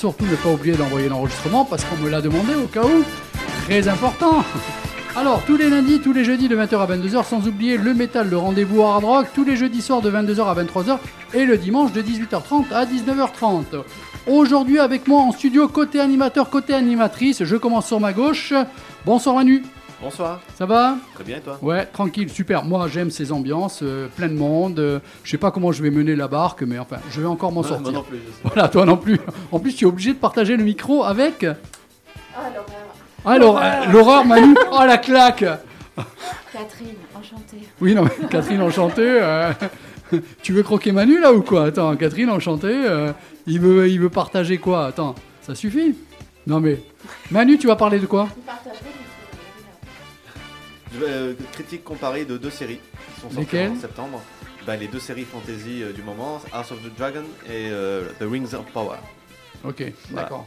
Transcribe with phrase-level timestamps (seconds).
[0.00, 3.04] Surtout ne pas oublier d'envoyer l'enregistrement parce qu'on me l'a demandé au cas où.
[3.66, 4.42] Très important.
[5.14, 8.30] Alors, tous les lundis, tous les jeudis de 20h à 22h, sans oublier le métal,
[8.30, 10.98] le rendez-vous hard rock, tous les jeudis soirs de 22h à 23h
[11.34, 13.82] et le dimanche de 18h30 à 19h30.
[14.26, 18.54] Aujourd'hui, avec moi en studio, côté animateur, côté animatrice, je commence sur ma gauche.
[19.04, 19.62] Bonsoir Manu,
[20.02, 22.64] Bonsoir, ça va très bien et toi Ouais, tranquille, super.
[22.64, 24.78] Moi, j'aime ces ambiances, euh, plein de monde.
[24.78, 27.52] euh, je sais pas comment je vais mener la barque, mais enfin, je vais encore
[27.52, 27.92] m'en Ouais, moi sortir.
[27.92, 28.40] non plus, je sais.
[28.54, 29.20] Voilà, toi non plus.
[29.52, 31.44] En plus, tu es obligé de partager le micro avec.
[31.44, 32.86] Ah, l'horreur.
[33.26, 34.54] Alors, euh, l'horreur, Manu.
[34.72, 35.44] Oh la claque
[36.50, 37.58] Catherine, enchantée.
[37.82, 39.02] Oui, non, mais Catherine enchantée.
[39.20, 39.52] euh,
[40.42, 41.66] tu veux croquer Manu là ou quoi?
[41.66, 42.68] Attends, Catherine enchantée.
[42.72, 43.12] euh,
[43.46, 44.86] il, veut, il veut partager quoi?
[44.86, 45.94] Attends, ça suffit?
[46.46, 46.80] Non mais.
[47.30, 48.28] Manu, tu vas parler de quoi?
[51.02, 52.80] Euh, critique comparée de deux séries
[53.14, 54.22] qui sont sorties Lesquelles en septembre.
[54.66, 58.24] Bah, les deux séries fantasy euh, du moment, House of the Dragon et euh, The
[58.30, 58.96] Rings of Power.
[59.64, 60.22] Ok, Voilà.
[60.22, 60.46] d'accord.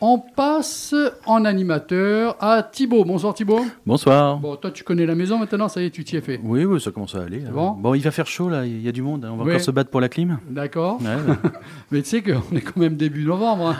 [0.00, 0.94] On passe
[1.26, 3.04] en animateur à Thibaut.
[3.04, 3.64] Bonsoir Thibaut.
[3.84, 4.38] Bonsoir.
[4.38, 6.38] Bon, toi tu connais la maison maintenant, ça y est, tu t'y es fait.
[6.44, 7.40] Oui, oui, ça commence à aller.
[7.40, 9.24] bon bon, il va faire chaud là, il y a du monde.
[9.28, 10.38] On va encore se battre pour la clim.
[10.48, 11.00] D'accord.
[11.02, 11.50] Ouais, ouais.
[11.90, 13.70] Mais tu sais qu'on est quand même début novembre.
[13.70, 13.76] Hein.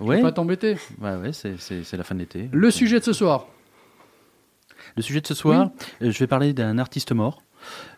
[0.00, 0.22] ouais.
[0.22, 0.76] Pas t'embêter.
[0.98, 2.48] Ouais, ouais, c'est, c'est- c'est la fin de l'été.
[2.52, 3.46] Le sujet de ce soir.
[4.96, 5.70] Le sujet de ce soir,
[6.02, 7.42] euh, je vais parler d'un artiste mort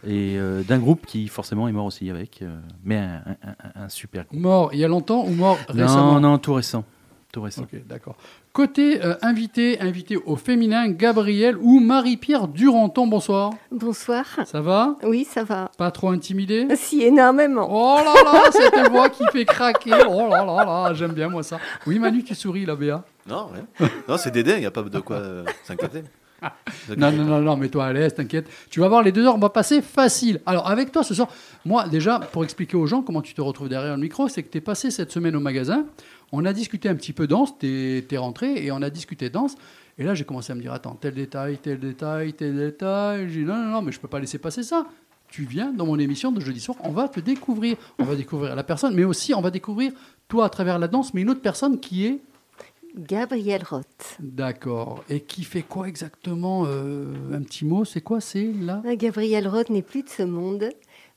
[0.06, 3.84] et euh, d'un groupe qui forcément est mort aussi avec, euh, mais un, un- un-
[3.84, 4.40] un super groupe.
[4.40, 6.84] Mort il y a longtemps ou mort récemment Non, non, tout récent.
[7.32, 7.62] Tout récent.
[7.62, 8.14] Ok, d'accord.
[8.52, 13.52] Côté euh, invité, invité au féminin, Gabriel ou Marie-Pierre Duranton, bonsoir.
[13.70, 14.26] Bonsoir.
[14.44, 14.96] Ça va?
[15.02, 15.70] Oui, ça va.
[15.78, 16.66] Pas trop intimidé?
[16.76, 17.66] Si, énormément.
[17.70, 19.92] Oh là là, cette voix qui fait craquer.
[20.06, 21.58] Oh là là là, j'aime bien moi ça.
[21.86, 23.02] Oui Manu, tu souris là, Béa?
[23.26, 23.88] Non, rien.
[24.06, 26.02] non, c'est Dédé, il n'y a pas de quoi euh, s'inquiéter.
[26.96, 28.48] Non, non, non, non, mets-toi à l'aise, t'inquiète.
[28.70, 30.40] Tu vas voir, les deux heures, on va passer facile.
[30.46, 31.28] Alors, avec toi ce soir,
[31.64, 34.50] moi, déjà, pour expliquer aux gens comment tu te retrouves derrière le micro, c'est que
[34.50, 35.86] tu es passé cette semaine au magasin.
[36.32, 39.54] On a discuté un petit peu danse, tu es, rentré et on a discuté danse.
[39.98, 43.28] Et là, j'ai commencé à me dire attends, tel détail, tel détail, tel détail.
[43.28, 44.86] J'ai dit non, non, non, mais je peux pas laisser passer ça.
[45.28, 47.76] Tu viens dans mon émission de jeudi soir, on va te découvrir.
[47.98, 49.92] On va découvrir la personne, mais aussi on va découvrir
[50.28, 52.20] toi à travers la danse, mais une autre personne qui est.
[52.96, 54.16] Gabriel Roth.
[54.20, 55.02] D'accord.
[55.08, 58.82] Et qui fait quoi exactement euh, Un petit mot, c'est quoi C'est là?
[58.86, 60.68] Ah, Gabriel Roth n'est plus de ce monde,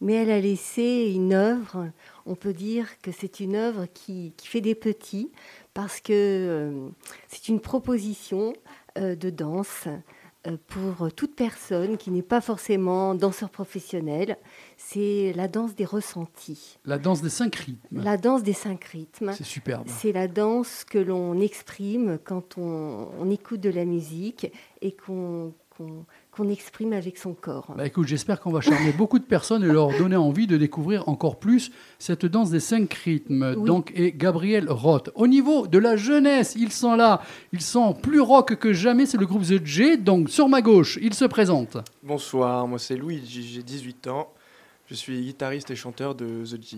[0.02, 1.90] mais elle a laissé une œuvre.
[2.26, 5.32] On peut dire que c'est une œuvre qui, qui fait des petits,
[5.74, 6.88] parce que euh,
[7.28, 8.54] c'est une proposition
[8.98, 9.88] euh, de danse
[10.68, 14.38] pour toute personne qui n'est pas forcément danseur professionnel.
[14.78, 18.02] C'est la danse des ressentis, La danse des cinq rythmes.
[18.04, 19.32] la danse des cinq rythmes.
[19.36, 19.88] C'est superbe.
[19.88, 25.54] C'est la danse que l'on exprime quand on, on écoute de la musique et qu'on
[25.78, 27.74] qu'on- qu'on exprime avec son corps.
[27.78, 31.10] Bah écoute, j'espère qu'on va charmer beaucoup de personnes et leur donner envie de découvrir
[31.10, 31.70] encore plus
[32.00, 33.56] cette danse des cinq rythmes.
[33.58, 33.66] Oui.
[33.66, 35.10] Donc, et Gabriel Roth.
[35.16, 37.22] Au niveau de la jeunesse, ils sont là.
[37.52, 39.06] Ils sont plus rock que jamais.
[39.06, 39.98] C'est le groupe The J.
[39.98, 41.76] Donc, sur ma gauche, il se présente.
[42.04, 44.30] Bonsoir, moi c'est Louis, j'ai 18 ans.
[44.88, 46.78] Je suis guitariste et chanteur de The G.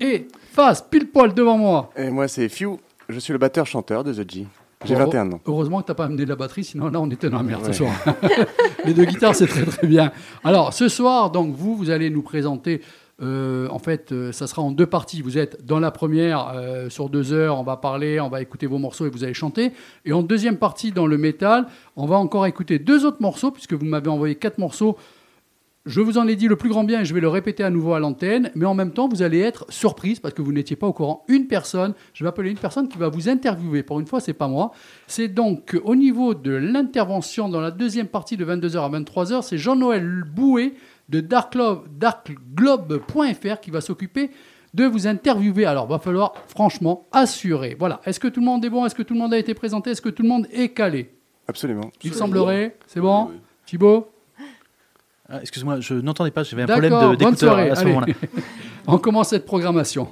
[0.00, 1.90] Et face, pile poil devant moi.
[1.96, 2.78] Et moi, c'est Few.
[3.08, 4.46] Je suis le batteur-chanteur de The G.
[4.84, 5.40] J'ai Bon, 21 ans.
[5.46, 7.62] Heureusement que tu n'as pas amené la batterie, sinon là, on était dans la merde
[7.62, 7.72] Ouais.
[7.72, 7.92] ce soir.
[8.84, 10.12] Les deux guitares, c'est très très bien.
[10.44, 12.82] Alors, ce soir, donc, vous, vous allez nous présenter.
[13.22, 15.22] euh, en fait, euh, ça sera en deux parties.
[15.22, 18.66] Vous êtes dans la première, euh, sur deux heures, on va parler, on va écouter
[18.66, 19.72] vos morceaux et vous allez chanter.
[20.04, 21.66] Et en deuxième partie, dans le métal,
[21.96, 24.98] on va encore écouter deux autres morceaux, puisque vous m'avez envoyé quatre morceaux.
[25.86, 27.70] Je vous en ai dit le plus grand bien et je vais le répéter à
[27.70, 30.74] nouveau à l'antenne, mais en même temps, vous allez être surprise parce que vous n'étiez
[30.74, 31.24] pas au courant.
[31.28, 33.84] Une personne, je vais appeler une personne qui va vous interviewer.
[33.84, 34.72] Pour une fois, c'est pas moi.
[35.06, 39.58] C'est donc au niveau de l'intervention dans la deuxième partie de 22h à 23h, c'est
[39.58, 40.74] Jean-Noël Bouet
[41.08, 44.30] de Dark Globe- darkglobe.fr qui va s'occuper
[44.74, 45.66] de vous interviewer.
[45.66, 47.76] Alors, va falloir franchement assurer.
[47.78, 48.00] Voilà.
[48.04, 48.84] Est-ce que tout le monde est bon?
[48.84, 49.90] Est-ce que tout le monde a été présenté?
[49.90, 51.10] Est-ce que tout le monde est calé?
[51.46, 51.92] Absolument.
[52.02, 52.76] Il semblerait.
[52.88, 53.30] C'est bon?
[53.66, 54.08] Thibaut?
[55.28, 58.06] Ah, excuse-moi, je n'entendais pas, j'avais un problème d'écouteur à ce moment-là.
[58.86, 60.08] On commence cette programmation.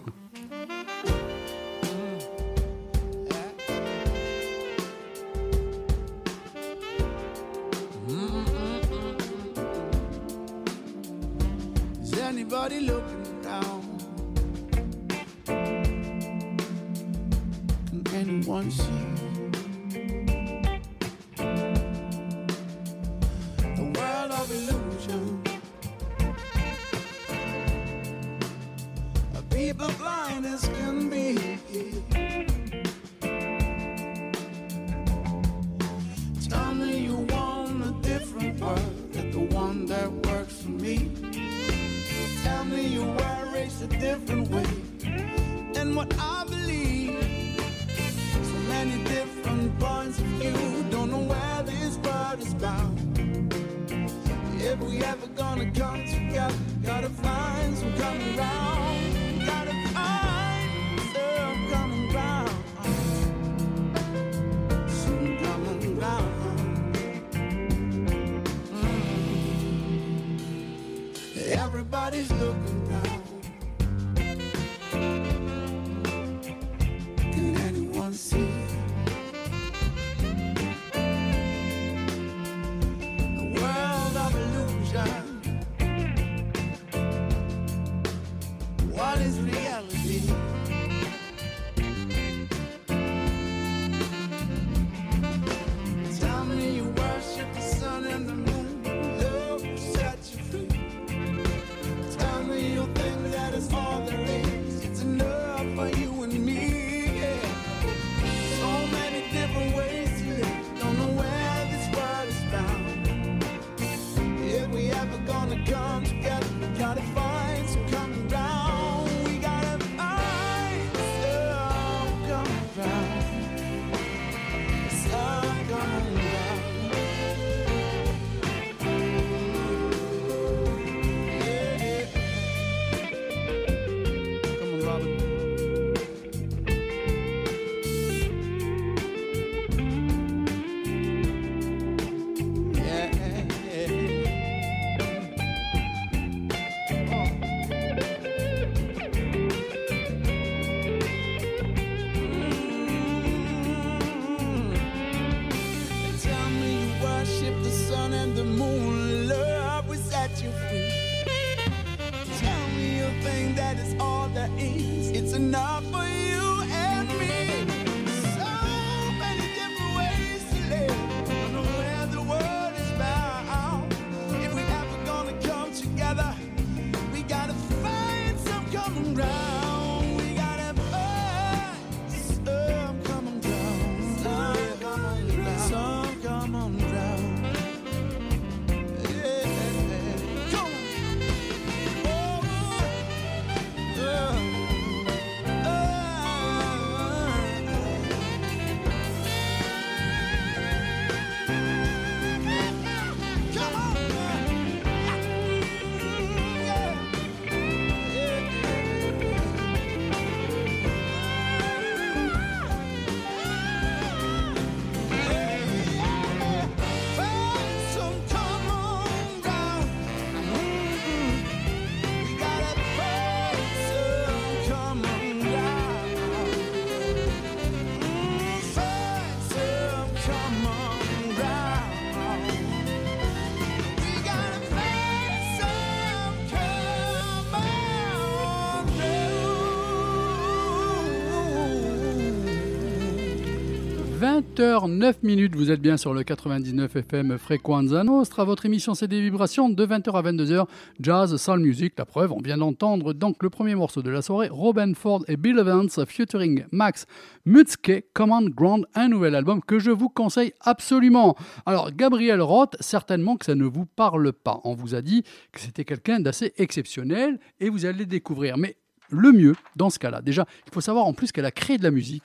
[244.54, 248.44] 8h09 minutes, vous êtes bien sur le 99 FM Frequenza Nostra.
[248.44, 250.66] Votre émission c'est des vibrations de 20h à 22h,
[251.00, 251.94] jazz, soul music.
[251.98, 255.36] La preuve, on vient d'entendre donc le premier morceau de la soirée, Robin Ford et
[255.36, 257.06] Bill Evans featuring Max
[257.46, 261.34] Mutzke, Command Ground, un nouvel album que je vous conseille absolument.
[261.66, 264.60] Alors Gabriel Roth, certainement que ça ne vous parle pas.
[264.62, 268.56] On vous a dit que c'était quelqu'un d'assez exceptionnel et vous allez découvrir.
[268.56, 268.76] Mais
[269.10, 270.22] le mieux dans ce cas-là.
[270.22, 272.24] Déjà, il faut savoir en plus qu'elle a créé de la musique.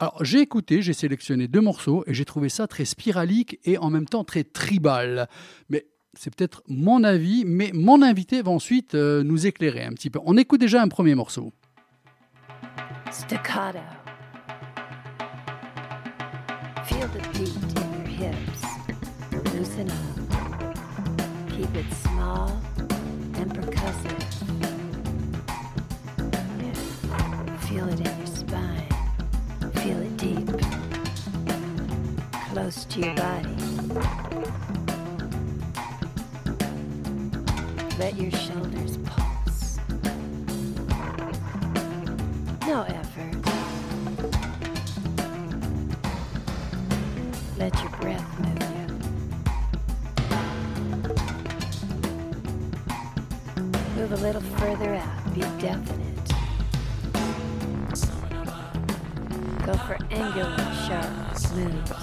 [0.00, 3.90] Alors, j'ai écouté, j'ai sélectionné deux morceaux et j'ai trouvé ça très spiralique et en
[3.90, 5.28] même temps très tribal.
[5.70, 10.08] Mais c'est peut-être mon avis, mais mon invité va ensuite euh, nous éclairer un petit
[10.08, 10.20] peu.
[10.24, 11.52] On écoute déjà un premier morceau.
[13.10, 13.78] Staccato.
[16.84, 18.62] Feel the beat in your hips.
[19.54, 19.96] Loosen up.
[21.50, 22.50] Keep it small
[23.34, 24.24] and percussive.
[27.62, 28.77] Feel it in your spine.
[30.18, 30.48] Deep.
[32.50, 33.56] Close to your body.
[38.00, 39.78] Let your shoulders pulse.
[42.66, 43.36] No effort.
[47.56, 48.86] Let your breath move you.
[53.94, 55.34] Move a little further out.
[55.34, 56.08] Be definite.
[59.66, 61.97] Go for angular, sharp moves.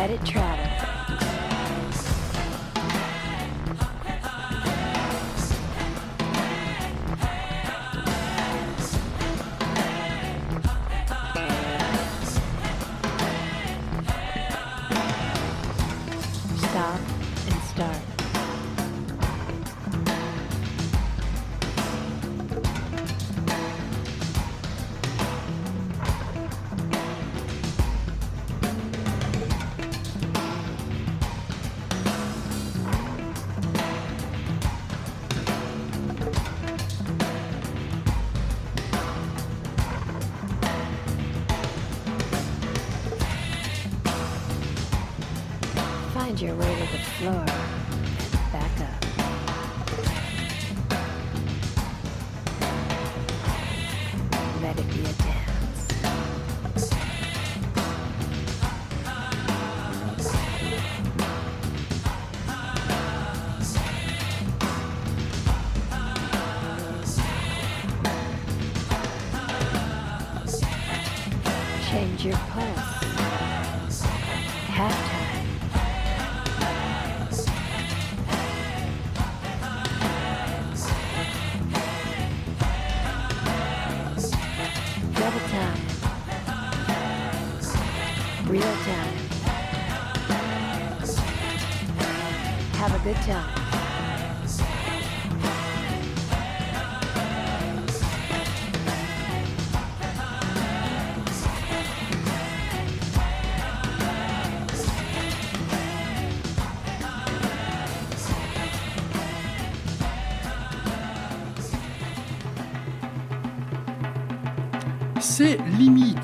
[0.00, 0.69] Let it travel.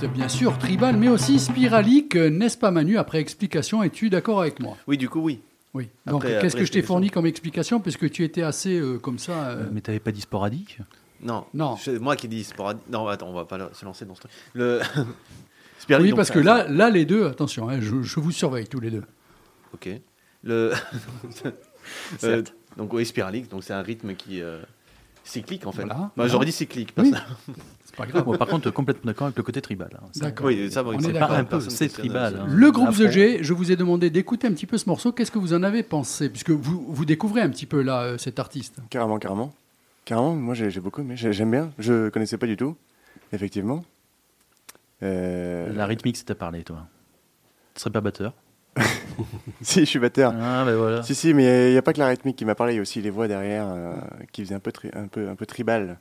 [0.04, 4.60] Bien sûr, tribal, mais aussi spiralique, euh, n'est-ce pas Manu Après explication, es-tu d'accord avec
[4.60, 4.76] moi?
[4.86, 5.40] Oui, du coup, oui.
[5.74, 5.88] Oui.
[6.06, 7.80] Donc, Après- qu'est-ce après que je t'ai fourni comme explication?
[7.80, 9.48] Puisque tu étais assez euh, comme ça.
[9.48, 10.78] euh, Mais t'avais pas dit sporadique?
[11.22, 11.44] Non.
[11.54, 11.76] Non.
[11.76, 12.82] C'est moi qui dis sporadique.
[12.90, 14.32] Non, attends, on va pas se lancer dans ce truc.
[14.54, 14.80] Le...
[15.78, 18.66] Spiralique, oui, donc, parce que là, là, les deux, attention, hein, je, je vous surveille
[18.66, 19.04] tous les deux.
[19.74, 19.88] Ok.
[20.42, 20.72] Le.
[22.24, 22.42] Euh,
[22.76, 24.58] donc oui, spiralique, donc c'est un rythme qui euh,
[25.28, 25.82] cyclique en fait.
[25.84, 26.26] Voilà, Bah.
[26.28, 26.92] J'aurais dit cyclique.
[26.96, 27.12] Oui.
[27.96, 28.36] pas grave.
[28.36, 29.88] Par contre, complètement d'accord avec le côté tribal.
[29.94, 30.06] hein.
[30.16, 30.46] D'accord.
[30.46, 31.36] Oui, ça, oui, On c'est est pas d'accord.
[31.36, 32.36] un peu, personne c'est qui se- tribal.
[32.40, 32.46] hein.
[32.48, 32.90] Le groupe.
[32.94, 35.12] The G, je vous ai demandé d'écouter un petit peu ce morceau.
[35.12, 36.28] Qu'est-ce que vous en avez pensé?
[36.28, 38.76] Puisque vous, vous découvrez un petit peu là euh, cet artiste.
[38.90, 39.54] Carrément, carrément.
[40.04, 41.16] Carrément, moi j'ai beaucoup aimé.
[41.16, 41.70] J'ai- J'aime bien.
[41.78, 42.76] Je connaissais pas du tout,
[43.32, 43.82] effectivement.
[45.02, 46.86] Euh, La rythmique, c'est à parler, toi.
[47.74, 48.32] Tu serais pas batteur
[49.62, 50.34] si, je suis batteur.
[50.38, 51.02] Ah, ben voilà.
[51.02, 52.78] Si, si, mais il n'y a pas que la rythmique qui m'a parlé, il y
[52.78, 53.94] a aussi les voix derrière euh,
[54.32, 55.98] qui faisaient un peu, tri- un peu, un peu tribal.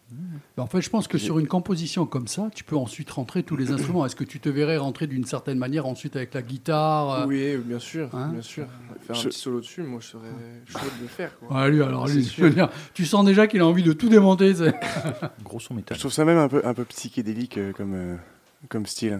[0.58, 3.44] Ben, En fait, je pense que sur une composition comme ça, tu peux ensuite rentrer
[3.44, 4.06] tous les instruments.
[4.06, 7.56] Est-ce que tu te verrais rentrer d'une certaine manière ensuite avec la guitare euh, Oui,
[7.58, 8.66] bien sûr, Hein bien sûr.
[9.08, 10.30] Faire Je- un petit solo dessus, moi je serais
[10.68, 11.38] chaud de le faire.
[11.40, 11.48] Quoi.
[11.52, 12.56] Ah, lui, alors, lui, C'est je veux sûr.
[12.56, 14.54] dire, tu sens déjà qu'il a envie de tout démonter.
[15.44, 15.96] Gros son métal.
[15.96, 18.16] Je trouve ça même un peu, un peu psychédélique euh, comme, euh,
[18.68, 19.20] comme style.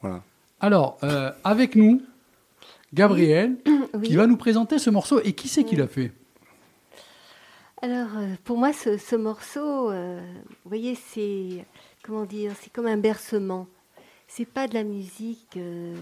[0.00, 0.22] Voilà.
[0.60, 2.02] Alors, euh, avec nous,
[2.94, 3.56] Gabriel,
[3.94, 4.08] Oui.
[4.08, 5.20] qui va nous présenter ce morceau.
[5.24, 6.12] Et qui c'est qui l'a fait?
[7.80, 10.20] Alors, euh, pour moi, ce, ce morceau, euh,
[10.64, 11.64] vous voyez, c'est
[12.02, 13.66] comment dire, c'est comme un bercement.
[14.28, 15.94] C'est pas de la musique euh,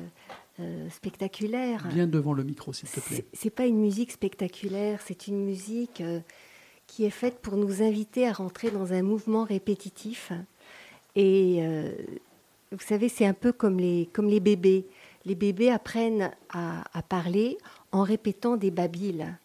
[0.61, 1.88] euh, spectaculaire.
[1.90, 3.25] Viens devant le micro, s'il te plaît.
[3.32, 6.02] c'est pas une musique spectaculaire, c'est une musique
[6.87, 10.32] qui est faite pour nous inviter à rentrer dans un mouvement répétitif.
[11.16, 11.61] Et
[12.73, 14.87] vous savez, c'est un peu comme les, comme les bébés.
[15.25, 17.59] Les bébés apprennent à, à parler
[17.93, 19.37] en répétant des babiles.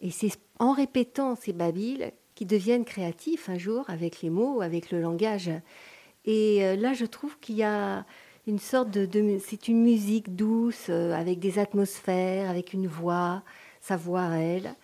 [0.00, 4.90] Et c'est en répétant ces babiles qu'ils deviennent créatifs un jour avec les mots, avec
[4.90, 5.50] le langage.
[6.24, 8.04] Et euh, là, je trouve qu'il y a
[8.46, 13.42] une sorte de, de- c'est une musique douce euh, avec des atmosphères, avec une voix,
[13.80, 14.74] sa voix à elle.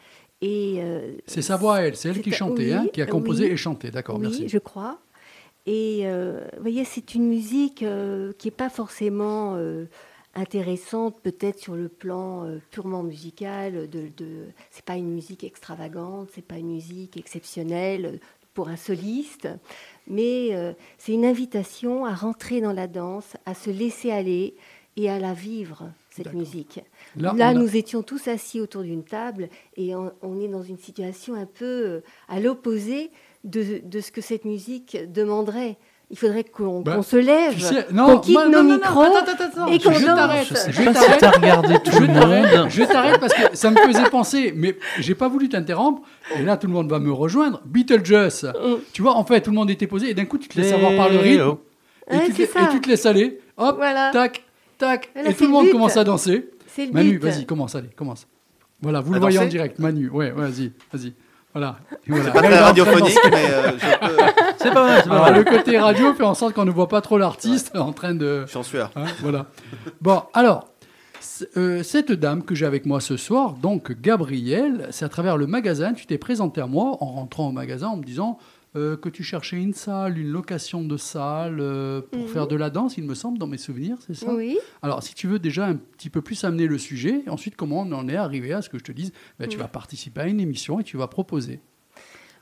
[0.42, 3.06] Et euh, C'est sa voix à elle, c'est elle qui chantait, oui, hein, qui a
[3.06, 3.52] composé oui.
[3.52, 3.90] et chanté.
[3.90, 4.48] D'accord, oui, merci.
[4.48, 4.98] je crois.
[5.64, 7.76] Et euh, vous voyez, c'est une musique
[8.38, 9.56] qui n'est pas forcément
[10.36, 13.88] intéressante, peut-être sur le plan euh, purement musical.
[13.90, 18.20] De, de, c'est pas une musique extravagante, c'est pas une musique exceptionnelle
[18.54, 19.48] pour un soliste,
[20.06, 24.54] mais euh, c'est une invitation à rentrer dans la danse, à se laisser aller
[24.96, 26.80] et à la vivre, cette musique.
[27.16, 30.48] Là, Là, on a- nous étions tous assis autour d'une table et on, on est
[30.48, 33.10] dans une situation un peu euh, à l'opposé
[33.44, 35.76] de, de ce que cette musique demanderait.
[36.08, 38.62] Il faudrait qu'on Bah, qu'on se lève, Tu sais- qu'on non, quitte moi- nos non,
[38.62, 40.16] non, non, micros attends, attends, attends, et qu'on je danse.
[40.16, 40.46] t'arrête.
[40.70, 41.90] Je pas t'arrête.
[41.92, 42.66] Je le t'arrête, monde.
[42.70, 46.02] je t'arrête parce que ça me faisait penser, mais j'ai pas voulu t'interrompre.
[46.38, 47.60] Et là, tout le monde va me rejoindre.
[47.64, 48.44] Beetlejuice.
[48.44, 48.74] Mm.
[48.92, 50.72] Tu vois, en fait, tout le monde était posé et d'un coup, tu te laisses
[50.72, 51.40] avoir par le rythme.
[51.42, 51.64] Hello.
[52.08, 53.40] Et, Ouais, tu c'est et tu te laisses aller.
[53.56, 54.10] Hop, Voilà.
[54.12, 54.44] tac,
[54.78, 55.10] tac.
[55.12, 55.72] Voilà, et c'est tout le monde but.
[55.72, 56.50] commence à danser.
[56.68, 58.28] C'est le Manu, vas-y, commence, allez, commence.
[58.80, 59.80] Voilà, vous À le voyez en direct.
[59.80, 61.14] Manu, ouais, vas-y, vas-y.
[61.52, 61.78] Voilà.
[62.06, 62.30] Voilà.
[62.32, 64.16] Pas Là, il très radiophonique, mais euh, je peux.
[64.66, 66.88] C'est pas mal, c'est pas Alors, le côté radio fait en sorte qu'on ne voit
[66.88, 68.42] pas trop l'artiste en train de.
[68.46, 68.90] Je suis en sueur.
[68.96, 69.46] Hein, voilà.
[70.00, 70.68] Bon, alors,
[71.56, 75.46] euh, cette dame que j'ai avec moi ce soir, donc Gabrielle, c'est à travers le
[75.46, 78.38] magasin, tu t'es présenté à moi en rentrant au magasin en me disant
[78.76, 82.68] euh, que tu cherchais une salle, une location de salle euh, pour faire de la
[82.68, 84.34] danse, il me semble, dans mes souvenirs, c'est ça?
[84.34, 84.58] Oui.
[84.82, 87.92] Alors, si tu veux déjà un petit peu plus amener le sujet, ensuite, comment on
[87.92, 90.40] en est arrivé à ce que je te dise ben, Tu vas participer à une
[90.40, 91.60] émission et tu vas proposer.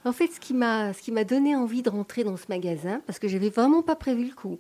[0.05, 3.01] En fait, ce qui m'a ce qui m'a donné envie de rentrer dans ce magasin,
[3.07, 4.59] parce que j'avais vraiment pas prévu le coup,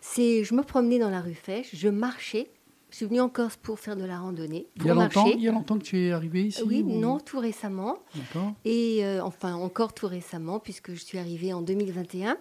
[0.00, 2.50] c'est je me promenais dans la rue Fèche, je marchais.
[2.90, 5.26] Je suis venue en Corse pour faire de la randonnée, Il y, a pour longtemps,
[5.26, 7.98] il y a longtemps que tu es arrivé ici Oui, ou- non, tout récemment.
[8.16, 8.52] D'accord.
[8.64, 12.36] Et euh, enfin, encore tout récemment, puisque je suis arrivée en 2021.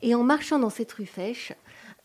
[0.00, 1.52] Et en marchant dans cette rue Fèche,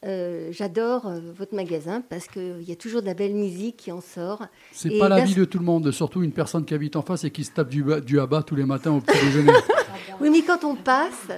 [0.06, 3.92] euh, j'adore euh, votre magasin parce qu'il y a toujours de la belle musique qui
[3.92, 4.46] en sort.
[4.72, 7.26] C'est pas la vie de tout le monde, surtout une personne qui habite en face
[7.26, 9.54] et qui se tape du, du abat tous les matins au petit déjeuner.
[10.22, 11.30] Oui, mais quand on passe,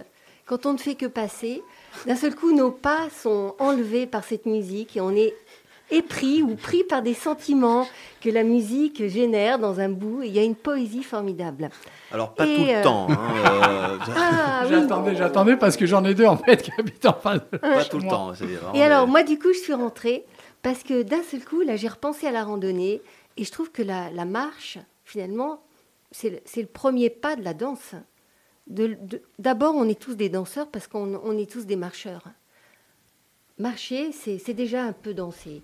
[0.48, 1.62] quand on ne fait que passer,
[2.08, 5.36] d'un seul coup, nos pas sont enlevés par cette musique et on est
[5.92, 7.88] épris ou pris par des sentiments
[8.22, 10.22] que la musique génère dans un bout.
[10.24, 11.70] Il y a une poésie formidable.
[12.12, 13.08] Alors, pas Et, tout le euh, temps.
[13.10, 13.18] hein,
[13.52, 14.70] euh, Ah oui.
[14.72, 17.42] j'attendais, j'attendais parce que j'en ai deux en fait qui habitent en face.
[17.52, 18.14] de pas tout le moi.
[18.14, 18.34] temps.
[18.36, 20.26] c'est vraiment Et alors, moi, du coup, je suis rentrée
[20.62, 23.02] parce que d'un seul coup, là, j'ai repensé à la randonnée
[23.38, 25.62] et je trouve que la, la marche, finalement,
[26.12, 27.96] c'est le, c'est le premier pas de la danse.
[28.68, 32.24] De- de- D'abord, on est tous des danseurs parce qu'on on est tous des marcheurs.
[33.58, 35.62] Marcher, c'est c'est déjà un peu danser.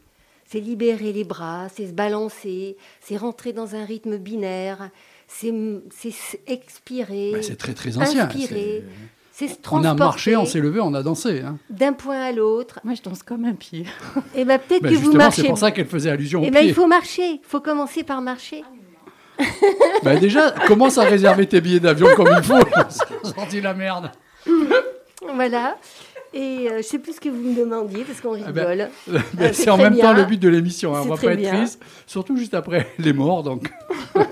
[0.49, 4.89] C'est libérer les bras, c'est se balancer, c'est rentrer dans un rythme binaire,
[5.27, 5.53] c'est
[6.47, 8.25] expirer, Ben, c'est très très ancien.
[8.25, 8.83] inspirer,
[9.33, 11.41] se On a marché, on s'est levé, on a dansé.
[11.41, 11.57] hein.
[11.69, 12.79] d'un point à l'autre.
[12.83, 13.86] Moi, je danse comme un pied.
[14.33, 15.41] Et ben peut-être Ben, que vous justement, marchez.
[15.43, 16.69] c'est pour ça qu'elle faisait allusion au Eh ben, pied.
[16.69, 17.27] il faut marcher.
[17.33, 18.63] Il faut commencer par marcher.
[20.03, 22.57] Ben, déjà, commence à réserver tes billets d'avion comme il faut.
[23.23, 24.12] Sorti la merde.
[25.33, 25.77] Voilà.
[26.33, 28.89] Et euh, je sais plus ce que vous me demandiez parce qu'on Ah ben, rigole.
[29.33, 30.13] Ben, Ah, c'est en même temps bien.
[30.13, 30.95] le but de l'émission.
[30.95, 31.01] hein.
[31.05, 33.43] On va pas être triste, surtout juste après les morts.
[33.43, 33.71] Donc.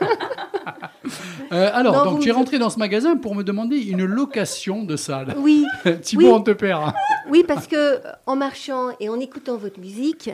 [1.51, 4.95] Euh, alors, Non, donc me- rentré dans ce magasin pour me demander une location de
[4.95, 5.35] salle.
[5.37, 5.63] Oui,
[6.01, 6.31] Thibaut, Oui.
[6.33, 6.83] on te perd.
[6.89, 6.93] hein.
[7.29, 10.31] oui, parce que euh, en marchant et en écoutant votre musique,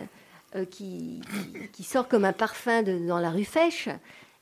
[0.56, 1.22] euh, qui,
[1.54, 3.90] qui, qui sort comme un parfum de- dans la rue Fèche,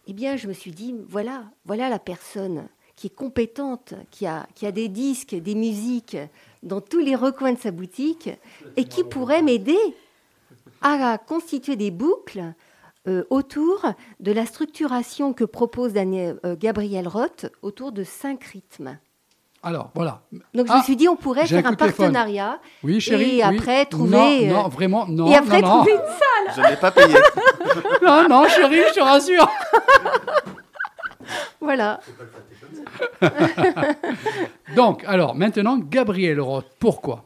[0.07, 2.67] eh bien, je me suis dit, voilà, voilà la personne
[2.99, 6.17] qui est compétente, qui a, qui a des disques, des musiques
[6.63, 8.29] dans tous les recoins de sa boutique
[8.75, 9.77] et qui pourrait m'aider
[10.81, 12.43] à constituer des boucles
[13.07, 13.85] euh, autour
[14.19, 18.97] de la structuration que propose Daniel, euh, Gabriel Roth autour de cinq rythmes.
[19.63, 20.23] Alors, voilà.
[20.53, 23.39] Donc je Ah, me suis dit, on pourrait un faire un partenariat Oui, chérie.
[23.39, 23.57] Et oui.
[23.57, 25.27] après, trouver, Non, non, euh, vraiment, non.
[25.31, 25.75] et après non, non.
[25.77, 26.65] trouver une salle.
[26.65, 27.15] Je n'ai pas payé.
[28.05, 29.49] Non, non, chérie, je te rassure.
[31.61, 31.99] Voilà.
[34.75, 37.25] Donc, alors, maintenant, Gabriel Roth, pourquoi?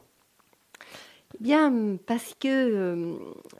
[1.40, 2.46] Bien, parce que.
[2.48, 3.14] euh,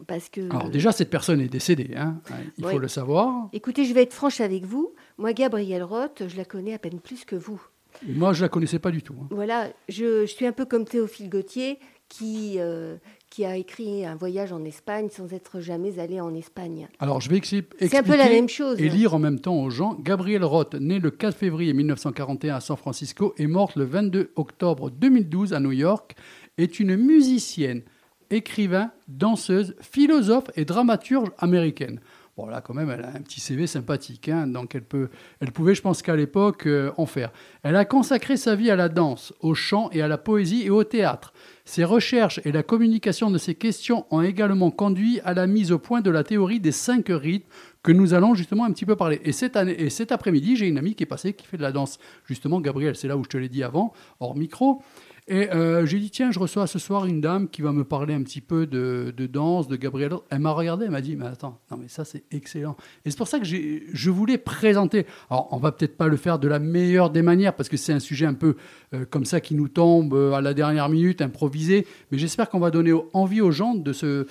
[0.07, 2.21] parce que Alors, déjà, cette personne est décédée, hein,
[2.57, 3.49] il faut le savoir.
[3.53, 4.95] Écoutez, je vais être franche avec vous.
[5.19, 7.61] Moi, Gabrielle Roth, je la connais à peine plus que vous.
[8.07, 9.15] Moi, je la connaissais pas du tout.
[9.21, 9.27] hein.
[9.31, 12.97] Voilà, je, je suis un peu comme Théophile Gautier, qui, euh,
[13.35, 16.87] qui a écrit un voyage en Espagne sans être jamais allé en Espagne.
[17.01, 18.81] Alors, je vais expli- expliquer un peu la même chose.
[18.81, 19.95] et lire en même temps aux gens.
[20.01, 24.89] Gabrielle Roth, née le 4 février 1941 à San Francisco et morte le 22 octobre
[24.89, 26.15] 2012 à New York,
[26.59, 27.83] est une musicienne,
[28.31, 31.99] écrivain, danseuse, philosophe et dramaturge américaine.
[32.37, 35.09] Bon, là, quand même, elle a un petit CV sympathique, hein, donc elle, peut,
[35.41, 37.33] elle pouvait, je pense qu'à l'époque, euh, en faire.
[37.65, 40.71] Elle a consacré sa vie à la danse, au chant et à la poésie et
[40.71, 41.33] au théâtre.
[41.67, 45.79] Ses recherches et la communication de ces questions ont également conduit à la mise au
[45.79, 47.49] point de la théorie des cinq rythmes
[47.83, 49.21] que nous allons justement un petit peu parler.
[49.25, 51.63] Et, cette année, et cet après-midi, j'ai une amie qui est passée, qui fait de
[51.63, 51.99] la danse.
[52.27, 54.83] Justement, Gabriel, c'est là où je te l'ai dit avant, hors micro.
[55.27, 58.13] Et euh, j'ai dit, tiens, je reçois ce soir une dame qui va me parler
[58.13, 60.13] un petit peu de, danse, de Gabriel.
[60.29, 62.77] Elle m'a regardé, elle m'a dit, mais attends, non, mais ça, c'est excellent.
[63.07, 65.07] Et c'est pour ça que je voulais présenter.
[65.31, 67.95] Alors, on va peut-être pas le faire de la meilleure des manières, parce que c'est
[67.95, 68.57] un sujet un peu
[68.93, 71.87] euh, comme ça qui nous tombe euh, à la dernière minute, improvisé.
[72.11, 74.27] Mais j'espère qu'on va donner envie aux gens de se,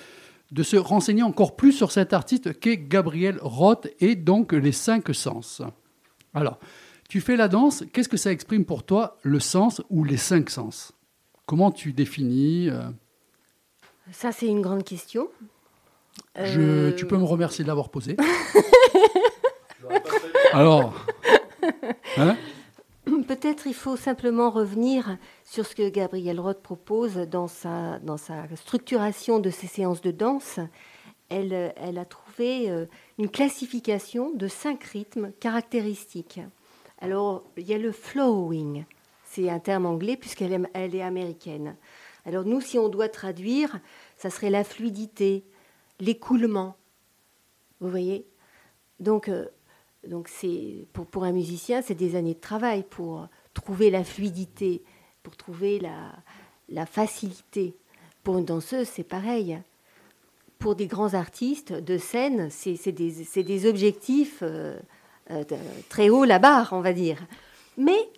[0.51, 5.13] de se renseigner encore plus sur cet artiste qu'est Gabriel Roth et donc les cinq
[5.15, 5.63] sens.
[6.35, 6.59] Alors,
[7.13, 10.49] tu fais la danse, qu'est-ce que ça exprime pour toi, le sens ou les cinq
[10.49, 10.93] sens?
[11.45, 12.81] Comment tu définis euh,
[14.11, 15.29] Ça, c'est une grande question.
[16.35, 18.17] je- Euh, Tu peux me remercier de l'avoir posé.
[20.53, 21.05] Alors,
[22.17, 22.35] hein?
[23.27, 28.47] Peut-être il faut simplement revenir sur ce que Gabrielle Roth propose dans sa, dans sa
[28.55, 30.59] structuration de ses séances de danse.
[31.29, 32.87] Elle, elle a trouvé euh,
[33.19, 36.39] une classification de cinq rythmes caractéristiques.
[37.03, 38.85] Alors, il y a le flowing,
[39.25, 41.75] c'est un terme anglais puisqu'elle est, elle est américaine.
[42.23, 43.81] Alors nous, si on doit traduire,
[44.15, 45.43] ça serait la fluidité,
[45.99, 46.77] l'écoulement.
[47.81, 48.25] Vous voyez?
[49.01, 49.47] Donc, euh,
[50.07, 54.81] donc c'est pour, pour un musicien, c'est des années de travail pour trouver la fluidité,
[55.23, 57.75] pour trouver la, facilité.
[58.23, 59.59] Pour une danseuse, c'est pareil.
[60.57, 64.79] Pour des grands artistes de scène, c'est des, des objectifs euh,
[65.31, 65.43] euh,
[65.89, 67.17] très haut la barre, on va dire.
[67.77, 68.09] Mais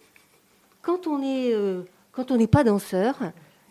[0.81, 3.15] quand on est, euh, quand on n'est pas danseur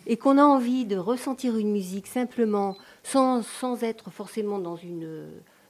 [0.07, 5.29] et qu'on a envie de ressentir une musique simplement, sans, sans être forcément dans une,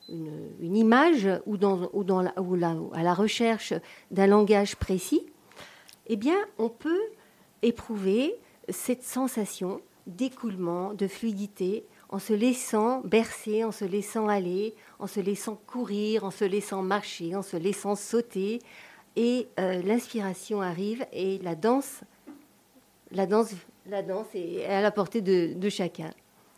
[0.09, 3.74] une, image ou, dans, ou, dans ou à la recherche
[4.11, 5.24] d'un langage précis,
[6.07, 7.03] eh bien, on peut
[7.62, 8.35] éprouver
[8.68, 15.18] cette sensation d'écoulement, de fluidité, en se laissant bercer, en se laissant aller, en se
[15.18, 18.61] laissant courir, en se laissant marcher, en se laissant sauter.
[19.16, 22.03] Et euh, l'inspiration arrive et la danse,
[23.11, 23.50] la danse,
[23.90, 26.12] la danse est à la portée de, de chacun.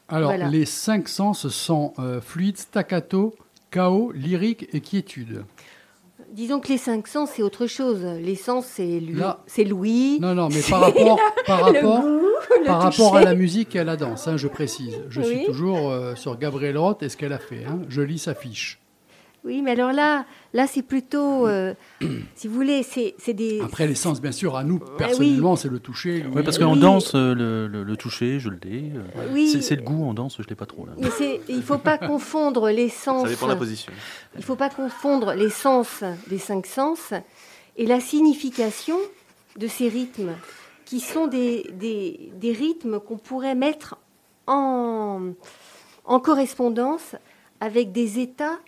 [0.09, 0.49] alors Voilà.
[0.49, 3.35] les cinq sens sont euh, fluide, staccato,
[3.71, 5.43] chaos, lyrique et quiétude.
[6.37, 8.05] Disons que les cinq sens, c'est autre chose.
[8.21, 10.19] Les sens, c'est lui, Là- c'est Louis.
[10.21, 12.21] Non, non, mais par rapport, par rapport, goût,
[12.67, 15.01] par rapport à la musique et à la danse, hein, je précise.
[15.09, 17.65] Je suis toujours euh, sur Gabriel Roth et ce qu'elle a fait.
[17.65, 17.79] hein.
[17.89, 18.79] Je lis sa fiche.
[19.47, 21.73] Oui, mais alors là, là, c'est plutôt, euh,
[22.35, 23.61] si vous voulez, c'est c'est des.
[23.61, 26.25] Après, les sens, bien sûr, à nous, personnellement, c'est le toucher.
[26.35, 26.81] Oui, parce qu'en Oui.
[26.81, 28.93] danse, euh, le, le- le toucher, je l'ai.
[28.95, 29.49] euh, Oui.
[29.63, 30.93] c'est- le goût en danse, je l'ai pas trop là.
[30.99, 33.23] Mais c'est- il ne faut pas confondre les sens.
[33.23, 33.93] Ça dépend de la position.
[34.35, 37.13] Il ne faut pas confondre les sens des cinq sens
[37.77, 38.99] et la signification
[39.57, 40.33] de ces rythmes,
[40.85, 43.97] qui sont des, des- des rythmes qu'on pourrait mettre
[44.49, 45.21] en,
[46.05, 47.15] en correspondance
[47.61, 48.59] avec des états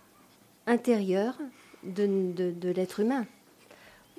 [0.68, 1.36] intérieurs
[1.82, 2.06] de,
[2.52, 3.26] de- l'être humain,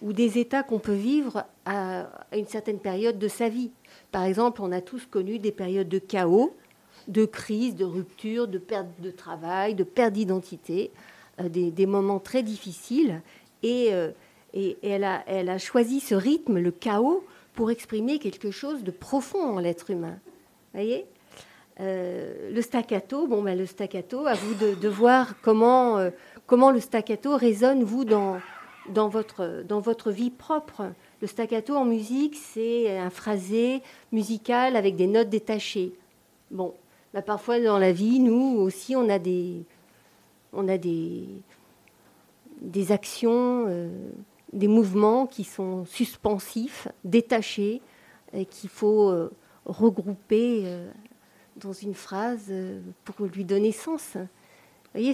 [0.02, 3.72] ou des états qu'on peut vivre à, une certaine période de sa vie.
[4.12, 6.56] Par exemple, on a tous connu des périodes de chaos,
[7.08, 10.92] de crise, de rupture, de perte de travail, de perte d'identité,
[11.40, 13.22] euh, des, des moments très difficiles.
[13.64, 14.12] Et, euh,
[14.54, 18.84] et- et elle, a, elle a choisi ce rythme, le chaos, pour exprimer quelque chose
[18.84, 20.18] de profond en l'être humain.
[20.74, 21.06] voyez?
[21.82, 26.10] Euh, le staccato, bon, ben, le staccato, à vous de, de voir comment, euh,
[26.50, 28.40] comment le staccato résonne, vous, dans,
[28.90, 30.92] dans, votre, dans votre vie propre?
[31.22, 35.94] Le staccato en musique, c'est un phrasé musical avec des notes détachées.
[36.50, 36.74] Bon,
[37.14, 39.64] bah, parfois dans la vie, nous aussi, on a des,
[42.90, 44.10] actions, euh,
[44.52, 47.80] des mouvements qui sont suspensifs, détachés,
[48.50, 49.32] qu'il faut euh,
[49.66, 50.90] regrouper euh,
[51.58, 52.52] dans une phrase
[53.06, 54.14] pour lui donner sens.
[54.16, 55.14] Vous voyez,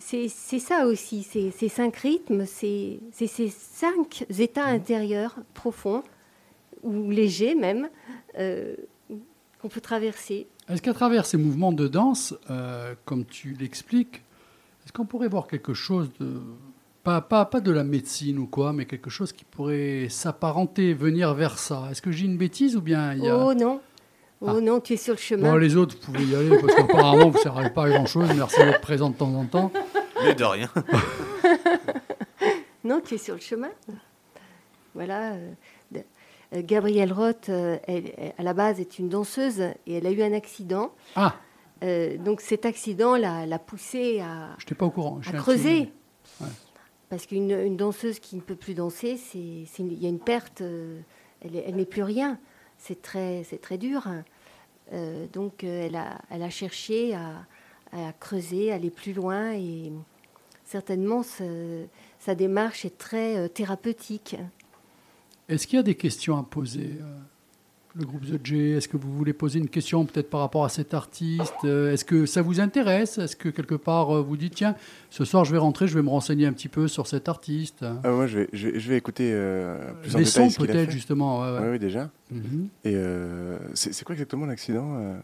[0.00, 6.02] c'est, ça aussi, c'est, ces cinq rythmes, c'est, c'est ces cinq états intérieurs profonds,
[6.82, 7.88] ou légers même,
[8.38, 8.74] euh,
[9.60, 10.46] qu'on peut traverser.
[10.68, 14.22] Est-ce qu'à travers ces mouvements de danse, euh, comme tu l'expliques,
[14.84, 16.40] est-ce qu'on pourrait voir quelque chose de.
[17.02, 21.32] Pas, pas, pas de la médecine ou quoi, mais quelque chose qui pourrait s'apparenter, venir
[21.32, 21.88] vers ça?
[21.90, 23.38] Est-ce que j'ai une bêtise ou bien il y a.
[23.38, 23.80] Oh non,
[24.40, 24.60] oh Ah.
[24.60, 25.50] non, tu es sur le chemin.
[25.52, 28.28] Bon, les autres, vous pouvez y aller parce qu'apparemment, vous ne servez pas à grand-chose.
[28.36, 29.72] Merci d'être présent de temps en temps.
[30.22, 30.68] Mais de rien.
[32.84, 33.68] Non, tu es sur le chemin.
[34.94, 35.32] Voilà.
[35.34, 35.52] euh,
[35.96, 36.00] euh,
[36.64, 40.22] Gabrielle Roth, euh, elle- elle- à la base, est une danseuse et elle a eu
[40.22, 40.92] un accident.
[41.14, 41.34] Ah,
[41.82, 45.18] Euh, donc cet accident l'a poussée à, je n'étais pas au courant.
[45.26, 45.90] à creuser.
[46.40, 46.46] Ouais.
[47.08, 51.56] Parce qu'une une danseuse qui ne peut plus danser, il y a une perte, elle
[51.56, 52.38] est- elle n'est plus rien.
[52.78, 54.06] C'est très, c'est très dur.
[54.92, 57.46] Euh, donc euh, elle, a, elle a cherché à,
[58.18, 59.92] creuser, à aller plus loin et
[60.64, 61.84] certainement ce-
[62.18, 64.36] sa démarche est très euh, thérapeutique.
[65.48, 66.96] Est-ce qu'il y a des questions à poser
[67.96, 70.68] le groupe The J Est-ce que vous voulez poser une question peut-être par rapport à
[70.68, 74.54] cet artiste Euh, Est-ce que ça vous intéresse Est-ce que quelque part euh, vous dites
[74.54, 74.76] tiens,
[75.10, 77.84] ce soir je vais rentrer, je vais me renseigner un petit peu sur cet artiste
[78.04, 80.90] Ah, moi, je vais, je vais, je vais écouter euh, plus en Les sons peut-être
[80.90, 81.40] justement.
[81.40, 81.58] ouais, ouais.
[81.60, 82.10] Ouais, oui, déjà.
[82.30, 82.68] Mhm.
[82.84, 85.14] Et euh, c'est quoi exactement l'accident euh,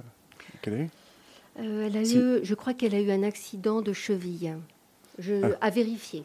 [0.63, 0.89] qu'elle a eu?
[1.61, 4.55] Euh, elle a eu, je crois qu'elle a eu un accident de cheville.
[5.19, 5.49] Je, Ah.
[5.63, 6.25] À vérifier.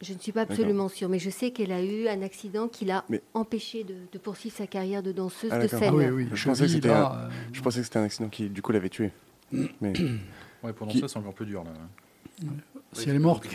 [0.00, 2.84] Je ne suis pas absolument sûre, mais je sais qu'elle a eu un accident qui
[2.84, 5.82] l'a Mais- empêchée de, de poursuivre sa carrière de danseuse Ah, de scène.
[5.88, 8.28] Ah oui, oui, Je pensais que là, un- euh, Je pensais que c'était un accident
[8.28, 9.10] qui, du coup, l'avait tué.
[9.52, 9.92] Mais
[10.62, 11.70] Ouais, pour Qui- danser, c'est encore plus dur là.
[12.92, 13.46] si elle est morte.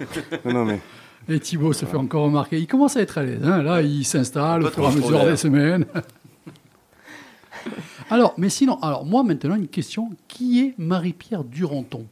[0.44, 0.80] non, non, mais
[1.28, 2.58] Et Thibaut se fait encore remarquer.
[2.58, 3.42] Il commence à être à l'aise.
[3.44, 3.62] hein.
[3.62, 5.86] Là, il s'installe au fur et à mesure des semaines.
[8.10, 10.10] alors, mais sinon, alors moi maintenant une question.
[10.26, 12.06] Qui est Marie-Pierre Duranton?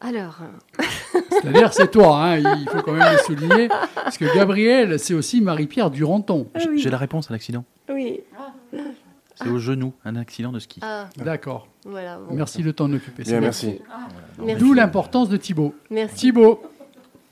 [0.00, 0.40] Alors,
[1.42, 3.68] C'est-à-dire, c'est toi, hein, il faut quand même le souligner.
[3.94, 6.48] Parce que Gabriel, c'est aussi Marie-Pierre Duranton.
[6.54, 6.78] Ah J'ai- oui.
[6.78, 7.64] J'ai la réponse à l'accident.
[7.88, 8.20] oui.
[9.36, 10.78] C'est au genou, un accident de ski.
[10.82, 11.66] Ah, D'accord.
[11.84, 12.18] voilà.
[12.18, 12.34] bon.
[12.36, 13.24] Merci de t'en occuper.
[13.24, 13.78] bien, c'est merci.
[14.38, 14.60] Merci.
[14.62, 15.74] D'où l'importance de Thibaut.
[15.90, 16.14] Merci.
[16.14, 16.62] Thibaut,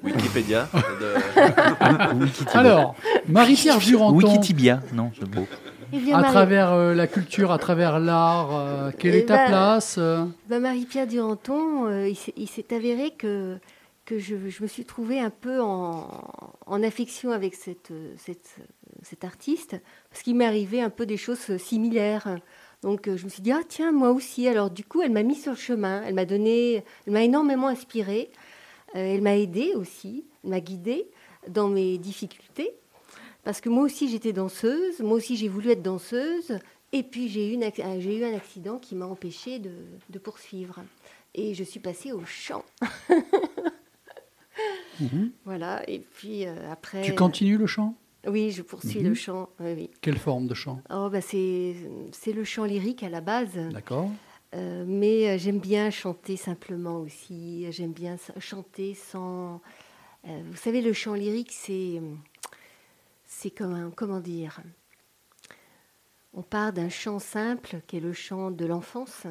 [0.02, 0.68] Wikipédia.
[1.00, 2.96] de- alors,
[3.28, 5.46] Marie-Pierre Duranton, Wikitibia, non, je beau.
[5.92, 9.36] Bien, à Marie- travers euh, la culture, à travers l'art, euh, quelle Eh est ta
[9.36, 13.58] ben, place euh Ben, Marie-Pierre Duranton, euh, il s'est- il s'est avéré que,
[14.18, 18.56] je, me suis trouvée un peu en, affection avec cette, cette,
[19.02, 19.76] cet artiste,
[20.10, 22.38] parce qu'il m'est arrivé un peu des choses similaires.
[22.82, 24.48] Donc je me suis dit, ah tiens, moi aussi.
[24.48, 27.68] Alors du coup, elle m'a mis sur le chemin, elle m'a donné, elle m'a énormément
[27.68, 28.30] inspirée,
[28.94, 31.08] Euh, elle m'a aidée aussi, elle m'a guidée
[31.48, 32.72] dans mes difficultés.
[33.44, 36.58] Parce que moi aussi j'étais danseuse, moi aussi j'ai voulu être danseuse,
[36.92, 40.80] et puis j'ai eu, euh, eu un accident qui m'a empêchée de poursuivre.
[41.34, 42.64] Et je suis passée au chant.
[45.44, 46.98] Voilà, et puis euh, après.
[47.00, 47.04] Mhm.
[47.04, 47.94] Tu continues le chant?
[48.26, 49.08] Oui, je poursuis Mhm.
[49.08, 49.48] le chant.
[49.58, 49.90] Oui, oui.
[50.00, 50.80] Quelle forme de chant?
[50.90, 51.74] Oh, bah, c'est,
[52.12, 53.56] c'est le chant lyrique à la base.
[53.72, 54.10] D'accord.
[54.54, 57.66] Euh, mais euh, j'aime bien chanter simplement aussi.
[57.72, 59.60] J'aime bien chanter sans.
[60.28, 62.00] euh, vous savez, le chant lyrique, c'est.
[63.26, 63.90] C'est comme un.
[63.90, 64.60] Comment dire?
[66.34, 69.26] On part d'un chant simple, qui est le chant de l'enfance.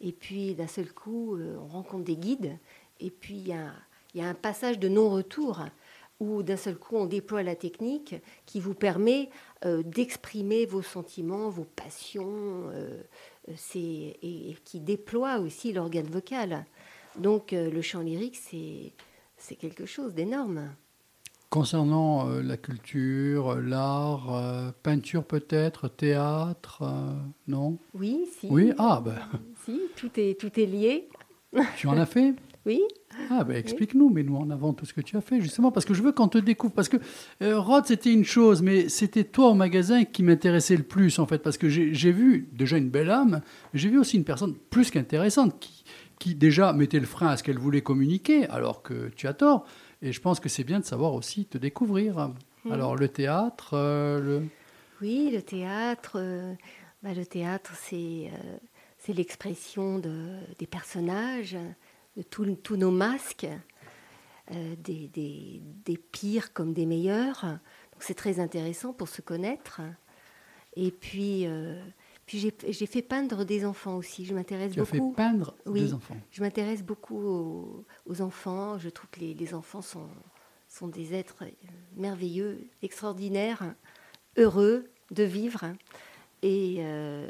[0.00, 2.58] Et puis, d'un seul coup, on rencontre des guides.
[3.00, 3.72] Et puis, il y a,
[4.16, 5.60] il y a un passage de non-retour
[6.20, 8.14] où, d'un seul coup, on déploie la technique
[8.46, 9.28] qui vous permet
[9.66, 12.70] euh, d'exprimer vos sentiments, vos passions.
[12.72, 13.02] euh,
[13.76, 16.64] et, et qui déploie aussi l'organe vocal.
[17.16, 20.70] Donc euh, le chant lyrique, c'est quelque chose d'énorme.
[21.48, 26.82] Concernant la culture, l'art, peinture peut-être, théâtre,
[27.46, 27.78] non?
[27.94, 28.48] Oui, si.
[28.50, 29.16] Oui, ah, ben,
[29.64, 31.08] Si, tout est tout est lié.
[31.76, 32.34] tu en as fait?
[32.66, 32.82] Oui.
[33.30, 35.86] Ah, ben explique-nous, mais nous en avant tout ce que tu as fait, justement, parce
[35.86, 36.74] que je veux qu'on te découvre.
[36.74, 36.96] Parce que
[37.42, 41.26] euh, Rod, c'était une chose, mais c'était toi au magasin qui m'intéressait le plus, en
[41.26, 43.40] fait, parce que j'ai vu déjà une belle âme,
[43.72, 45.84] j'ai vu aussi une personne plus qu'intéressante qui,
[46.18, 49.64] qui déjà mettait le frein à ce qu'elle voulait communiquer, alors que tu as tort.
[50.02, 52.32] Et je pense que c'est bien de savoir aussi te découvrir.
[52.64, 52.72] Mhm.
[52.72, 54.42] Alors, le théâtre, euh, le.
[55.00, 56.16] Oui, le théâtre.
[56.16, 56.52] euh,
[57.02, 58.56] bah, le théâtre, c'est euh,
[58.98, 61.56] c'est l'expression de, des personnages,
[62.16, 63.46] de tous tous nos masques,
[64.52, 67.42] euh, des, des- des pires comme des meilleurs.
[67.42, 69.80] Donc c'est très intéressant pour se connaître.
[70.76, 71.82] Et puis, euh,
[72.26, 74.24] puis j'ai j'ai fait peindre des enfants aussi.
[74.26, 75.14] Je m'intéresse Tu as fait beaucoup.
[75.14, 75.80] peindre Oui.
[75.82, 76.16] des enfants.
[76.30, 78.78] Je m'intéresse beaucoup aux, aux enfants.
[78.78, 80.08] Je trouve que les, les enfants sont,
[80.68, 81.44] sont des êtres
[81.96, 83.74] merveilleux, extraordinaires,
[84.36, 85.64] heureux de vivre.
[86.42, 87.26] Et euh,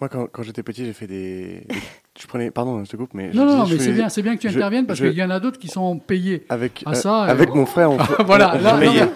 [0.00, 1.74] moi, quand, quand j'étais petit, j'ai fait des, des-
[2.20, 2.50] Je prenais.
[2.50, 3.32] Pardon, je te coupe, mais.
[3.32, 5.06] je Non, non, non, mais c'est bien, c'est bien que tu je- interviennes parce je-
[5.06, 6.46] qu'il y en a d'autres qui sont payés.
[6.48, 9.00] Avec, Ah, euh, ça, avec euh, mon frère, on, fait- voilà, on- là, non, payé.
[9.00, 9.10] non,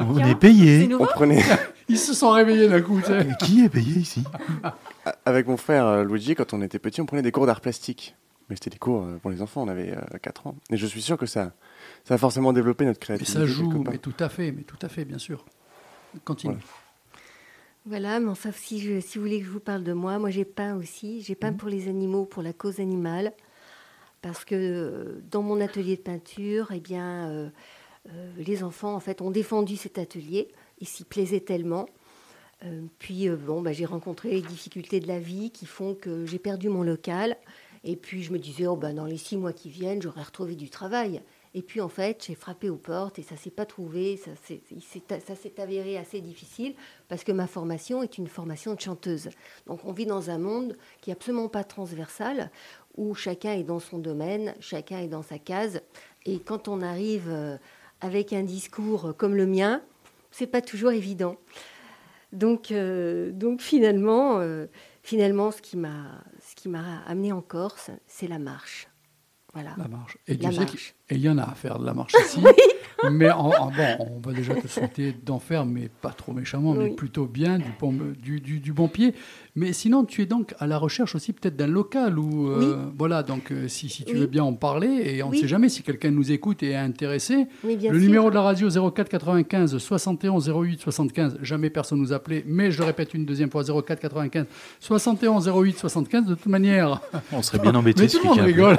[0.00, 0.94] On est payé.
[0.98, 1.42] on prenait.
[1.88, 3.00] ils se sont réveillés d'un coup.
[3.40, 4.24] Qui est payé ici?
[5.24, 8.16] Avec mon frère euh, Luigi, quand on était petit, on prenait des cours d'art plastique.
[8.50, 10.56] Mais c'était des cours euh, pour les enfants, on avait 4 ans.
[10.70, 11.52] Et je suis sûr que ça,
[12.04, 13.38] ça a forcément développé notre Mais créativité.
[13.38, 15.44] ça joue, mais tout à fait, mais tout à fait, bien sûr.
[16.24, 16.54] Continue.
[16.54, 16.66] Voilà,
[18.20, 20.44] mais enfin, si, je- si vous voulez que je vous parle de moi, moi j'ai
[20.44, 21.20] peint aussi.
[21.22, 23.32] J'ai peint pour les animaux, pour la cause animale.
[24.22, 27.48] Parce que euh, dans mon atelier de peinture, eh bien, euh,
[28.08, 30.48] euh, les enfants, en fait, ont défendu cet atelier.
[30.80, 31.86] Ils s'y plaisaient tellement.
[32.64, 36.38] Euh, puis, bon, bah, j'ai rencontré les difficultés de la vie qui font que j'ai
[36.38, 37.36] perdu mon local.
[37.82, 40.54] Et puis, je me disais, oh, bah, dans les six mois qui viennent, j'aurai retrouvé
[40.56, 41.20] du travail.
[41.56, 44.16] Et puis, en fait, j'ai frappé aux portes et ça s'est pas trouvé.
[44.16, 46.74] Ça s'est avéré assez difficile
[47.08, 49.30] parce que ma formation est une formation de chanteuse.
[49.66, 52.50] Donc, on vit dans un monde qui est absolument pas transversal,
[52.96, 55.80] où chacun est dans son domaine, chacun est dans sa case.
[56.26, 57.56] Et quand on arrive euh,
[58.00, 59.80] avec un discours comme le mien,
[60.32, 61.36] c'est pas toujours évident.
[62.32, 64.66] Donc, euh, finalement, euh,
[65.04, 66.20] finalement, ce qui m'a
[67.06, 68.88] amené en Corse, c'est la marche.
[69.54, 69.74] Voilà.
[69.78, 70.18] La marche.
[70.26, 70.70] Et La Dieu sait marche.
[70.72, 70.80] qu'il
[71.16, 72.40] et il y en a à faire de la marche ici.
[73.10, 76.72] Mais en- en- bon, on va déjà te souhaiter d'en faire, mais pas trop méchamment,
[76.74, 79.14] mais plutôt bien, du bon, du, du- du bon pied.
[79.56, 83.22] Mais sinon, tu es donc à la recherche aussi peut-être d'un local où, euh, voilà,
[83.22, 84.20] donc euh, si, si tu Oui.
[84.20, 85.38] veux bien en parler, et on ne Oui.
[85.40, 87.46] sait jamais si quelqu'un nous écoute et est intéressé.
[87.62, 87.92] Le sûr.
[87.92, 92.78] numéro de la radio 04 95 71 08 75, jamais personne nous appelait, mais je
[92.80, 94.46] le répète une deuxième fois 04 95
[94.80, 96.24] 71 08 75.
[96.26, 97.00] De toute manière,
[97.32, 98.02] On serait bien embêté.
[98.02, 98.76] mais tout le monde rigole.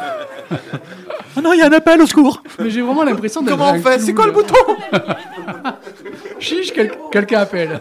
[1.36, 3.72] Ah non, il y a un appel au secours Mais j'ai vraiment l'impression d'être Comment
[3.72, 4.46] on fait C'est quoi le clown.
[4.46, 4.76] bouton
[6.40, 7.80] Chiche, quel- quelqu'un appelle.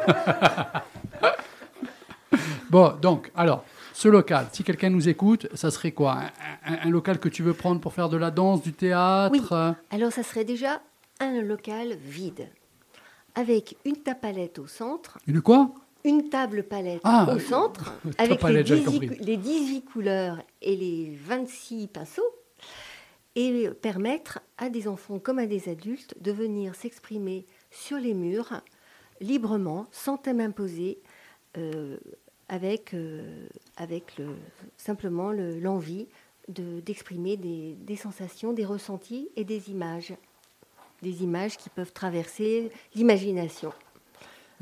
[2.70, 6.18] bon, donc, alors, ce local, si quelqu'un nous écoute, ça serait quoi?
[6.66, 9.32] Un, un- un local que tu veux prendre pour faire de la danse, du théâtre?
[9.32, 9.42] Oui.
[9.52, 10.80] euh, Alors, ça serait déjà
[11.20, 12.48] un local vide,
[13.34, 15.70] avec une tapalette au centre, Une quoi?
[16.04, 19.24] Une table palette Ah, au centre, table avec les, palette, j'avais 18, compris.
[19.24, 22.22] les 18 couleurs et les 26 pinceaux,
[23.36, 28.60] et permettre à des enfants comme à des adultes de venir s'exprimer sur les murs
[29.20, 30.98] librement, sans thème imposé,
[31.56, 31.96] euh,
[32.48, 33.46] avec, euh,
[34.76, 36.06] simplement le- l'envie
[36.48, 40.14] de- d'exprimer des sensations, des ressentis et des images.
[41.02, 43.72] Des images qui peuvent traverser l'imagination.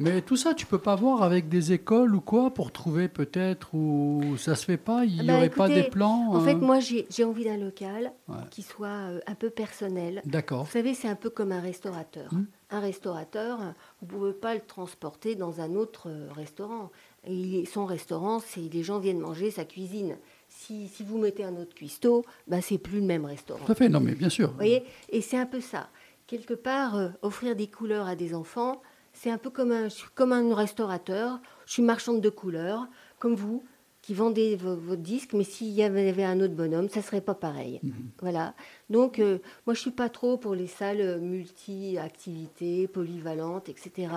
[0.03, 3.75] Mais tout ça, tu peux pas voir avec des écoles ou quoi pour trouver peut-être
[3.75, 6.55] où ça se fait pas Il n'y Bah, aurait pas des plans En euh, fait,
[6.55, 8.37] moi, j'ai envie d'un local Ouais.
[8.51, 10.23] qui soit euh, un peu personnel.
[10.25, 10.65] D'accord.
[10.65, 12.33] Vous savez, c'est un peu comme un restaurateur.
[12.33, 12.45] Hmm.
[12.71, 13.59] Un restaurateur,
[14.01, 16.91] vous ne pouvez pas le transporter dans un autre euh, restaurant.
[17.27, 20.17] Et son restaurant, c'est les gens viennent manger sa cuisine.
[20.49, 23.65] Si, si vous mettez un autre cuistot, bah, c'est plus le même restaurant.
[23.65, 24.49] Tout à fait, non mais bien sûr.
[24.51, 24.83] Vous voyez?
[25.11, 25.89] Et c'est un peu ça.
[26.27, 28.81] Quelque part, euh, offrir des couleurs à des enfants,
[29.23, 31.39] c'est un peu comme un, je suis comme un restaurateur.
[31.65, 32.89] Je suis marchande de couleurs,
[33.21, 33.63] comme vous,
[34.01, 37.37] qui vendez vo- votre disque, mais s'il y avait un autre bonhomme, ça serait pas
[37.37, 37.81] pareil.
[38.21, 38.55] Voilà.
[38.91, 44.13] Donc, euh, moi, je suis pas trop pour les salles multi-activités, polyvalentes, etc.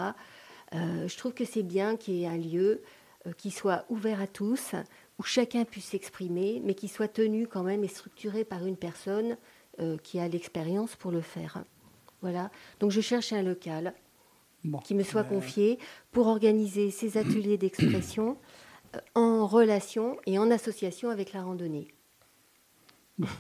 [0.73, 2.81] Euh, je trouve que c'est bien qu'il y ait un lieu
[3.27, 4.71] euh, qui soit ouvert à tous,
[5.19, 9.37] où chacun puisse s'exprimer, mais qui soit tenu quand même et structuré par une personne
[10.03, 11.63] qui a l'expérience pour le faire.
[12.21, 12.49] Voilà.
[12.79, 13.93] Donc je cherche un local
[14.65, 14.79] Bon.
[14.79, 15.79] qui me soit Ben, confié
[16.11, 18.35] pour organiser ces ateliers d'expression
[18.95, 21.87] euh, en relation et en association avec la randonnée.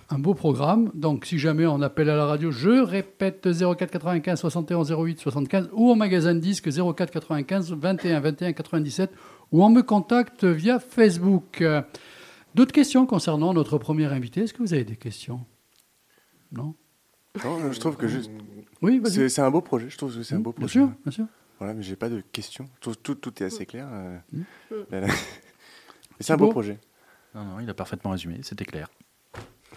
[0.09, 0.89] Un beau programme.
[0.93, 5.69] Donc, si jamais on appelle à la radio, je répète 04 95 71 08 75
[5.73, 9.11] ou au magasin de disques 04 95 21 21 97
[9.51, 11.61] ou on me contacte via Facebook.
[11.61, 11.81] Euh,
[12.53, 14.43] D'autres questions concernant notre premier invité?
[14.43, 15.41] Est-ce que vous avez des questions?
[16.53, 16.73] Non?
[17.43, 18.31] Non, je trouve que juste-
[18.85, 19.29] Oui, vas-y.
[19.29, 19.89] c'est un beau projet.
[19.89, 20.79] Je trouve que c'est un beau Bien projet.
[20.79, 21.25] sûr, bien sûr.
[21.59, 22.65] Voilà, mais j'ai pas de questions.
[22.81, 23.87] Tout, tout, tout est assez clair.
[23.91, 24.17] euh.
[24.31, 24.43] Mm.
[26.19, 26.51] C'est un beau beau.
[26.51, 26.79] projet.
[27.33, 28.89] Non, non, il a parfaitement résumé, c'était clair.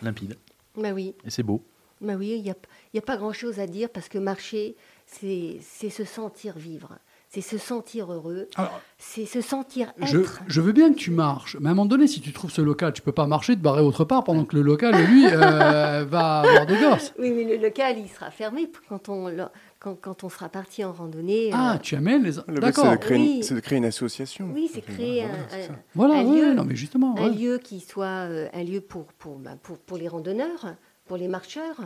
[0.03, 0.37] Limpide.
[0.77, 1.65] Bah oui, Et c'est beau.
[2.01, 2.55] bah oui, il n'y a,
[2.95, 6.97] y a pas grand-chose à dire parce que marcher, c'est c'est se sentir vivre,
[7.31, 8.49] c'est se sentir heureux,
[8.97, 10.41] c'est se sentir je, être.
[10.47, 12.63] je veux bien que tu marches, mais à un moment donné, si tu trouves ce
[12.63, 16.05] local, tu peux pas marcher, te barrer autre part pendant que le local, lui, euh,
[16.09, 17.13] va avoir des gosses.
[17.19, 19.31] Oui, mais le local, il sera fermé quand on,
[19.79, 21.51] quand, quand on sera parti en randonnée.
[21.53, 22.33] Ah, euh, tu amènes les.
[22.33, 22.91] Le but, c'est D'accord.
[22.93, 23.37] de, créer Oui.
[23.37, 24.51] une- c'est de créer une association.
[24.55, 27.15] oui, c'est créer un, Voilà, un- Voilà, un oui, lieu- non, mais justement.
[27.19, 27.35] un ouais.
[27.37, 30.75] lieu qui soit euh, un lieu pour, pour, bah, pour, pour les randonneurs,
[31.07, 31.77] pour les marcheurs,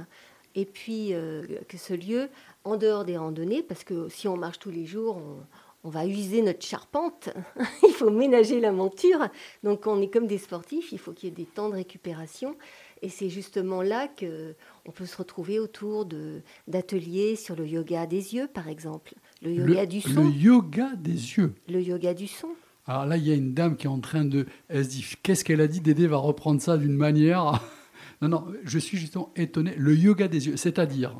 [0.54, 2.28] et puis euh, que ce lieu,
[2.64, 5.36] en dehors des randonnées, parce que si on marche tous les jours, on,
[5.84, 7.30] on va user notre charpente,
[7.86, 9.28] il faut ménager la monture,
[9.62, 12.56] donc on est comme des sportifs, il faut qu'il y ait des temps de récupération,
[13.02, 14.54] et c'est justement là que
[14.86, 19.52] on peut se retrouver autour de d'ateliers sur le yoga des yeux, par exemple, le
[19.52, 21.54] yoga Le, du le son, yoga des yeux.
[21.68, 22.48] le yoga du son.
[22.86, 24.46] Alors là, il y a une dame qui est en train de.
[24.68, 25.80] Elle se dit Qu'est-ce qu'elle a dit?
[25.80, 27.60] Dédé va reprendre ça d'une manière.
[28.20, 29.74] Non, non, je suis justement étonné.
[29.76, 31.16] Le yoga des yeux, c'est-à-dire.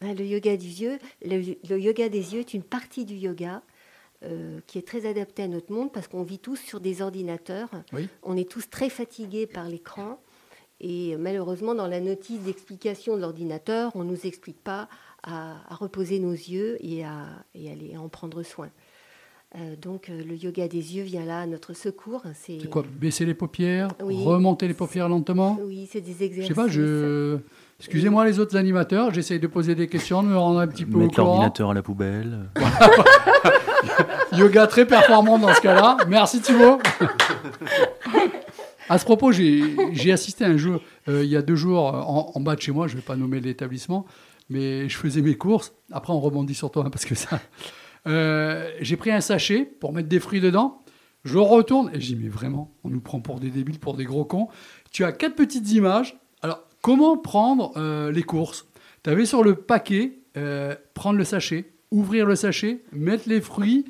[0.00, 3.62] Ben, Le yoga des yeux, le, le yoga des yeux est une partie du yoga
[4.22, 7.70] euh, qui est très adaptée à notre monde parce qu'on vit tous sur des ordinateurs.
[7.92, 8.08] Oui.
[8.22, 10.18] On est tous très fatigués par l'écran.
[10.80, 14.88] Et euh, malheureusement, dans la notice d'explication de l'ordinateur, on ne nous explique pas
[15.22, 18.70] à, à reposer nos yeux et à, et à les- à en prendre soin.
[19.56, 22.22] Euh, donc le yoga des yeux vient là à notre secours.
[22.34, 22.84] C'est quoi?
[23.00, 23.88] Baisser les paupières?
[24.02, 24.22] Oui.
[24.22, 25.58] Remonter les paupières lentement?
[25.62, 26.48] Oui, c'est des Je exercices.
[26.48, 27.38] sais pas, je.
[27.80, 30.96] Excusez-moi les autres animateurs, j'essaye de poser des questions, de me rendre un petit peu
[30.98, 31.28] au Mettre courant.
[31.28, 32.50] l'ordinateur à la poubelle.
[34.36, 35.96] Yoga très performant dans ce cas-là.
[36.08, 36.78] Merci Thibaut.
[38.88, 39.62] À ce propos, j'ai
[39.92, 42.60] j'ai assisté à un jeu euh, il y a deux jours en, en bas de
[42.60, 44.04] chez moi, je ne vais pas nommer l'établissement,
[44.48, 45.72] mais je faisais mes courses.
[45.92, 47.40] Après, on rebondit sur toi hein, parce que ça.
[48.06, 50.82] Euh, j'ai pris un sachet pour mettre des fruits dedans.
[51.24, 54.04] Je retourne et je dis mais vraiment, on nous prend pour des débiles, pour des
[54.04, 54.48] gros cons.
[54.90, 56.19] Tu as quatre petites images.
[56.82, 58.66] Comment prendre euh, les courses?
[59.02, 63.84] Tu avais sur le paquet euh, prendre le sachet, ouvrir le sachet, mettre les fruits.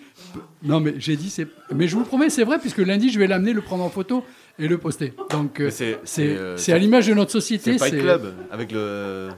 [0.62, 3.26] Non mais j'ai dit c'est, mais je vous promets c'est vrai puisque lundi je vais
[3.26, 4.24] l'amener, le prendre en photo
[4.59, 5.12] et le poster.
[5.30, 7.78] Donc euh, c'est- euh, c'est à l'image de notre société.
[7.78, 9.28] C'est Fight Club avec le.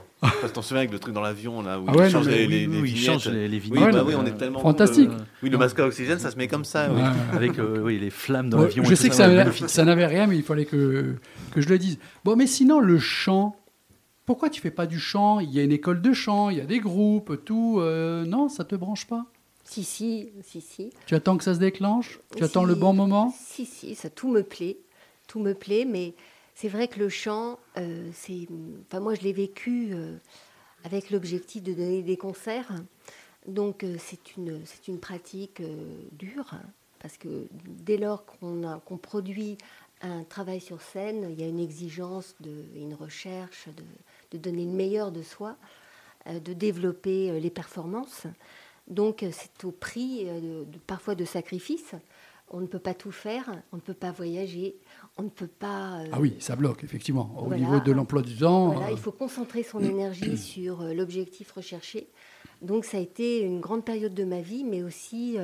[0.45, 2.31] Si t'en souviens avec le truc dans l'avion là où Ah il ouais, change non,
[2.31, 3.05] mais les, oui, les, oui, les oui, il vignettes.
[3.19, 4.59] change les- les Oui, bah oui, on est tellement.
[4.59, 5.09] fantastique.
[5.09, 6.89] euh, oui, le masque à oxygène, ça se met comme ça.
[6.93, 7.01] oui.
[7.33, 8.83] Avec euh, oui, les flammes dans Ouais, l'avion.
[8.85, 9.27] je sais que ça,
[9.83, 11.15] n'avait rien, mais il fallait que,
[11.51, 11.99] que je le dise.
[12.23, 13.57] Bon, mais sinon, le chant,
[14.25, 15.39] pourquoi tu fais pas du chant?
[15.41, 17.79] Il y a une école de chant, il y a des groupes, tout.
[17.81, 19.25] euh, non, ça te branche pas?
[19.65, 20.89] Si, si, si, si.
[21.05, 22.19] Tu attends que ça se déclenche?
[22.31, 22.43] Tu Si.
[22.43, 23.33] attends le bon moment?
[23.45, 24.77] Si, si, ça tout me plaît.
[25.39, 26.13] Me plaît, mais
[26.55, 28.47] c'est vrai que le chant, euh, c'est.
[28.87, 30.17] Enfin, moi, je l'ai vécu euh,
[30.83, 32.71] avec l'objectif de donner des concerts.
[33.47, 35.61] Donc, euh, c'est une, c'est une pratique
[36.11, 36.61] dure, hein,
[36.99, 39.57] parce que dès lors qu'on qu'on produit
[40.01, 43.67] un travail sur scène, il y a une exigence, de, une recherche
[44.31, 45.55] de, donner le meilleur de soi,
[46.27, 48.27] de développer les performances.
[48.87, 51.95] Donc, c'est au prix de- de- parfois de sacrifices.
[52.49, 54.75] On ne peut pas tout faire, on ne peut pas voyager,
[55.17, 55.99] on ne peut pas.
[56.01, 57.31] euh, Ah oui, ça bloque, effectivement.
[57.37, 57.57] Au Voilà.
[57.61, 58.69] niveau de l'emploi du temps.
[58.69, 62.07] voilà, euh, il faut concentrer son énergie sur euh, l'objectif recherché.
[62.61, 65.35] Donc ça a été une grande période de ma vie, mais aussi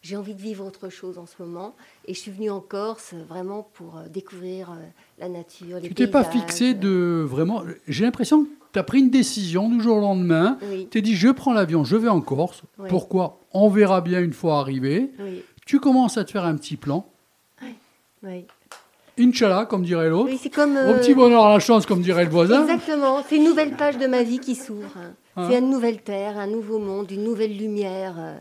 [0.00, 1.74] j'ai envie de vivre autre chose en ce moment.
[2.06, 4.70] Et je suis venue en Corse vraiment pour découvrir
[5.18, 7.62] la nature, les tu t'es pas fixé de vraiment.
[7.86, 10.56] J'ai l'impression que tu as pris une décision du jour au lendemain.
[10.62, 12.62] Oui, Tu t'es dit, je prends l'avion, je vais en Corse.
[12.78, 12.88] Oui.
[12.88, 13.40] Pourquoi?
[13.52, 15.10] On verra bien une fois arrivé.
[15.18, 17.06] oui, Tu commences à te faire un petit plan.
[18.22, 18.46] oui.
[19.18, 20.30] Inch'Allah, comme dirait l'autre.
[20.30, 20.40] Oui.
[20.56, 22.62] Au euh, petit bonheur à la chance, comme dirait le voisin.
[22.62, 24.90] Exactement, c'est une nouvelle page de ma vie qui s'ouvre.
[25.36, 25.48] Hein.
[25.50, 28.14] C'est une nouvelle terre, un nouveau monde, une nouvelle lumière.
[28.18, 28.36] euh,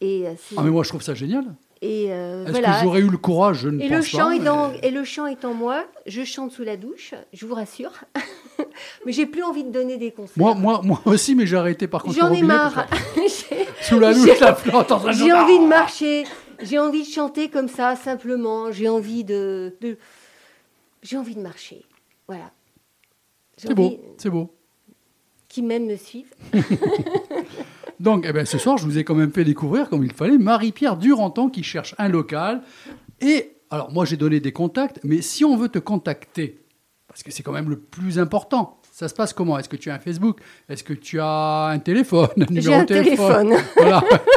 [0.00, 1.44] Et, euh, Ah, mais moi, je trouve ça génial.
[1.82, 2.72] et euh, Est-ce voilà.
[2.74, 3.58] que j'aurais eu le courage?
[3.60, 4.24] Je ne Et pense le, pas.
[4.24, 5.84] chant est mais- dans, et le chant est en moi.
[6.06, 7.92] Je chante sous la douche, je vous rassure.
[9.06, 10.34] mais j'ai plus envie de donner des concerts.
[10.36, 12.16] Moi, moi, moi aussi, mais j'ai arrêté par contre.
[12.18, 12.86] J'en ai marre.
[13.14, 13.20] que
[13.82, 16.24] Sous la douche, la flotte en train de J'ai envie de marcher.
[16.62, 18.70] J'ai envie de chanter comme ça, simplement.
[18.72, 19.98] J'ai envie de, de-
[21.02, 21.84] j'ai envie de marcher.
[22.26, 22.50] Voilà.
[23.56, 24.52] C'est beau, c'est beau.
[25.48, 26.32] Qui même me suivent.
[28.00, 30.36] Donc, eh ben, ce soir, je vous ai quand même fait découvrir, comme il fallait,
[30.36, 32.62] Marie-Pierre Duranton qui cherche un local.
[33.20, 36.60] Et, alors, moi, j'ai donné des contacts, mais si on veut te contacter,
[37.08, 39.58] parce que c'est quand même le plus important, ça se passe comment?
[39.58, 40.40] Est-ce que tu as un Facebook?
[40.68, 42.28] Est-ce que tu as un téléphone?
[42.36, 43.64] Un numéro J'ai un téléphone téléphone.
[43.76, 44.04] Voilà.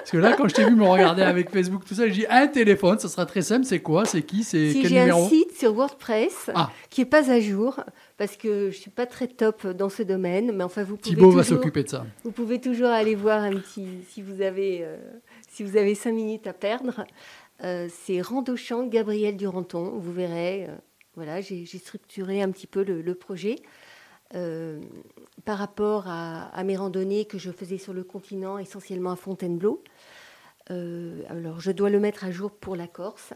[0.00, 2.26] Parce que là, quand je t'ai vu me regarder avec Facebook, tout ça, j'ai dit
[2.28, 3.64] un téléphone, ça sera très simple.
[3.64, 4.04] C'est quoi?
[4.04, 4.42] C'est qui?
[4.44, 5.24] C'est Si quel j'ai numéro?
[5.24, 6.70] un site sur WordPress Ah.
[6.90, 7.80] qui est pas à jour
[8.16, 11.30] parce que je suis pas très top dans ce domaine, mais enfin vous pouvez Thibaut
[11.30, 12.06] va s'occuper de ça.
[12.24, 14.96] Vous pouvez toujours aller voir un petit si vous avez euh,
[15.50, 17.04] si vous avez cinq minutes à perdre.
[17.62, 19.92] Euh, c'est Randochamp Gabriel Duranton.
[19.98, 20.64] Vous verrez.
[20.68, 20.74] euh,
[21.16, 23.56] voilà, j'ai j'ai structuré un petit peu le, le projet.
[24.36, 24.80] Euh,
[25.44, 29.82] par rapport à, à mes randonnées que je faisais sur le continent, essentiellement à Fontainebleau.
[30.70, 33.32] Euh, alors, je dois le mettre à jour pour la Corse.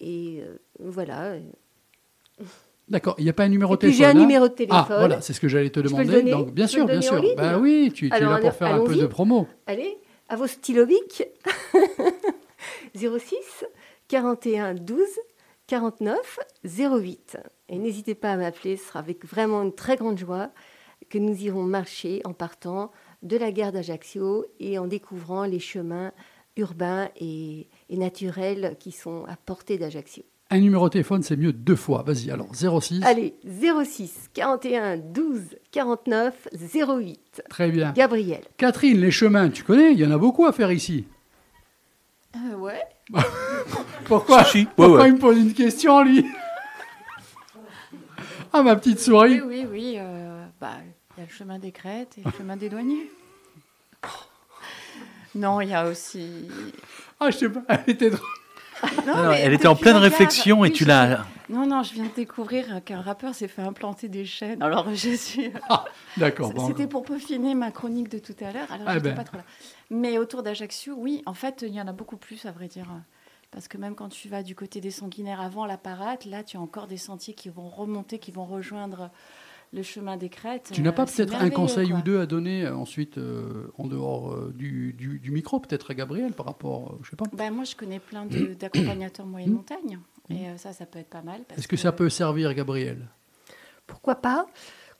[0.00, 1.36] Et euh, voilà.
[2.88, 4.84] D'accord, il n'y a pas un numéro de téléphone j'ai un hein numéro de téléphone.
[4.90, 6.18] Ah, voilà, c'est ce que j'allais te Je peux le demander.
[6.18, 7.22] donner Donc, bien Je peux sûr, le bien sûr.
[7.22, 9.46] ligne Bah oui, tu, tu es là pour faire un peu de promo.
[9.66, 9.96] Allez,
[10.28, 11.22] à vos styloviques.
[12.94, 13.64] 06
[14.08, 14.98] 41 12
[15.72, 17.38] 49 08.
[17.70, 20.50] Et n'hésitez pas à m'appeler, ce sera avec vraiment une très grande joie
[21.08, 22.92] que nous irons marcher en partant
[23.22, 26.12] de la gare d'Ajaccio et en découvrant les chemins
[26.58, 30.24] urbains et, et naturels qui sont à portée d'Ajaccio.
[30.50, 32.02] Un numéro de téléphone, c'est mieux deux fois.
[32.02, 33.00] Vas-y, alors 06.
[33.02, 37.44] Allez, 06 41 12 49 08.
[37.48, 37.92] Très bien.
[37.92, 38.42] Gabriel.
[38.58, 39.92] Catherine, les chemins, tu connais?
[39.92, 41.06] Il y en a beaucoup à faire ici.
[42.36, 42.82] Euh, ouais.
[44.04, 44.58] Pourquoi, Si, si.
[44.58, 45.08] Ouais, pourquoi ouais.
[45.08, 46.26] il me pose une question, lui
[48.52, 49.40] Ah, ma petite Oui, souris.
[49.40, 49.96] oui, oui.
[49.98, 50.72] euh, bah,
[51.16, 53.10] il y a le chemin des crêtes et le chemin des douaniers.
[55.34, 56.46] Non, il y a aussi.
[57.18, 58.26] Ah, je sais pas, elle était drôle.
[59.06, 61.24] Non, Non, non, mais elle était en pleine réflexion et oui, tu l'as.
[61.48, 64.62] Non, non, je viens de découvrir qu'un rappeur s'est fait implanter des chaînes.
[64.62, 65.50] Alors, je suis.
[66.16, 66.66] D'accord, bon.
[66.68, 68.70] C'était pour peaufiner ma chronique de tout à l'heure.
[68.70, 69.16] Alors, Ah j'étais ben.
[69.16, 69.44] pas trop là.
[69.90, 72.86] Mais autour d'Ajaccio, oui, en fait, il y en a beaucoup plus, à vrai dire.
[73.50, 76.56] Parce que même quand tu vas du côté des sanguinaires avant la parade, là, tu
[76.56, 79.10] as encore des sentiers qui vont remonter, qui vont rejoindre
[79.74, 80.70] le chemin des crêtes.
[80.72, 81.98] Tu n'as pas Euh, peut-être un conseil quoi.
[81.98, 85.94] ou deux à donner euh, ensuite, euh, en dehors du, du- du micro, peut-être à
[85.94, 87.24] Gabriel, par rapport, je sais pas.
[87.32, 88.26] Ben, moi, je connais plein
[88.58, 89.98] d'accompagnateurs moyenne montagne.
[90.32, 91.40] Et euh, ça, ça peut être pas mal.
[91.56, 92.98] Est-ce que ça peut servir, Gabriel?
[93.86, 94.46] Pourquoi pas?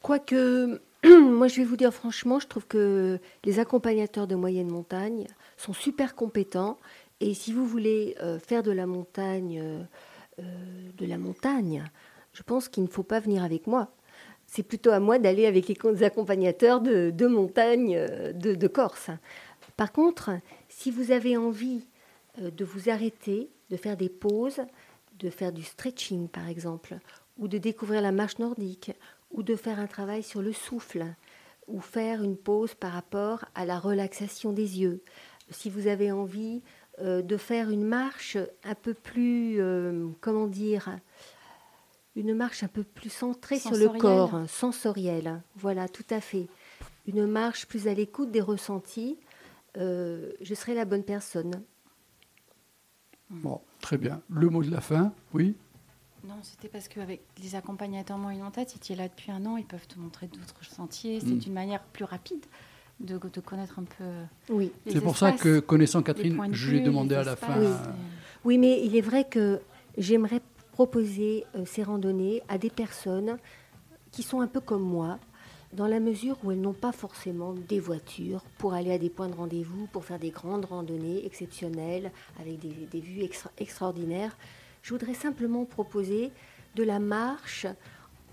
[0.03, 5.27] Quoique, moi je vais vous dire franchement, je trouve que les accompagnateurs de moyenne montagne
[5.57, 6.79] sont super compétents.
[7.21, 10.43] Et si vous voulez euh, faire de la montagne, euh,
[10.99, 11.85] de la montagne,
[12.33, 13.93] je pense qu'il ne faut pas venir avec moi.
[14.47, 17.95] C'est plutôt à moi d'aller avec les co- accompagnateurs de, de montagne
[18.35, 19.11] de, de Corse.
[19.77, 20.31] Par contre,
[20.69, 21.87] si vous avez envie
[22.39, 24.61] de vous arrêter, de faire des pauses,
[25.23, 26.99] de faire du stretching par exemple,
[27.39, 28.93] ou de découvrir la marche nordique,
[29.31, 31.07] ou de faire un travail sur le souffle,
[31.69, 35.03] ou faire une pause par rapport à la relaxation des yeux.
[35.51, 36.63] Si vous avez envie
[37.01, 40.99] euh, de faire une marche un peu plus, euh, comment dire,
[42.17, 45.41] une marche un peu plus centrée sur le corps, sensorielle.
[45.57, 46.49] Voilà, tout à fait.
[47.07, 49.19] Une marche plus à l'écoute des ressentis.
[49.79, 51.63] euh, je serai la bonne personne.
[53.33, 54.21] Bon, très bien.
[54.31, 55.55] Le mot de la fin, oui.
[56.29, 59.57] Non, c'était parce qu'avec les accompagnateurs moyen tête, si tu es là depuis un an,
[59.57, 61.19] ils peuvent te montrer d'autres sentiers.
[61.21, 61.41] C'est Mm.
[61.47, 62.45] une manière plus rapide
[63.01, 64.05] de, de connaître un peu.
[64.49, 64.71] Oui.
[64.87, 67.59] les C'est pour ça que, connaissant Catherine, de je lui ai demandé à la fin.
[67.59, 67.67] Oui.
[67.67, 67.77] euh,
[68.45, 69.61] Oui, mais il est vrai que
[69.99, 70.41] j'aimerais
[70.73, 73.37] proposer euh, ces randonnées à des personnes
[74.13, 75.19] qui sont un peu comme moi,
[75.73, 79.29] dans la mesure où elles n'ont pas forcément des voitures pour aller à des points
[79.29, 82.11] de rendez-vous, pour faire des grandes randonnées exceptionnelles,
[82.41, 84.37] avec des, vues extra- extraordinaires.
[84.83, 86.31] Je voudrais simplement proposer
[86.75, 87.67] de la marche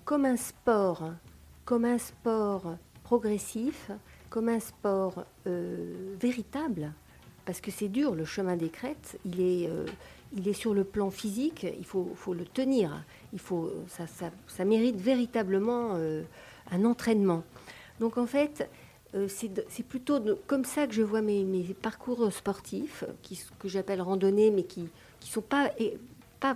[0.03, 1.11] comme un sport,
[1.65, 3.91] comme un sport progressif,
[4.29, 6.91] comme un sport euh, véritable,
[7.45, 9.85] parce que c'est dur, le chemin des crêtes, il est, euh,
[10.35, 14.31] il est sur le plan physique, il faut, faut le tenir, il faut, ça, ça-
[14.47, 16.21] ça mérite véritablement euh,
[16.71, 17.43] un entraînement.
[17.99, 18.69] Donc en fait,
[19.15, 21.43] euh, c'est plutôt comme ça que je vois mes,
[21.81, 24.87] parcours sportifs, qui, s- que j'appelle randonnées, mais qui ne
[25.21, 25.71] sont pas,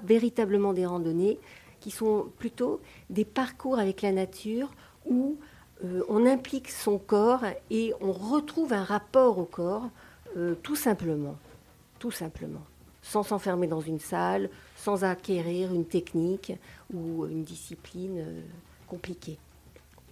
[0.03, 1.39] véritablement des randonnées,
[1.79, 4.71] qui sont plutôt des parcours avec la nature
[5.05, 5.37] où
[5.83, 9.89] euh, on implique son corps et on retrouve un rapport au corps,
[10.37, 11.35] euh, tout simplement.
[11.99, 12.61] Tout simplement.
[13.01, 16.53] Sans s'enfermer dans une salle, sans acquérir une technique
[16.93, 18.41] ou une discipline euh,
[18.87, 19.37] compliquée.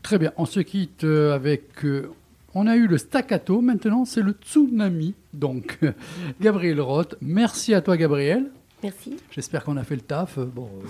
[0.04, 1.86] Très bien, on se quitte euh, avec.
[1.86, 2.10] euh,
[2.54, 5.14] on a eu le staccato, maintenant c'est le tsunami.
[5.34, 5.80] Donc,
[6.41, 8.52] Gabriel Roth, merci à toi, Gabriel.
[8.84, 9.16] Merci.
[9.32, 10.38] J'espère qu'on a fait le taf.
[10.38, 10.88] Euh, Bon, euh,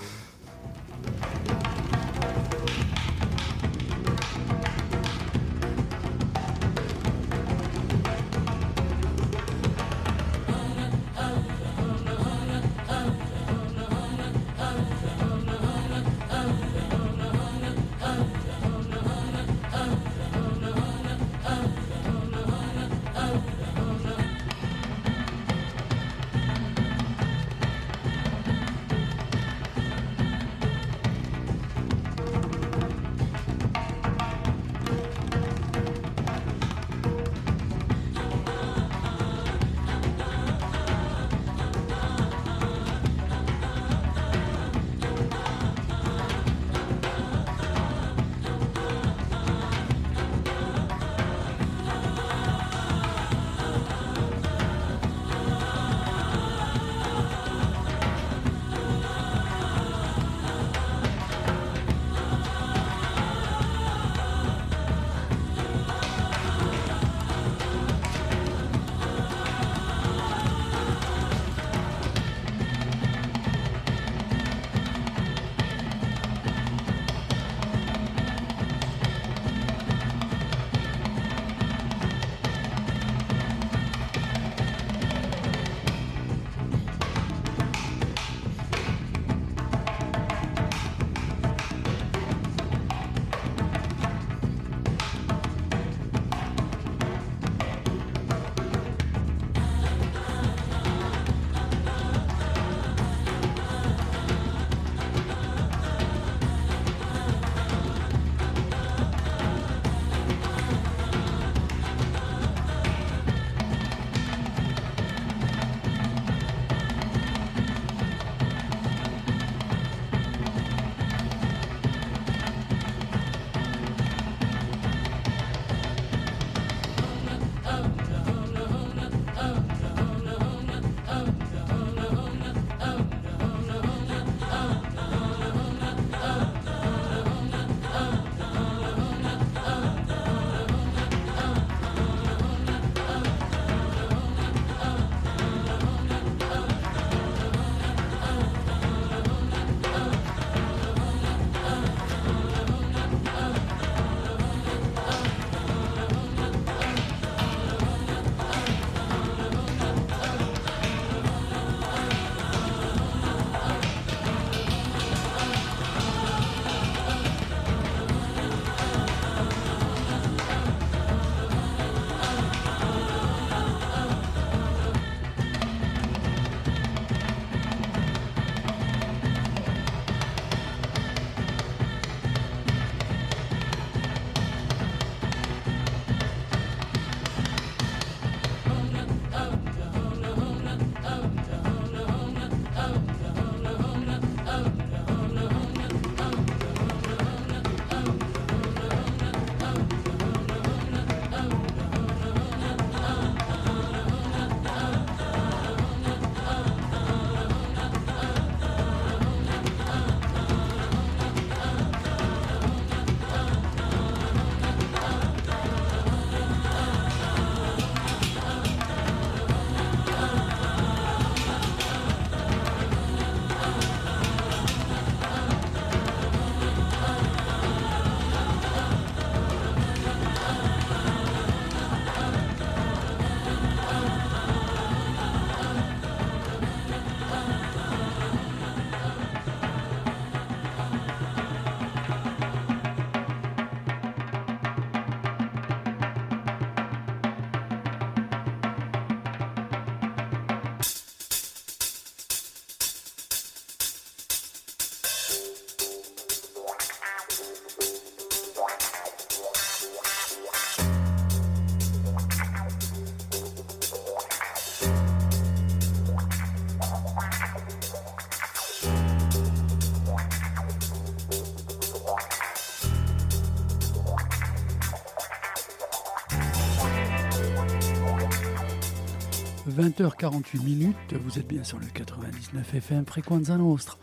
[279.82, 283.96] 20h48 minutes, vous êtes bien sur le 99 FM Frequenza Nostra.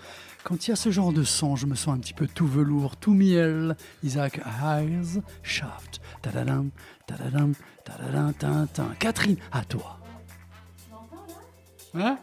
[0.44, 2.48] Quand il y a ce genre de son, je me sens un petit peu tout
[2.48, 3.78] velours, tout miel.
[4.04, 6.02] Isaac Hayes, Shaft.
[6.22, 6.72] Tadadam,
[7.08, 7.54] tadadam,
[7.86, 8.88] tadadam, tin, tin.
[9.00, 10.00] Catherine, à toi.
[11.94, 12.18] Hein?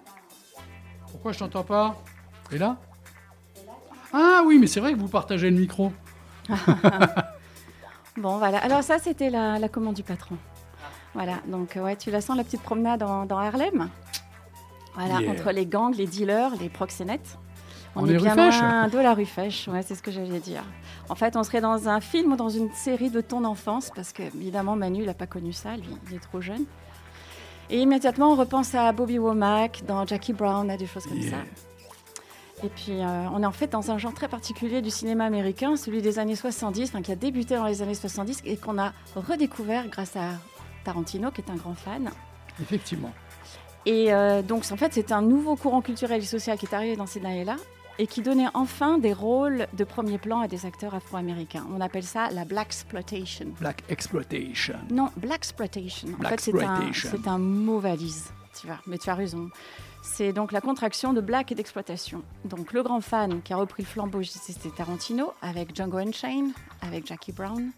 [1.11, 1.97] Pourquoi je t'entends pas?
[2.53, 2.77] Et là?
[4.13, 5.93] Ah oui, mais c'est vrai que vous partagez le micro.
[8.19, 8.59] Bon, voilà.
[8.59, 10.37] Alors ça, c'était la, la commande du patron.
[11.17, 13.89] Voilà, donc euh, ouais, tu la sens la petite promenade dans, dans Harlem?
[14.95, 15.31] Voilà, Yeah.
[15.33, 17.39] entre les gangs, les dealers, les proxénètes.
[17.95, 20.41] On, On est, est bien loin de la rue Fèche, ouais, c'est ce que j'allais
[20.41, 20.63] dire.
[21.09, 24.13] En fait, on serait dans un film ou dans une série de ton enfance, parce
[24.13, 26.65] que évidemment Manu, il n'a pas connu ça, lui, il est trop jeune.
[27.71, 31.31] Et immédiatement, on repense à Bobby Womack, dans Jackie Brown, à des choses comme Yeah.
[31.31, 31.37] ça.
[32.65, 35.77] Et puis, euh, on est en fait dans un genre très particulier du cinéma américain,
[35.77, 38.93] celui des années 70, enfin, qui a débuté dans les années 70 et qu'on a
[39.15, 40.31] redécouvert grâce à
[40.87, 42.11] Tarantino, qui est un grand fan.
[42.61, 43.13] Effectivement.
[43.85, 46.97] Et euh, donc, en fait, c'est un nouveau courant culturel et social qui est arrivé
[46.97, 47.57] dans ces années-là
[47.99, 51.67] et qui donnait enfin des rôles de premier plan à des acteurs afro-américains.
[51.75, 53.47] On appelle ça la Black Exploitation.
[53.61, 54.77] Black Exploitation.
[54.91, 56.09] Non, Black Exploitation.
[56.15, 57.09] En Black fait, c'est un, Exploitation.
[57.13, 58.31] c'est un mot valise,
[58.61, 58.79] tu vois.
[58.87, 59.51] Mais tu as raison.
[60.03, 62.23] C'est donc la contraction de black et d'exploitation.
[62.45, 67.07] Donc le grand fan qui a repris le flambeau, c'était Tarantino, avec Django Unchained, avec
[67.07, 67.73] Jackie Brown.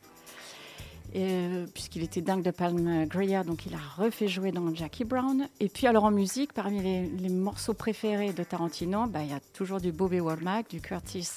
[1.17, 5.49] Euh, puisqu'il était dingue de Palm Greer, donc il a refait jouer dans Jackie Brown.
[5.59, 9.33] Et puis alors en musique, parmi les, les morceaux préférés de Tarantino, bah, il y
[9.33, 11.29] a toujours du Bobby Womack, du Curtis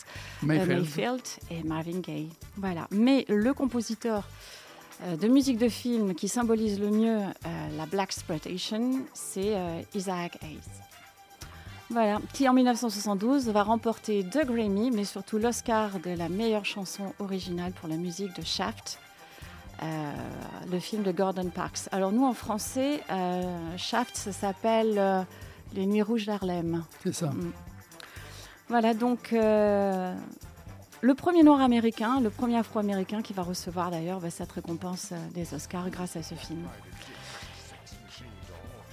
[0.44, 1.22] euh, Mayfield.
[1.50, 2.30] Et Marvin Gaye.
[2.58, 2.88] Voilà.
[2.92, 4.28] Mais le compositeur
[5.04, 7.20] euh, de musique de film qui symbolise le mieux
[7.78, 9.56] la Black Exploitation, c'est
[9.94, 10.60] Isaac Hayes.
[11.90, 17.14] Voilà, qui en 1972 va remporter deux Grammy, mais surtout l'Oscar de la meilleure chanson
[17.20, 19.00] originale pour la musique de Shaft,
[19.84, 20.12] euh,
[20.72, 21.88] le film de Gordon Parks.
[21.92, 25.24] Alors nous en français, euh, Shaft, ça s'appelle euh,
[25.74, 26.84] Les Nuits Rouges d'Harlem.
[27.04, 27.28] C'est ça.
[27.28, 27.52] Mm.
[28.70, 34.52] Voilà, donc le premier noir américain, le premier afro-américain qui va recevoir d'ailleurs bah, cette
[34.52, 36.62] récompense des Oscars grâce à ce film.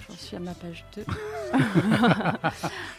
[0.09, 1.05] J'en suis à ma page 2.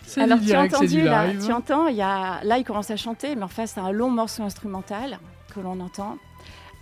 [0.06, 2.96] C'est Alors tu as entendu, là, tu entends, il y a, là il commence à
[2.96, 5.18] chanter, mais en fait c'est un long morceau instrumental
[5.54, 6.16] que l'on entend.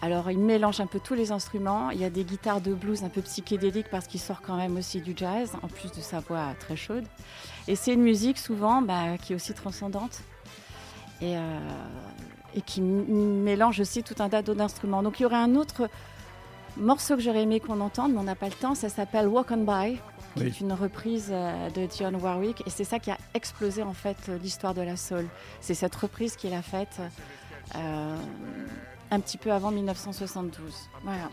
[0.01, 3.03] Alors il mélange un peu tous les instruments, il y a des guitares de blues
[3.03, 6.21] un peu psychédéliques parce qu'il sort quand même aussi du jazz, en plus de sa
[6.21, 7.05] voix très chaude.
[7.67, 10.21] Et c'est une musique souvent bah, qui est aussi transcendante
[11.21, 11.41] et, euh,
[12.55, 15.03] et qui mélange aussi tout un tas d'autres instruments.
[15.03, 15.89] Donc il y aurait un autre
[16.77, 19.51] morceau que j'aurais aimé qu'on entende, mais on n'a pas le temps, ça s'appelle Walk
[19.51, 19.99] on By
[20.37, 20.47] qui Oui.
[20.47, 22.63] est une reprise euh, de Dionne Warwick.
[22.69, 25.27] Et c'est ça qui a explosé en fait l'histoire de la soul.
[25.61, 27.01] C'est cette reprise qu'il a faite
[27.75, 28.17] euh,
[29.11, 30.75] un petit peu avant 1972.
[31.03, 31.31] Voilà.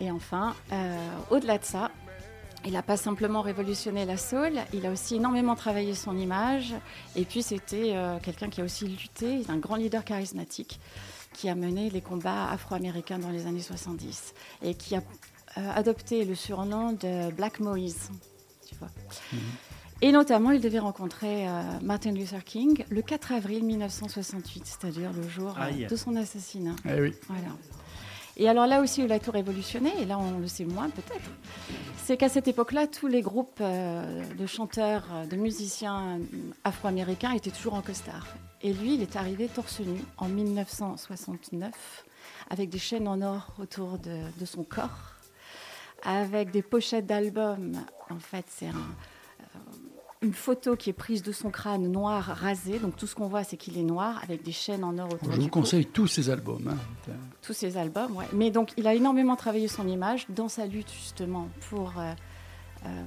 [0.00, 1.90] Et enfin, euh, au-delà de ça,
[2.64, 6.74] il n'a pas simplement révolutionné la soul, il a aussi énormément travaillé son image.
[7.16, 10.80] Et puis c'était euh, quelqu'un qui a aussi lutté, un grand leader charismatique
[11.32, 15.02] qui a mené les combats afro-américains dans les années 70 et qui a
[15.58, 18.10] euh, adopté le surnom de Black Moïse.
[18.66, 18.88] Tu vois.
[20.02, 25.28] Et notamment, il devait rencontrer euh, Martin Luther King le 4 avril 1968, c'est-à-dire le
[25.28, 26.74] jour euh, de son assassinat.
[26.88, 27.12] Eh oui.
[27.28, 27.48] Voilà.
[28.38, 30.88] Et alors là aussi, où il a tout révolutionné, et là on le sait moins
[30.88, 31.30] peut-être,
[31.98, 36.18] c'est qu'à cette époque-là, tous les groupes euh, de chanteurs, de musiciens
[36.64, 38.26] afro-américains étaient toujours en costard.
[38.62, 42.04] Et lui, il est arrivé torse nu en 1969,
[42.48, 45.16] avec des chaînes en or autour de, de son corps,
[46.02, 47.76] avec des pochettes d'albums.
[48.08, 48.94] En fait, c'est un,
[50.22, 52.78] une photo qui est prise de son crâne noir rasé.
[52.78, 55.32] Donc tout ce qu'on voit, c'est qu'il est noir, avec des chaînes en or autour
[55.32, 56.68] Je du vous conseille tous ces albums.
[56.68, 57.12] hein.
[57.42, 58.14] tous ses albums.
[58.16, 58.26] ouais.
[58.34, 62.12] Mais donc, il a énormément travaillé son image dans sa lutte justement pour, euh,
[62.84, 63.04] euh,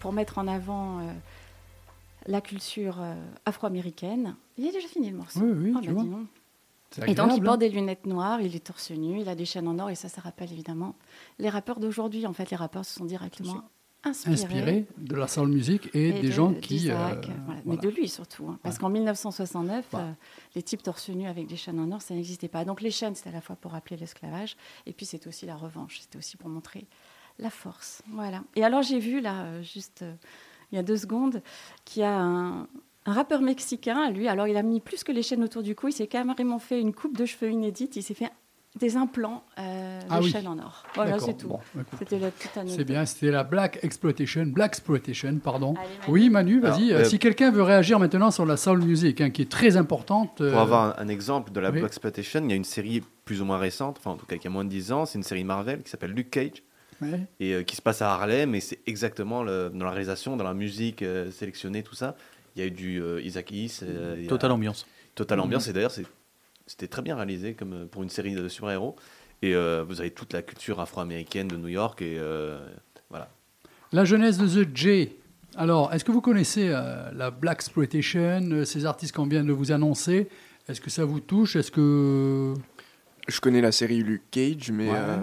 [0.00, 1.12] pour mettre en avant euh,
[2.26, 2.96] la culture
[3.44, 4.34] afro-américaine.
[4.58, 5.40] Il a déjà fini le morceau.
[5.40, 7.06] Oui, oui, Oh, tu bah, vois.
[7.06, 7.58] Et donc, il porte hein.
[7.58, 10.08] des lunettes noires, il est torse nu, il a des chaînes en or, et ça,
[10.08, 10.94] ça rappelle évidemment
[11.38, 12.26] les rappeurs d'aujourd'hui.
[12.26, 13.62] En fait, les rappeurs se sont directement
[14.06, 16.90] inspiré de la soul music et, des de- gens qui.
[16.90, 16.94] euh,
[17.46, 17.60] voilà.
[17.64, 18.48] Mais de lui surtout.
[18.48, 18.58] hein.
[18.62, 20.00] Parce qu'en 1969, Ouais.
[20.00, 20.12] euh,
[20.54, 22.64] les types torse nu avec des chaînes en or, ça n'existait pas.
[22.64, 25.56] Donc les chaînes, c'était à la fois pour rappeler l'esclavage, et puis c'était aussi la
[25.56, 26.00] revanche.
[26.00, 26.86] C'était aussi pour montrer
[27.38, 28.02] la force.
[28.12, 28.42] Voilà.
[28.54, 30.04] Et alors j'ai vu là, euh, juste
[30.72, 31.42] il y a deux secondes,
[31.84, 32.66] qu'il y a un,
[33.06, 35.88] un rappeur mexicain, lui, alors il a mis plus que les chaînes autour du cou,
[35.88, 38.30] il s'est carrément fait une coupe de cheveux inédite, il s'est fait
[38.78, 40.34] des implants euh, de Ah oui.
[40.46, 40.84] en or.
[40.94, 41.48] Voilà, c'est tout.
[41.48, 41.58] Bon.
[41.98, 42.76] C'était la petite anecdote.
[42.78, 45.74] C'est bien, c'était la Black Exploitation, Black Exploitation, pardon.
[45.78, 46.12] Allez, Manu.
[46.12, 46.92] Oui, Manu, vas-y.
[46.92, 49.76] Euh, euh, si quelqu'un veut réagir maintenant sur la soul music, hein, qui est très
[49.76, 50.40] importante.
[50.40, 51.78] euh, Pour avoir un, un exemple de la oui.
[51.80, 54.36] Black Exploitation, il y a une série plus ou moins récente, enfin en tout cas
[54.36, 56.62] qui a moins de 10 ans, c'est une série Marvel qui s'appelle Luke Cage.
[57.02, 57.20] Ouais.
[57.40, 60.44] et euh, qui se passe à Harlem, et c'est exactement le- dans la réalisation, dans
[60.44, 62.16] la musique euh, sélectionnée, tout ça.
[62.54, 63.52] Il y a eu du euh, Isaac
[63.82, 64.86] euh, a- Totale ambiance.
[65.14, 66.06] Totale ambiance, et d'ailleurs, c'est-
[66.66, 68.96] c'était très bien réalisé comme euh, pour une série de super-héros.
[69.42, 72.58] Et euh, vous avez toute la culture afro-américaine de New York, et euh,
[73.10, 73.28] voilà.
[73.92, 75.10] La jeunesse de The J.
[75.56, 80.28] Alors, est-ce que vous connaissez la Black Exploitation, ces artistes qu'on vient de vous annoncer?
[80.68, 81.56] Est-ce que ça vous touche?
[81.56, 82.54] Est-ce que
[83.28, 84.88] Je connais la série Luke Cage, mais.
[84.88, 84.96] Ouais.
[84.96, 85.16] euh,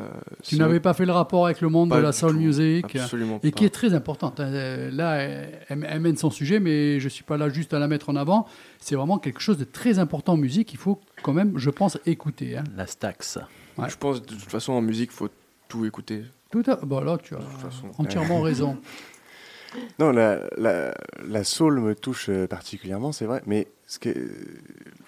[0.44, 2.40] tu n'avais pas fait le rapport avec le monde pas de la soul tout.
[2.40, 3.58] music Absolument et pas.
[3.58, 4.40] qui est très importante.
[4.42, 7.88] Euh, Là, elle, elle mène son sujet, mais je suis pas là juste à la
[7.88, 8.46] mettre en avant.
[8.80, 10.74] C'est vraiment quelque chose de très important en musique.
[10.74, 12.58] Il faut quand même, je pense, écouter.
[12.58, 12.64] hein.
[12.76, 13.40] La Stax.
[13.78, 13.90] Ouais.
[13.90, 15.30] Je pense, de toute façon, en musique, faut
[15.70, 16.24] tout écouter.
[16.52, 16.76] Tout à...
[16.76, 17.40] bon, là, tu as
[17.98, 18.78] entièrement raison.
[19.98, 20.94] Non, la, la,
[21.26, 23.42] la soul me touche euh, particulièrement, c'est vrai.
[23.48, 24.14] Mais ce que,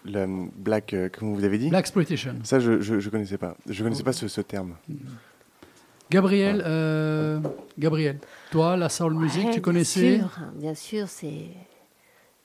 [0.05, 2.35] la black, euh, comme vous avez dit, Black Exploitation.
[2.43, 3.57] ça, je, je, je connaissais pas.
[3.67, 4.75] Je connaissais pas ce, ce terme.
[6.11, 7.39] Gabriel, euh,
[7.79, 8.19] Gabriel,
[8.51, 11.47] toi, la soul music, tu bien connaissais sûr, Bien sûr, c'est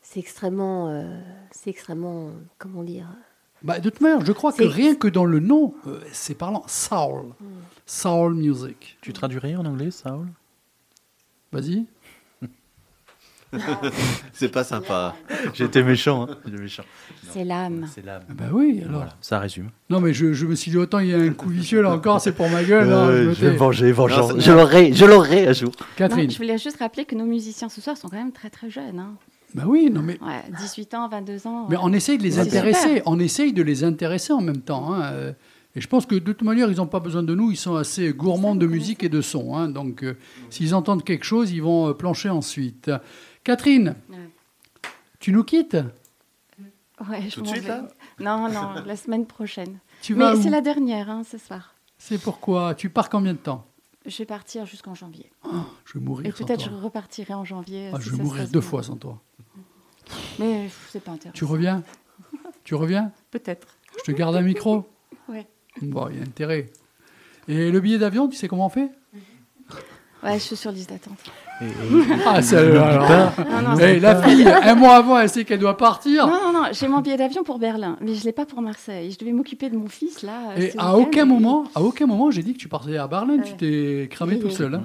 [0.03, 1.21] c'est extrêmement, euh,
[1.51, 3.07] c'est extrêmement, comment dire
[3.63, 6.65] Bah, de toute manière, je crois que rien que dans le nom, euh, c'est parlant.
[6.67, 7.35] Soul.
[7.85, 8.99] Soul music.
[9.03, 10.27] Tu traduirais en anglais, Saul
[11.53, 11.85] Vas-y.
[14.33, 15.15] C'est pas sympa.
[15.55, 16.27] J'étais méchant.
[16.31, 16.37] Hein.
[16.51, 16.85] Méchant.
[17.31, 17.87] C'est l'âme.
[17.93, 18.23] C'est l'âme.
[18.31, 18.97] Ah bah oui, alors.
[18.99, 19.71] Voilà, ça résume.
[19.89, 21.93] Non, mais je, je me suis dit, autant il y a un coup vicieux là
[21.93, 22.93] encore, c'est pour ma gueule.
[22.93, 23.51] hein, je me tais.
[23.57, 24.33] venger, vengeance.
[24.39, 25.73] Je l'aurai, je l'aurai un jour.
[25.97, 26.25] Catherine.
[26.25, 28.71] Non, je voulais juste rappeler que nos musiciens ce soir sont quand même très très
[28.71, 28.99] jeunes.
[28.99, 29.15] hein.
[29.55, 30.17] Bah oui, non, mais.
[30.21, 31.67] Ouais, 18 ans, 22 ans.
[31.69, 33.03] Mais on essaye de les intéresser, super.
[33.07, 34.95] on essaye de les intéresser en même temps.
[34.95, 35.33] hein, euh,
[35.75, 37.75] Et je pense que de toute manière, ils n'ont pas besoin de nous, ils sont
[37.75, 39.57] assez gourmands de musique et de son.
[39.57, 40.15] hein, Donc, euh,
[40.51, 42.93] s'ils entendent quelque chose, ils vont euh, plancher ensuite.
[43.45, 44.29] Catherine, Ouais.
[45.19, 45.77] tu nous quittes
[47.09, 47.69] Ouais, je Tout de m'en suite, vais.
[47.71, 47.89] là
[48.19, 49.79] Non, non, la semaine prochaine.
[50.03, 51.75] Tu Mais c'est la dernière hein, ce soir.
[51.97, 52.75] C'est pourquoi?
[52.75, 53.67] Tu pars combien de temps?
[54.05, 55.31] Je vais partir jusqu'en janvier.
[55.87, 57.91] Je vais mourir Et peut-être je repartirai en janvier.
[57.95, 59.21] Ah, si je vais mourir deux fois sans toi.
[60.39, 61.33] Mais c'est pas intéressant.
[61.37, 61.83] Tu reviens?
[62.65, 63.13] Tu reviens?
[63.31, 63.69] Peut-être.
[63.99, 64.87] Je te garde un micro?
[65.29, 65.47] Ouais.
[65.83, 66.67] Bon, il y a intérêt.
[67.49, 68.91] Et le billet d'avion, tu sais comment on fait?
[70.23, 71.19] Ouais, je suis sur liste d'attente.
[72.27, 73.01] Ah, c'est alors.
[73.39, 76.27] Non, non, Eh, la fille, un mois avant, elle sait qu'elle doit partir.
[76.27, 79.11] Non, non, non, j'ai mon billet d'avion pour Berlin, mais je l'ai pas pour Marseille.
[79.13, 80.55] Je devais m'occuper de mon fils là.
[80.57, 82.97] Et ce à week-end, aucun et- moment, à aucun moment, j'ai dit que tu partais
[82.97, 83.57] à Berlin, tu Ouais.
[84.03, 84.53] t'es cramé Oui, tout oui.
[84.55, 84.75] seul.
[84.75, 84.85] hein.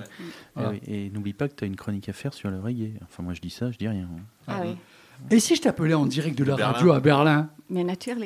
[0.59, 2.91] Eh oui, Et n'oublie pas que tu as une chronique à faire sur le reggae.
[3.03, 4.03] Enfin, moi je dis ça, je dis rien.
[4.11, 4.21] hein.
[4.47, 4.75] Ah oui,
[5.31, 6.73] Et si je t'appelais en direct de la Berlin.
[6.73, 7.49] radio à Berlin?
[7.69, 8.25] Mais naturellement.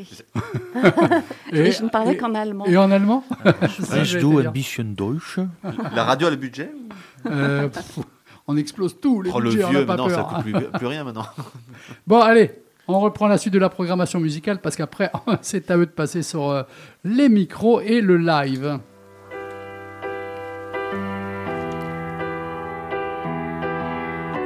[1.54, 2.66] et, Et je ne parlais et- qu'en allemand.
[2.66, 3.24] et en allemand?
[3.80, 4.52] Ça te dire.
[4.52, 5.40] bisschen Deutsch.
[5.96, 6.72] La radio a le budget
[7.26, 8.00] Euh, pff,
[8.52, 10.88] On explose tout, les Oh, le budgets, on vieux, pas maintenant, ça coûte plus, plus
[10.88, 11.28] rien maintenant.
[12.08, 12.50] Bon, allez,
[12.88, 15.12] on reprend la suite de la programmation musicale parce qu'après,
[15.44, 16.64] c'est à eux de passer sur euh,
[17.04, 18.80] les micros et le live.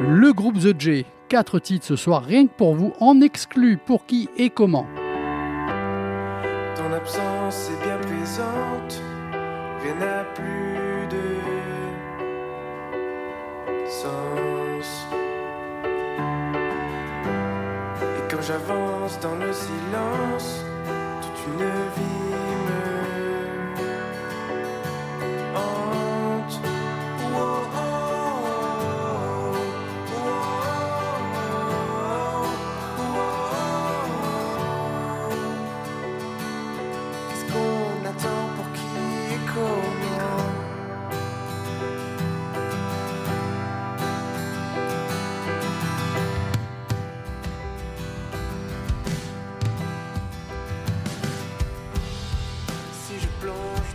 [0.01, 4.05] Le groupe The J, quatre titres ce soir, rien que pour vous, en exclu pour
[4.05, 4.85] qui et comment?
[6.75, 7.32] Ton absence
[18.47, 19.72] j'avance dans le silence,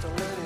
[0.01, 0.38] to live.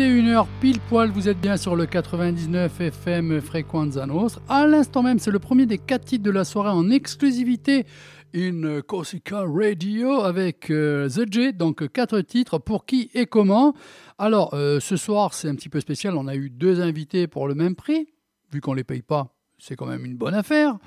[0.00, 4.40] 21h pile poil, vous êtes bien sur le 99 FM Frequenza Nostra.
[4.48, 7.84] À l'instant même, c'est le premier des quatre titres de la soirée en exclusivité.
[8.32, 13.74] Une Corsica Radio avec euh, The donc quatre titres pour qui et comment.
[14.16, 16.16] Alors, euh, ce soir, c'est un petit peu spécial.
[16.16, 18.08] On a eu deux invités pour le même prix.
[18.54, 20.78] Vu qu'on ne les paye pas, c'est quand même une bonne affaire.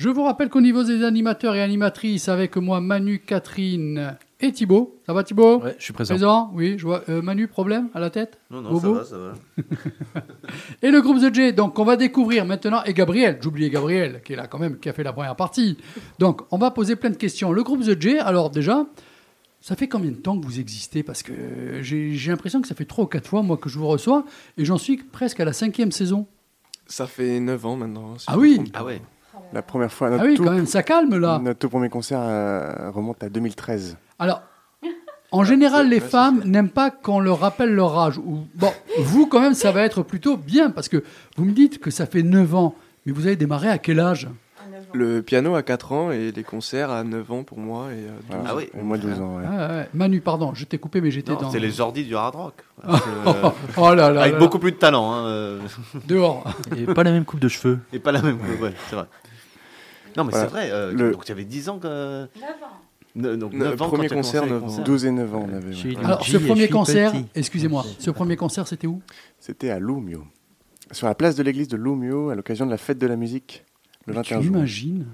[0.00, 4.98] Je vous rappelle qu'au niveau des animateurs et animatrices, avec moi Manu, Catherine et Thibaut.
[5.04, 6.14] Ça va Thibaut Ouais, je suis présent.
[6.14, 6.76] Présent, oui.
[6.78, 7.02] Je vois.
[7.10, 10.22] Euh, Manu, problème à la tête Non, non, Bobo ça va, ça va.
[10.82, 14.32] Et le groupe The J, donc on va découvrir maintenant, et Gabriel, j'oubliais Gabriel, qui
[14.32, 15.76] est là quand même, qui a fait la première partie.
[16.18, 17.52] Donc on va poser plein de questions.
[17.52, 18.86] Le groupe The J, alors déjà,
[19.60, 21.02] ça fait combien de temps que vous existez?
[21.02, 21.34] Parce que
[21.82, 24.24] j'ai l'impression que ça fait trois ou quatre fois, moi, que je vous reçois,
[24.56, 26.26] et j'en suis presque à la cinquième saison.
[26.86, 28.16] Ça fait 9 ans maintenant.
[28.16, 28.62] si Ah oui.
[28.72, 29.02] Ah ouais.
[29.52, 31.40] La première fois, Ah notre, oui, tout, quand même, ça calme là.
[31.42, 33.96] notre tout premier concert euh, remonte à 2013.
[34.18, 34.42] Alors,
[35.32, 38.18] en général, les femmes n'aiment pas qu'on leur rappelle leur âge.
[38.18, 41.02] Ou, bon, vous, quand même, ça va être plutôt bien, parce que
[41.36, 42.74] vous me dites que ça fait 9 ans,
[43.06, 44.28] mais vous avez démarré à quel âge?
[44.92, 47.88] Le piano à 4 ans et les concerts à 9 ans pour moi.
[47.92, 48.44] Et, euh, Voilà.
[48.48, 48.68] Ah oui.
[48.76, 49.44] Et moi 12 ans, ouais.
[49.48, 49.88] Ah, ouais.
[49.94, 51.48] Manu, pardon, je t'ai coupé, mais j'étais dans...
[51.50, 52.54] C'est les ordi du hard rock.
[52.88, 52.92] oh,
[53.28, 55.12] Euh, oh là là avec là beaucoup plus de talent.
[55.12, 55.60] hein, euh.
[56.08, 56.42] Dehors.
[56.76, 57.78] Et pas la même coupe de cheveux.
[57.92, 58.38] Et pas la même.
[58.60, 59.06] ouais, c'est vrai.
[60.16, 60.46] Non, mais Voilà.
[60.46, 60.70] c'est vrai.
[60.70, 61.88] euh, Le- Donc, tu avais 10 ans que.
[61.88, 62.28] 9
[62.62, 62.76] ans.
[63.16, 64.66] Ne- donc, Ne- 9 ans premier concert, commencé les 9 ans.
[64.66, 64.84] concerts.
[64.84, 65.74] 12 et 9 ans, on avait.
[65.74, 66.04] Ouais.
[66.04, 69.00] Alors, ce premier concert, excusez-moi, ce premier concert, c'était où?
[69.38, 70.24] C'était à Lumio.
[70.92, 73.64] Sur la place de l'église de Lumio, à l'occasion de la fête de la musique,
[74.06, 74.58] le 21 Tu juin.
[74.58, 75.06] imagines?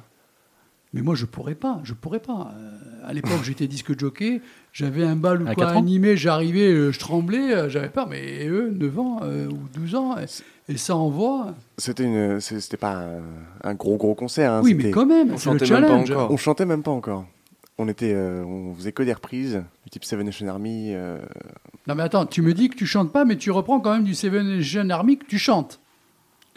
[0.96, 1.80] Mais moi, je pourrais pas.
[1.84, 2.52] Je pourrais pas.
[2.58, 4.40] Euh, à l'époque, j'étais disque jockey.
[4.72, 6.16] J'avais un bal ou À quoi animé.
[6.16, 7.52] J'arrivais, euh, je tremblais.
[7.54, 8.08] euh, J'avais peur.
[8.08, 11.54] Mais eux, 9 ans euh, ou 12 ans, et, et ça envoie.
[11.78, 14.52] C'était une, c'était pas un, un gros gros concert.
[14.52, 16.10] hein, oui, mais quand même, on le chantait même pas challenge.
[16.10, 16.30] encore.
[16.32, 17.26] On chantait même pas encore.
[17.78, 20.92] On était, euh, on faisait que des reprises du type Seven Nation Army.
[20.94, 21.18] euh,
[21.86, 24.04] Non, mais attends, tu me dis que tu chantes pas, mais tu reprends quand même
[24.04, 25.78] du Seven Nation Army que tu chantes.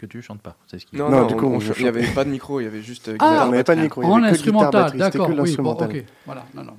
[0.00, 0.56] Que tu chantes pas.
[0.66, 0.96] C'est ce qui...
[0.96, 2.64] Non, Non, non, du on- coup, on on il n'y avait pas de micro, il
[2.64, 4.00] y avait juste euh, Ah, on n'avait pas de micro.
[4.00, 5.28] il y En avait que guitare, instrumental, batterie, c'était d'accord.
[5.28, 5.90] Oui, bon, l'instrumental.
[5.90, 6.04] ok.
[6.24, 6.76] Voilà, non, non.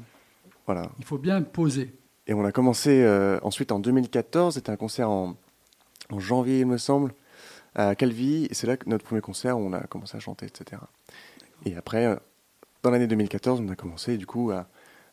[0.66, 0.90] Voilà.
[0.98, 1.94] Il faut bien poser.
[2.26, 4.56] Et on a commencé euh, ensuite en 2014.
[4.56, 5.36] C'était un concert en,
[6.10, 7.14] en janvier, il me semble,
[7.76, 8.46] à Calvi.
[8.50, 10.82] Et c'est là que notre premier concert où on a commencé à chanter, etc.
[11.66, 12.16] Et après, euh,
[12.82, 14.66] dans l'année 2014, on a commencé du coup à,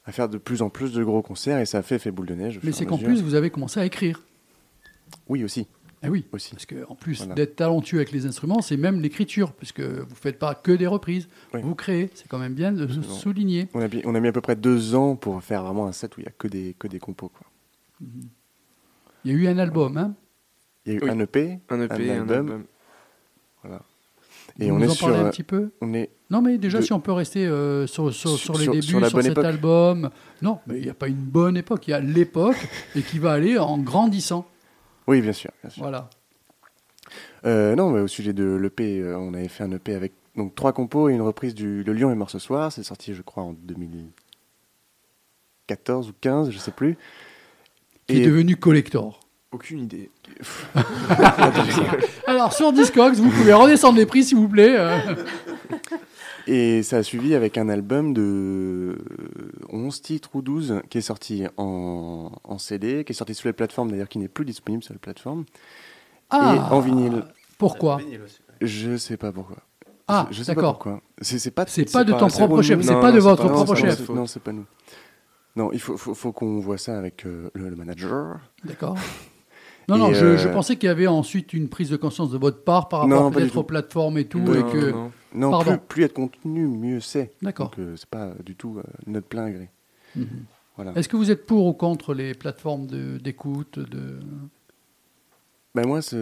[0.07, 2.25] à faire de plus en plus de gros concerts et ça a fait effet boule
[2.27, 2.59] de neige.
[2.63, 4.23] Mais c'est qu'en plus, vous avez commencé à écrire.
[5.29, 5.67] Oui, aussi.
[6.03, 6.25] Eh oui.
[6.33, 6.51] aussi.
[6.53, 7.35] Parce que en plus Voilà.
[7.35, 11.29] d'être talentueux avec les instruments, c'est même l'écriture, puisque vous faites pas que des reprises,
[11.55, 11.61] Oui.
[11.63, 12.09] vous créez.
[12.15, 13.69] C'est quand même bien de souligner.
[13.75, 15.93] On a, mis- on a mis à peu près deux ans pour faire vraiment un
[15.93, 17.29] set où il n'y a que des, que des compos.
[17.31, 17.47] Quoi.
[19.25, 20.15] Il y a eu un album, hein?
[20.87, 21.11] Il y a eu Oui.
[21.11, 22.65] un EP, Un EP, un, album,
[23.65, 23.81] album.
[24.61, 25.71] et Vous on nous est en sur, parlez un petit peu?
[25.81, 28.53] on est Non, mais déjà, de- si on peut rester euh, sur, sur, Sur- sur
[28.59, 29.45] les sur- débuts, sur cet époque.
[29.45, 30.11] album.
[30.43, 32.57] Non, mais il n'y a pas une bonne époque, il y a l'époque,
[32.97, 34.47] et qui va aller en grandissant.
[35.09, 35.51] Oui, bien sûr.
[35.63, 35.83] Bien sûr.
[35.83, 36.11] Voilà.
[37.47, 40.55] Euh, non, mais au sujet de l'EP, euh, on avait fait un EP avec donc,
[40.55, 42.71] trois compos et une reprise du Le Lion est mort ce soir.
[42.71, 46.99] C'est sorti, je crois, en 2014 ou 15, je sais plus.
[48.07, 49.21] Qui est devenu collector.
[49.51, 50.11] Aucune idée.
[52.27, 54.77] Alors, sur Discogs, vous pouvez redescendre les prix, s'il vous plaît.
[56.49, 56.53] euh.
[56.53, 58.99] Et ça a suivi avec un album de
[59.71, 63.53] 11 titres ou 12 qui est sorti en, en CD, qui est sorti sur les
[63.53, 65.45] plateformes d'ailleurs, qui n'est plus disponible sur les plateformes.
[66.31, 67.25] Ah, Et en vinyle.
[67.59, 68.01] Pourquoi
[68.61, 69.57] Je sais pas pourquoi.
[70.07, 70.75] Ah, je, je sais pas d'accord.
[70.75, 71.03] pourquoi.
[71.21, 73.71] C'est c'est pas, C'est pas de ton propre chef, c'est pas de votre pas- propre
[73.71, 74.09] non, c'est pas chef.
[74.09, 74.65] Non, c'est pas nous.
[75.57, 78.39] Non, il faut, faut, faut qu'on voit ça avec euh, le, le manager.
[78.65, 78.97] D'accord.
[79.89, 82.31] Non, non, Et, je, euh, je pensais qu'il y avait ensuite une prise de conscience
[82.31, 84.39] de votre part par rapport peut-être aux plateformes et tout.
[84.41, 84.91] Non, et que...
[84.91, 85.13] non.
[85.35, 85.73] Non, Pardon.
[85.73, 87.33] plus, plus il y a de contenu, mieux c'est.
[87.43, 87.71] D'accord.
[87.71, 89.69] Donc, euh, c'est pas du tout euh, notre plein gré.
[90.17, 90.27] Mhm.
[90.77, 90.93] Voilà.
[90.95, 94.21] Est-ce que vous êtes pour ou contre les plateformes de- d'écoute de...
[95.75, 96.17] Ben moi, c'est.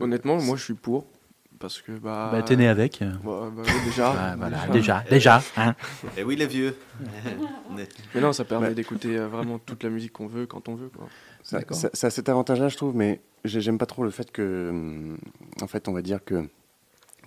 [0.00, 1.06] Honnêtement, moi je suis pour.
[1.58, 2.28] Parce que bah.
[2.32, 3.00] Bah, t'es né avec.
[3.24, 4.12] Bah, bah, oui, déjà.
[4.16, 5.42] Ah, voilà, déjà, déjà.
[5.56, 5.74] Hein.
[6.16, 6.76] Et oui, les vieux.
[8.14, 8.74] Mais non, ça permet Ouais.
[8.74, 10.90] d'écouter vraiment toute la musique qu'on veut quand on veut.
[10.94, 11.08] Quoi.
[11.48, 11.76] Ça, D'accord.
[11.76, 14.68] ça- ça a cet avantage-là, je trouve, mais j'ai- j'aime pas trop le fait que,
[14.70, 15.16] hum,
[15.62, 16.48] en fait, on va dire que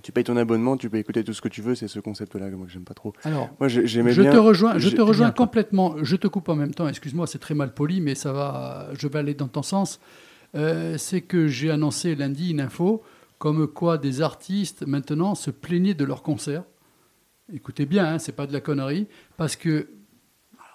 [0.02, 2.50] tu payes ton abonnement, tu peux écouter tout ce que tu veux, c'est ce concept-là
[2.50, 3.14] que moi que j'aime pas trop.
[3.24, 4.32] Alors, Moi, j'ai- j'aimais je bien.
[4.34, 5.96] te rejoins, je te rejoins complètement.
[6.04, 6.88] Je te coupe en même temps.
[6.90, 8.90] Excuse-moi, c'est très mal poli, mais ça va.
[8.92, 10.02] Je vais aller dans ton sens.
[10.56, 13.02] Euh, c'est que j'ai annoncé lundi une info
[13.38, 16.64] comme quoi des artistes maintenant se plaignaient de leurs concerts.
[17.54, 19.08] Écoutez bien, hein, c'est pas de la connerie,
[19.38, 19.88] parce que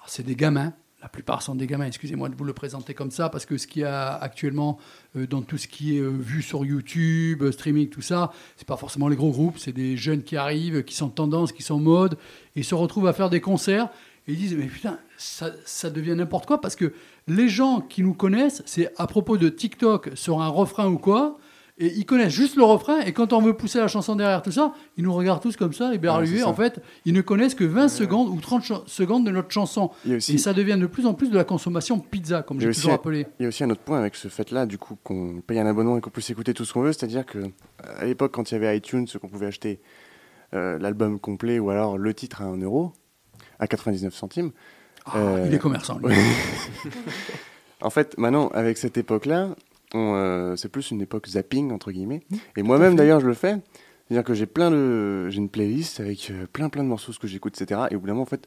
[0.07, 0.73] c'est des gamins.
[1.05, 1.85] La plupart sont des gamins.
[1.85, 4.79] Excusez-moi de vous le présenter comme ça, parce que ce qu'il y a actuellement
[5.17, 8.67] euh, dans tout ce qui est euh, vu sur YouTube, euh, streaming, tout ça, c'est
[8.67, 9.59] pas forcément les gros groupes.
[9.59, 12.17] C'est des jeunes qui arrivent, qui sont tendance, qui sont mode,
[12.57, 13.91] et se retrouvent à faire des concerts.
[14.27, 16.95] et ils disent mais putain ça, ça devient n'importe quoi parce que
[17.29, 21.39] les gens qui nous connaissent c'est à propos de TikTok sur un refrain ou quoi
[21.77, 24.53] et ils connaissent juste le refrain et quand on veut pousser la chanson derrière tout
[24.53, 26.49] ça ils nous regardent tous comme ça éberlués ça.
[26.49, 29.91] en fait ils ne connaissent que 20 secondes ou 30 cha- secondes de notre chanson
[30.09, 32.93] aussi- et ça devient de plus en plus de la consommation pizza comme j'ai toujours
[32.93, 35.59] appelé Il y a aussi un autre point avec ce fait-là, du coup, qu'on paye
[35.59, 36.93] un abonnement et qu'on puisse écouter tout ce qu'on veut.
[36.93, 37.39] C'est-à-dire que
[37.99, 39.81] à l'époque, quand il y avait iTunes, qu'on pouvait acheter
[40.55, 42.93] euh, l'album complet ou alors le titre à 1 euro,
[43.59, 44.53] à 99 centimes.
[45.07, 46.15] Ah, euh, il est commerçant lui.
[47.81, 49.49] En fait, maintenant, avec cette époque-là,
[49.95, 52.23] euh, c'est plus une époque zapping, entre guillemets.
[52.31, 53.57] Mmh, Et moi-même, d'ailleurs, je le fais.
[54.09, 57.19] C'est-à-dire que j'ai plein de, j'ai une playlist avec euh, plein plein de morceaux ce
[57.19, 57.83] que j'écoute, etc.
[57.91, 58.47] Et au bout d'un moment, en fait,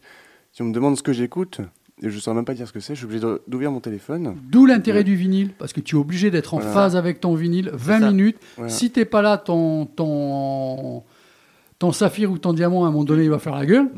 [0.52, 1.60] si on me demande ce que j'écoute,
[2.04, 3.80] et je ne saurais même pas dire ce que c'est, je suis obligé d'ouvrir mon
[3.80, 4.36] téléphone.
[4.52, 6.74] D'où l'intérêt du vinyle, parce que tu es obligé d'être en Voilà.
[6.74, 8.12] phase avec ton vinyle 20 ça.
[8.12, 8.38] minutes.
[8.56, 8.70] Voilà.
[8.70, 11.04] Si t'es pas là, ton, ton,
[11.80, 13.90] ton saphir ou ton diamant, à un moment donné, il va faire la gueule.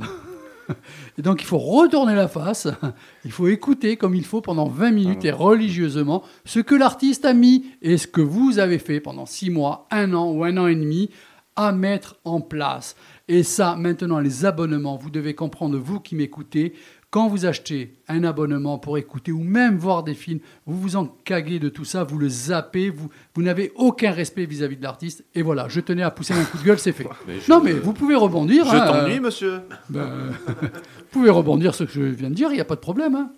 [1.17, 2.67] Et donc, il faut retourner la face.
[3.25, 7.33] Il faut écouter comme il faut pendant 20 minutes et religieusement ce que l'artiste a
[7.33, 10.67] mis et ce que vous avez fait pendant 6 mois, un an ou un an
[10.67, 11.09] et demi
[11.55, 12.95] à mettre en place.
[13.27, 16.73] Et ça, maintenant, les abonnements, vous devez comprendre, vous qui m'écoutez,
[17.11, 21.05] quand vous achetez un abonnement pour écouter ou même voir des films, vous vous en
[21.05, 25.25] caguez de tout ça, vous le zappez, vous, vous n'avez aucun respect vis-à-vis de l'artiste.
[25.33, 27.07] Et voilà, je tenais à pousser un coup de gueule, c'est fait.
[27.27, 28.65] Mais Non, mais vous pouvez rebondir.
[28.65, 32.51] Je hein, t'ennuie, euh, monsieur ben, vous pouvez rebondir ce que je viens de dire,
[32.51, 33.15] il n'y a pas de problème.
[33.15, 33.31] hein.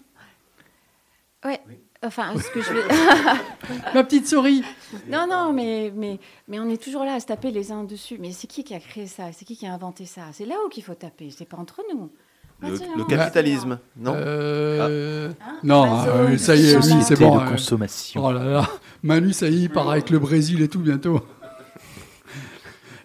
[1.45, 1.61] Ouais.
[2.03, 2.83] Enfin, ce que je veux...
[3.93, 4.63] Ma petite souris.
[5.07, 8.17] Non, non, mais, mais, mais on est toujours là à se taper les uns dessus.
[8.19, 9.31] Mais c'est qui qui a créé ça?
[9.31, 10.23] C'est qui qui a inventé ça?
[10.33, 12.09] C'est là où qu'il faut taper, c'est pas entre nous.
[12.61, 13.05] Le, hein.
[13.09, 17.35] capitalisme, non Euh, Hein Non, Amazon, euh, ça y est, lui, c'est bon.
[17.37, 17.45] de hein.
[17.51, 18.23] consommation.
[18.23, 18.69] Oh là là,
[19.03, 21.21] Manu, ça y est, il part avec le Brésil et tout bientôt.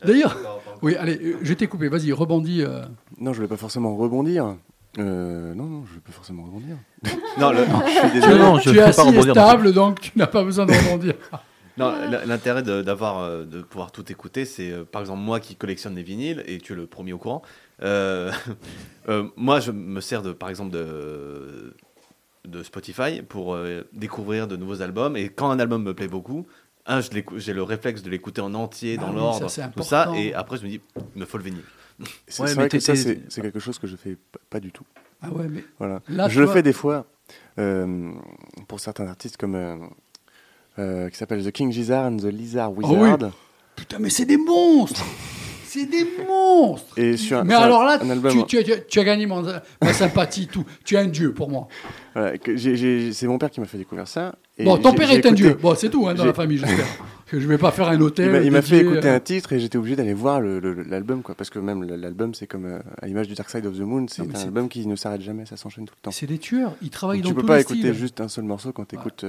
[0.05, 0.37] D'ailleurs,
[0.83, 2.63] oui, allez, euh, je t'ai coupé, vas-y, rebondis.
[2.63, 2.83] euh.
[3.19, 4.57] Non, je voulais pas forcément rebondir.
[4.99, 6.77] Euh, non, non, je vais pas forcément rebondir.
[7.39, 8.39] Non, le- Je suis désolé.
[8.39, 9.31] non, je tu es peux pas assis et non plus.
[9.31, 11.15] stable, donc tu n'as pas besoin de rebondir.
[11.77, 11.93] non,
[12.27, 15.95] l'intérêt de, d'avoir, euh, de pouvoir tout écouter, c'est euh, par exemple moi qui collectionne
[15.95, 17.43] des vinyles, et tu es le premier au courant.
[17.83, 18.33] Euh,
[19.09, 21.75] euh, moi, je me sers de, par exemple de,
[22.47, 26.47] de Spotify pour euh, découvrir de nouveaux albums, et quand un album me plaît beaucoup,
[26.87, 30.35] un, j'ai le réflexe de l'écouter en entier, Ah dans oui, l'ordre, tout ça, et
[30.35, 30.81] après je me dis,
[31.15, 31.63] il me faut le vinyle.
[32.29, 34.17] C'est Ouais, vrai que ça, c'est quelque chose que je fais
[34.51, 34.85] pas du tout.
[35.23, 36.03] Ah ouais, mais Voilà.
[36.09, 37.07] Là, je le fais des fois
[37.59, 38.13] euh,
[38.69, 39.77] pour certains artistes comme euh,
[40.79, 42.85] euh, qui s'appelle The King Gizzard and the Lizard Ah oui.
[42.99, 43.33] Wizard.
[43.75, 45.03] putain, mais c'est des monstres
[45.67, 48.81] C'est des monstres Et sur un- Mais sur alors là, un album- tu, tu- tu-
[48.89, 49.43] tu as gagné mon-
[49.83, 50.65] ma sympathie, tout.
[50.85, 51.69] Tu es un dieu pour moi.
[52.15, 54.35] Voilà, c'est mon père qui m'a fait découvrir ça.
[54.59, 55.57] Et bon, ton père est un dieu.
[55.61, 56.87] Bon, c'est tout hein, dans la famille, j'espère.
[57.33, 58.41] Je vais pas faire un hôtel.
[58.45, 61.35] Il m'a- fait écouter euh, un titre et j'étais obligé d'aller voir l'album, quoi.
[61.35, 64.07] Parce que même l'album, c'est comme euh, à l'image du Dark Side of the Moon,
[64.09, 66.11] c'est un album qui ne s'arrête jamais, ça s'enchaîne tout le temps.
[66.13, 66.73] C'est des tueurs.
[66.83, 67.95] Ils travaillent Donc, dans tu peux tous pas les écouter styles.
[67.95, 69.25] juste un seul morceau quand tu écoutes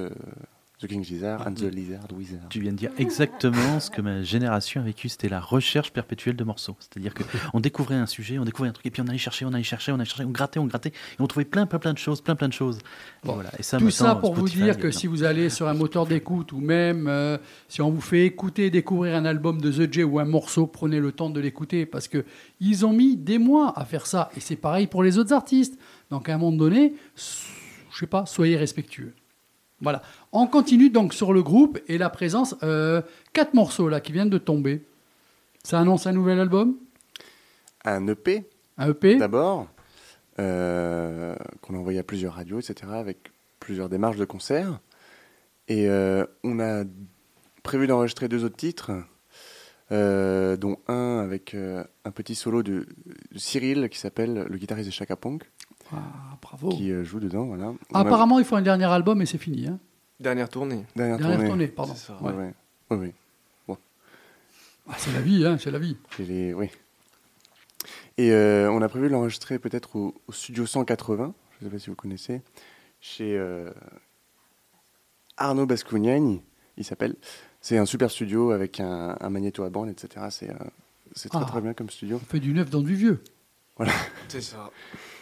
[0.79, 2.49] The King Gizzard and the Lizard Wizard.
[2.49, 6.35] Tu viens de dire exactement ce que ma génération a vécu, c'était la recherche perpétuelle
[6.35, 6.77] de morceaux.
[6.79, 7.23] C'est-à-dire que
[7.55, 9.63] on découvrait un sujet, on découvrait un truc, et puis on allait chercher, on allait
[9.63, 11.97] chercher, on allait chercher, on grattait, on grattait, et on trouvait plein, plein, plein de
[11.97, 12.77] choses, plein, plein de choses.
[13.23, 13.33] Bon.
[13.33, 13.49] voilà.
[13.57, 16.51] Et ça, Tout ça pour vous dire que si vous allez sur un moteur d'écoute
[16.51, 20.19] ou même euh, si on vous fait écouter, découvrir un album de The J ou
[20.19, 22.23] un morceau, prenez le temps de l'écouter parce que
[22.59, 25.79] ils ont mis des mois à faire ça et c'est pareil pour les autres artistes.
[26.11, 29.13] Donc à un moment donné, je sais pas, soyez respectueux.
[29.81, 30.01] Voilà.
[30.31, 32.55] On continue donc sur le groupe et la présence.
[32.63, 33.01] euh,
[33.33, 34.83] quatre morceaux là qui viennent de tomber.
[35.63, 36.77] Ça annonce un nouvel album,
[37.85, 38.45] Un EP,
[38.77, 39.17] un EP.
[39.17, 39.67] d'abord,
[40.39, 44.79] euh, qu'on a envoyé à plusieurs radios, etc., avec plusieurs démarches de concert.
[45.67, 46.83] Et euh, on a
[47.63, 48.91] prévu d'enregistrer deux autres titres,
[49.91, 52.87] dont un avec un petit solo de,
[53.31, 55.43] de Cyril qui s'appelle le guitariste de Chaka Punk,
[55.93, 56.69] Ah, bravo.
[56.69, 57.45] qui euh, joue dedans.
[57.45, 57.73] Voilà.
[57.91, 59.67] On a- Apparemment, il faut un dernier album et c'est fini.
[59.67, 59.79] Hein.
[60.19, 60.85] Dernière tournée.
[60.95, 61.47] Dernière, Dernière tournée.
[61.49, 61.93] tournée, pardon.
[61.95, 62.17] C'est ça.
[62.21, 62.31] Ouais.
[62.33, 62.53] Ouais, ouais.
[62.97, 62.97] Ouais,
[63.69, 63.75] ouais.
[64.89, 65.97] Ah, c'est la vie, hein, c'est la vie.
[66.19, 66.69] Les- oui.
[68.17, 71.75] Et euh, on a prévu de l'enregistrer peut-être au, au studio 180, je ne sais
[71.75, 72.41] pas si vous connaissez,
[72.99, 73.69] chez euh,
[75.37, 76.41] Arnaud Bascugnani,
[76.77, 77.15] il s'appelle.
[77.61, 80.25] C'est un super studio avec un, un magnéto à bande, etc.
[80.31, 80.55] C'est euh,
[81.13, 81.45] c'est très Ah.
[81.45, 82.17] très bien comme studio.
[82.21, 83.23] On fait du neuf dans du vieux.
[84.29, 84.71] C'est ça.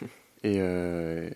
[0.46, 1.28] Et euh,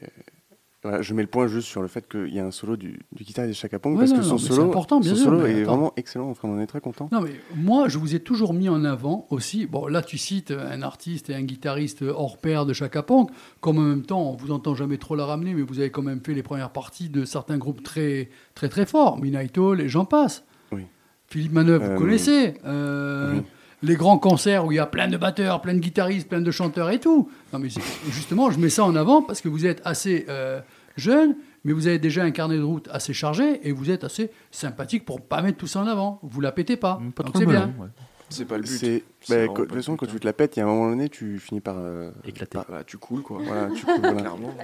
[0.83, 3.01] voilà, je mets le point juste sur le fait qu'il y a un solo du,
[3.13, 5.25] du guitariste de Chaka Pong, Ouais, parce non, que son solo, important, bien son sûr,
[5.27, 5.71] solo est attends.
[5.73, 7.09] vraiment excellent, enfin, on en est très content.
[7.13, 9.67] Non, mais moi, je vous ai toujours mis en avant aussi.
[9.67, 13.29] Bon, là, tu cites un artiste et un guitariste hors pair de Chaka Punk.
[13.61, 16.03] Comme en même temps, on vous entend jamais trop la ramener, mais vous avez quand
[16.03, 19.21] même fait les premières parties de certains groupes très, très, très forts.
[19.21, 20.45] Midnight Hall et j'en passe.
[20.73, 20.87] Oui.
[21.27, 22.55] Philippe Manœuvre, vous Euh, connaissez.
[22.65, 23.43] Euh, oui.
[23.83, 26.51] Les grands concerts où il y a plein de batteurs, plein de guitaristes, plein de
[26.51, 27.31] chanteurs et tout.
[27.53, 27.69] Non, mais
[28.11, 30.61] justement, je mets ça en avant parce que vous êtes assez euh,
[30.97, 34.31] jeune, mais vous avez déjà un carnet de route assez chargé et vous êtes assez
[34.51, 36.19] sympathique pour pas mettre tout ça en avant.
[36.23, 37.01] Vous la pétez pas.
[37.15, 37.73] Pas Donc trop c'est le bien.
[37.79, 37.89] ouais.
[38.33, 38.69] C'est pas le but.
[38.79, 40.67] C'est, C'est bah, de toute façon, quand but, tu te la pètes, il y a
[40.67, 41.75] un moment donné, tu finis par.
[41.79, 42.59] euh, Éclaté.
[42.59, 43.39] par- Voilà, tu coules quoi.
[43.43, 44.21] voilà, tu coules, voilà.
[44.21, 44.55] Clairement.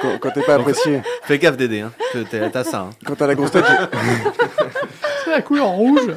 [0.00, 1.92] Quand, quand t'es pas apprécié, Fais gaffe Dédé, hein.
[2.30, 2.80] T'as ça.
[2.82, 2.90] hein.
[3.04, 3.64] quand t'as la grosse tête,
[5.24, 6.00] C'est la couleur rouge.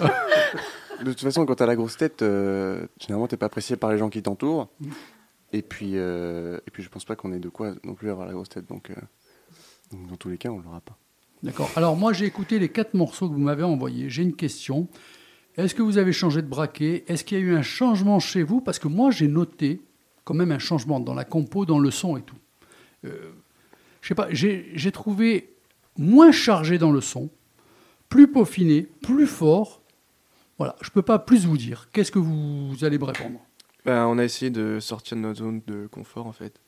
[1.03, 3.97] de toute façon, quand t'as la grosse tête, euh, généralement, t'es pas apprécié par les
[3.97, 4.69] gens qui t'entourent.
[5.51, 8.27] Et puis, euh, et puis, je pense pas qu'on ait de quoi non plus avoir
[8.27, 8.67] la grosse tête.
[8.67, 8.95] Donc, euh,
[9.91, 10.97] donc dans tous les cas, on l'aura pas.
[11.41, 11.71] D'accord.
[11.76, 14.09] Alors moi j'ai écouté les quatre morceaux que vous m'avez envoyés.
[14.09, 14.88] J'ai une question.
[15.55, 17.05] Est-ce que vous avez changé de braquet?
[17.07, 18.61] Est-ce qu'il y a eu un changement chez vous?
[18.61, 19.81] Parce que moi j'ai noté
[20.26, 22.35] quand même un changement dans la compo, dans le son et tout.
[23.05, 23.31] Euh,
[24.01, 25.55] je sais pas, j'ai trouvé
[25.97, 27.30] moins chargé dans le son,
[28.09, 29.78] plus peaufiné, plus fort.
[30.60, 31.88] Voilà, je peux pas plus vous dire.
[31.94, 33.40] Qu'est-ce que vous allez me répondre
[33.86, 36.60] Ben, on a essayé de sortir de notre zone de confort en fait.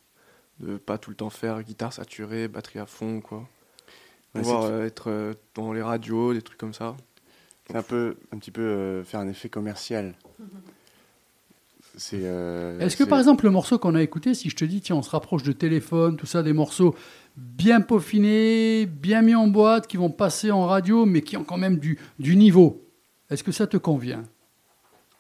[0.60, 3.48] De pas tout le temps faire guitare saturée, batterie à fond quoi.
[4.34, 6.96] Ouais, Pouvoir euh, être euh, dans les radios, des trucs comme ça.
[7.68, 10.16] C'est un peu, un petit peu euh, faire un effet commercial.
[11.98, 12.22] C'est.
[12.24, 14.80] euh, Est-ce que c'est- par exemple le morceau qu'on a écouté, si je te dis
[14.82, 16.96] tiens on se rapproche de téléphone, tout ça, des morceaux
[17.36, 21.58] bien peaufinés, bien mis en boîte, qui vont passer en radio, mais qui ont quand
[21.58, 22.82] même du, du niveau,
[23.32, 24.24] est-ce que ça te convient?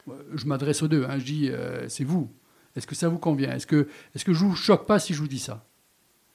[0.09, 2.29] Euh, Je m'adresse aux deux, hein, je dis euh, c'est vous.
[2.75, 3.51] Est-ce que ça vous convient?
[3.53, 5.65] Est-ce que, est que je vous choque pas si je vous dis ça?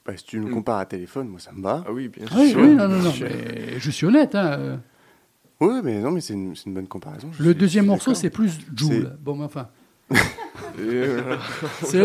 [0.04, 0.54] Bah, si tu me Mm.
[0.54, 1.82] compares à téléphone, moi ça me va.
[1.86, 2.60] Ah oui, bien Oui, sûr.
[2.60, 4.34] oui, non, non, non, Je- mais je suis honnête.
[4.34, 4.76] hein, euh.
[5.60, 7.30] Ouais, mais non, mais c'est une, bonne comparaison.
[7.32, 9.16] je Le suis- deuxième morceau, c'est plus Joule.
[9.20, 9.68] Bon, mais enfin.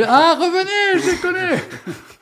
[0.07, 1.57] Ah, revenez, je les connais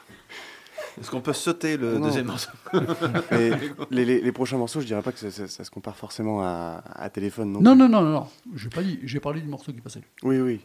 [1.00, 2.08] Est-ce qu'on peut sauter le Non.
[2.08, 2.50] deuxième morceau
[3.32, 3.52] Mais
[3.92, 6.42] les, les- les prochains morceaux, je dirais pas que ça, ça- ça se compare forcément
[6.42, 7.54] à, à téléphone.
[7.54, 8.28] Non, Non, non, non, non, non.
[8.56, 9.00] J'ai pas dit.
[9.04, 10.02] J'ai parlé du morceau qui passait.
[10.24, 10.60] Oui, oui.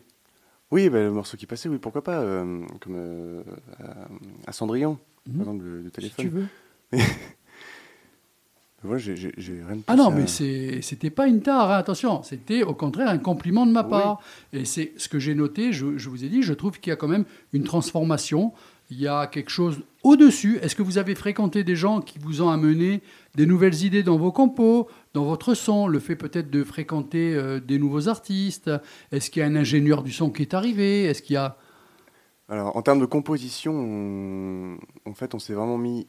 [0.71, 2.19] Oui, bah, le morceau qui passait, oui, pourquoi pas.
[2.21, 3.43] euh, comme euh,
[3.79, 4.09] à,
[4.49, 5.33] à Cendrillon, Mhm.
[5.39, 6.25] par exemple, de, de Si téléphone.
[6.25, 6.47] tu veux.
[8.83, 11.41] Moi, j'ai j'ai- j'ai rien de plus Ah non, à- mais c'est- c'était pas une
[11.41, 12.23] tare, hein, attention.
[12.23, 13.89] C'était au contraire un compliment de ma Oui.
[13.89, 14.21] part.
[14.53, 16.93] Et c'est ce que j'ai noté, je, je vous ai dit, je trouve qu'il y
[16.93, 17.25] a quand même
[17.55, 18.53] une transformation.
[18.91, 20.59] Il y a quelque chose au-dessus.
[20.61, 23.03] Est-ce que vous avez fréquenté des gens qui vous ont amené
[23.35, 27.61] des nouvelles idées dans vos compos, dans votre son Le fait peut-être de fréquenter euh,
[27.61, 28.71] des nouveaux artistes?
[29.11, 31.05] Est-ce qu'il y a un ingénieur du son qui est arrivé?
[31.05, 31.57] Est-ce qu'il y a.
[32.51, 36.07] Alors, en termes de composition, on- en fait, on s'est vraiment mis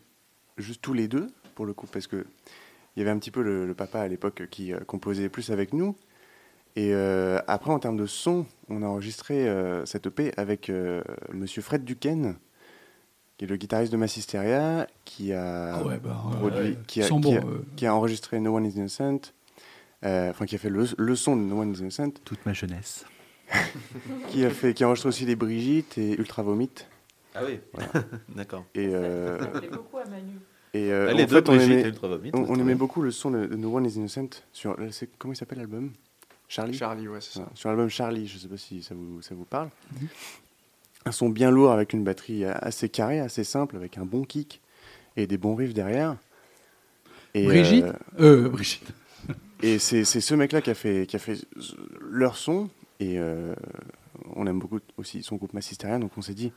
[0.58, 2.26] juste tous les deux, pour le coup, parce que
[2.96, 5.74] il y avait un petit peu le, papa à l'époque qui euh, composait plus avec
[5.74, 5.96] nous.
[6.76, 9.48] Et euh, après, en termes de son, on a enregistré
[9.86, 10.70] cette EP avec
[11.34, 12.36] Monsieur Fred Duquesne,
[13.38, 17.06] qui est le guitariste de Massisteria, qui a Ah ouais, bah, produit, ouais, qui, a,
[17.06, 17.62] euh.
[17.76, 19.20] qui enregistré No One Is Innocent,
[20.06, 22.54] euh, enfin qui a fait le, le son de No One Is Innocent, Toute ma
[22.54, 23.06] jeunesse.
[24.30, 26.70] qui a fait, qui a enregistré aussi les Brigitte et Ultra Vomit.
[27.36, 27.60] Ah oui,
[28.36, 28.66] d'accord.
[28.74, 29.38] Et, euh,
[29.72, 30.40] beaucoup à Manu.
[30.74, 32.46] et euh, les en deux fait, on Brigitte aimait, et Ultra Vomit, on, c'est on
[32.54, 32.76] très aimait bien.
[32.76, 34.76] beaucoup le son de, de No One Is Innocent sur,
[35.18, 35.92] comment il s'appelle l'album?
[36.48, 36.74] Charlie?
[36.78, 37.40] Charlie, ouais, c'est ça.
[37.42, 39.70] Voilà, sur l'album Charlie, je sais pas si ça vous, ça vous parle.
[40.00, 40.08] Mhm.
[41.08, 44.60] Un son bien lourd avec une batterie assez carrée, assez simple, avec un bon kick
[45.18, 46.16] et des bons riffs derrière.
[47.36, 47.86] Et, Brigitte
[48.20, 48.92] euh, Euh, Brigitte.
[49.62, 51.38] et c'est c'est ce mec-là qui a fait, qui a fait
[52.02, 52.70] leur son.
[53.00, 53.54] Et euh,
[54.36, 56.52] on aime beaucoup aussi son groupe Massisteria, donc on s'est dit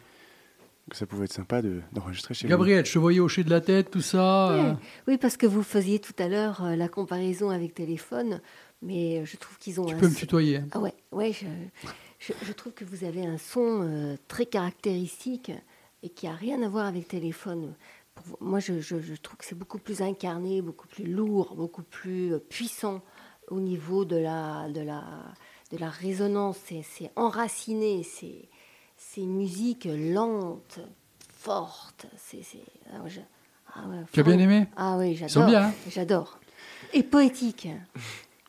[0.88, 2.50] que ça pouvait être sympa de- d'enregistrer chez lui.
[2.50, 4.48] Gabriel, je te voyais hocher de la tête, tout ça.
[4.54, 4.60] Ouais.
[4.70, 4.74] euh.
[5.08, 8.40] Oui, parce que vous faisiez tout à l'heure euh, la comparaison avec téléphone,
[8.80, 10.56] mais euh, je trouve qu'ils ont Tu un peux me tutoyer.
[10.58, 10.68] hein.
[10.72, 11.44] Ah ouais, ouais je,
[12.18, 15.52] je, je trouve que vous avez un son euh, très caractéristique
[16.02, 17.74] et qui a rien à voir avec téléphone.
[18.14, 21.54] Pour vous- moi, je, je- je trouve que c'est beaucoup plus incarné, beaucoup plus lourd,
[21.54, 23.02] beaucoup plus euh, puissant
[23.48, 25.02] au niveau de la, de la,
[25.72, 26.58] de la résonance.
[26.82, 28.48] C'est, enraciné, c'est,
[29.20, 30.80] une musique lente,
[31.36, 32.06] forte.
[32.16, 32.40] C'est,
[32.92, 33.10] ah ouais,
[33.74, 35.48] ah ouais, Tu as bien aimé Ah oui, j'adore.
[35.54, 36.38] hein J'adore.
[36.92, 37.68] Et poétique.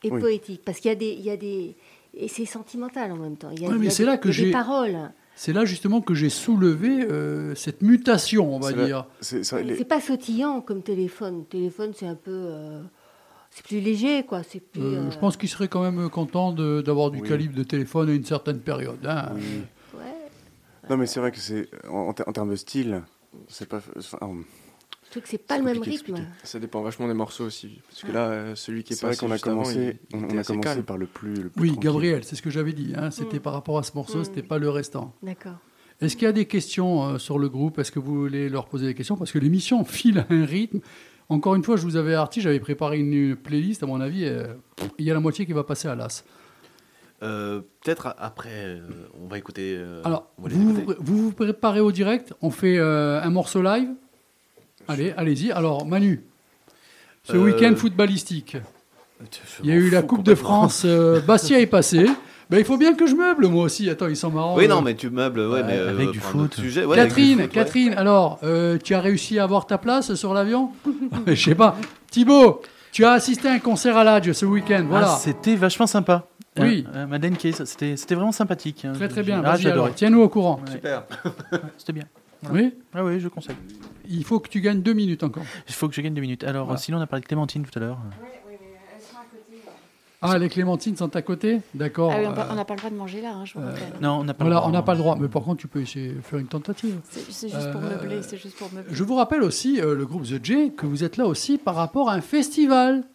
[0.04, 0.20] Et Oui.
[0.22, 0.62] poétique.
[0.66, 1.12] Parce qu'il y a des.
[1.12, 1.76] Il y a des
[2.14, 3.50] et c'est sentimental en même temps.
[3.52, 5.12] Il y a, Ouais, il y mais a c'est des- là que j'ai- paroles.
[5.36, 9.06] C'est là justement que j'ai soulevé euh, cette mutation, on va dire.
[9.22, 11.46] C'est les- pas sautillant comme téléphone.
[11.46, 12.32] Téléphone, c'est un peu.
[12.32, 12.82] euh,
[13.52, 14.44] c'est plus léger, quoi.
[14.44, 14.82] C'est plus.
[14.82, 17.28] Euh, euh, Je pense qu'il serait quand même content d'avoir du Oui.
[17.30, 19.06] calibre de téléphone à une certaine période.
[19.06, 19.32] hein.
[19.36, 19.42] oui.
[19.98, 20.14] ouais.
[20.90, 23.02] Non, mais c'est vrai que c'est en, en ter- en termes de style,
[23.48, 23.80] c'est pas.
[23.98, 24.18] enfin,
[25.10, 26.18] Je trouve que c'est pas le même rythme.
[26.44, 27.82] Ça dépend vachement des morceaux aussi.
[27.90, 30.84] Parce que là, euh, celui qui est passé qu'on a commencé, on, a commencé calme.
[30.84, 31.34] par le plus.
[31.34, 31.84] Le plus Oui, tranquille.
[31.84, 32.94] Gabriel, c'est ce que j'avais dit.
[32.96, 33.10] hein.
[33.10, 33.42] C'était Mm.
[33.42, 34.24] par rapport à ce morceau, Mm.
[34.26, 35.16] c'était pas le restant.
[35.24, 35.58] D'accord.
[36.00, 37.80] Est-ce qu'il y a des questions euh, sur le groupe?
[37.80, 39.18] Est-ce que vous voulez leur poser des questions?
[39.18, 40.80] Parce que l'émission file à un rythme.
[41.28, 44.54] Encore une fois, je vous avais averti, j'avais préparé une, playlist, à mon avis, euh,
[45.00, 46.24] il y a la moitié qui va passer à l'as.
[47.22, 48.80] Euh, Peut-être a- après, euh,
[49.22, 49.76] on va écouter.
[49.78, 50.98] euh, Alors, va vous, écouter.
[51.02, 53.90] vous vous préparez au direct, on fait euh, un morceau live.
[54.90, 55.52] Allez, allez-y.
[55.52, 56.24] Alors, Manu,
[57.24, 58.58] ce Euh, week-end footballistique,
[59.64, 60.34] il y a eu la Coupe de.
[60.36, 62.06] France, euh, Bastia est passé.
[62.50, 63.88] Ben, il faut bien que je meuble, moi aussi.
[63.90, 64.56] Attends, ils sont marrants.
[64.58, 64.70] Oui, euh.
[64.70, 66.56] non, mais tu meubles, ouais, mais euh, avec du foot.
[66.56, 67.54] Sujet, ouais, avec du Catherine, foot, ouais.
[67.54, 70.72] Catherine, alors, euh, tu as réussi à avoir ta place sur l'avion?
[71.28, 71.76] Je sais pas.
[72.10, 72.62] Thibaut,
[72.92, 75.12] tu as assisté à un concert à l'Adj ce week-end, voilà.
[75.12, 76.26] Ah, c'était vachement sympa.
[76.58, 76.88] Oui.
[76.96, 78.84] Euh, euh, Madeleine Case, c'était c'était vraiment sympathique.
[78.84, 78.94] hein.
[78.94, 79.44] très très bien.
[79.46, 79.56] Ah,
[79.96, 80.60] tiens-nous au courant.
[80.66, 80.72] Ouais.
[80.74, 81.04] Super.
[81.78, 82.06] C'était bien.
[82.52, 83.56] Oui Ah oui, je conseille.
[84.10, 85.44] Il faut que tu gagnes deux minutes encore.
[85.68, 86.44] Il faut que je gagne deux minutes.
[86.44, 86.80] Alors, Voilà.
[86.80, 87.98] sinon, on a parlé de Clémentine tout à l'heure.
[90.22, 92.12] Ah, les clémentines sont à côté D'accord.
[92.14, 93.94] Ah oui, on euh, n'a pas le droit de manger là, hein, je vous rappelle.
[94.02, 94.70] Non, on n'a pas Voilà, le droit.
[94.70, 95.18] on n'a pas le droit.
[95.18, 97.00] Mais par contre, tu peux essayer de faire une tentative.
[97.10, 98.94] C'est juste pour Euh, meubler, c'est juste pour meubler.
[98.94, 101.76] Je vous rappelle aussi, euh, le groupe The J, que vous êtes là aussi par
[101.76, 103.06] rapport à un festival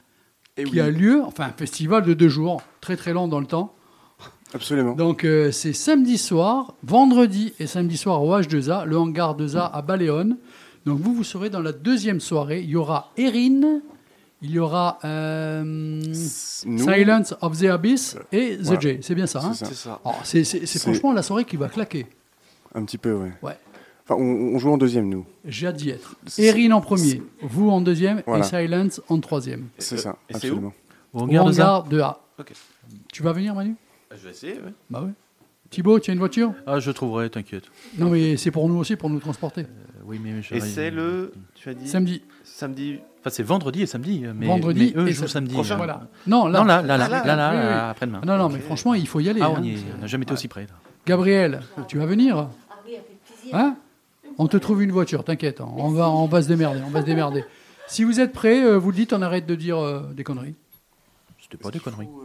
[0.56, 3.46] Et qui a lieu, enfin un festival de deux jours, très très long dans le
[3.46, 3.74] temps.
[4.54, 4.92] Absolument.
[4.94, 9.82] Donc euh, c'est samedi soir, vendredi et samedi soir au H2A, le hangar 2A à
[9.82, 10.36] Baléone.
[10.86, 12.60] Donc vous, vous serez dans la deuxième soirée.
[12.60, 13.80] Il y aura Erin,
[14.42, 18.80] il y aura euh, Silence of the Abyss et The Voilà.
[18.80, 18.98] J.
[19.00, 20.00] C'est bien ça, hein c'est ça.
[20.22, 22.06] C'est franchement la soirée qui va claquer.
[22.74, 23.32] Un petit peu, ouais.
[23.42, 23.56] Ouais.
[24.06, 25.24] Enfin, on, on joue en deuxième, nous.
[25.46, 26.14] J'ai hâte d'y être.
[26.38, 28.44] Erin en premier, vous en deuxième Voilà.
[28.44, 29.66] et Silence en troisième.
[29.78, 30.72] C'est ça, absolument.
[31.14, 31.78] Au hangar de Zara.
[31.78, 32.16] hangar 2A.
[32.40, 32.52] Ok.
[33.12, 33.74] Tu vas venir, Manu?
[34.10, 34.72] Je vais essayer, ouais.
[34.90, 35.10] Bah ouais.
[35.70, 36.52] Thibaut, tu as une voiture?
[36.66, 37.64] Ah, je trouverai, t'inquiète.
[37.98, 39.62] Non, mais c'est pour nous aussi, pour nous transporter.
[39.62, 41.32] Euh, oui, mais je- Et c'est le.
[41.54, 42.22] Tu as dit Samedi.
[42.44, 42.98] Samedi.
[43.20, 44.24] Enfin, c'est vendredi et samedi.
[44.34, 45.32] Mais, Vendredi mais eux et jouent samedi.
[45.32, 45.54] samedi.
[45.54, 45.74] Prochain.
[45.74, 45.78] euh.
[45.78, 46.08] Voilà.
[46.26, 46.60] Non, là.
[46.60, 47.64] Non, là, là, là, Ah, là, là, là, oui, oui.
[47.64, 48.20] là, après-demain.
[48.22, 49.40] Ah Non, non, mais franchement, il faut y aller.
[49.42, 49.62] Ah, hein.
[49.96, 50.62] on n'a jamais été aussi près.
[50.62, 50.74] là.
[51.06, 52.48] Gabriel, tu vas venir?
[53.52, 53.76] Hein?
[54.38, 55.60] On te trouve une voiture, t'inquiète.
[55.60, 55.68] hein.
[55.76, 57.44] On va, on va se démerder, on va se démerder.
[57.86, 60.54] Si vous êtes prêts, euh, vous le dites, on arrête de dire euh, des conneries.
[61.40, 62.06] C'était pas des conneries.
[62.06, 62.23] Faut,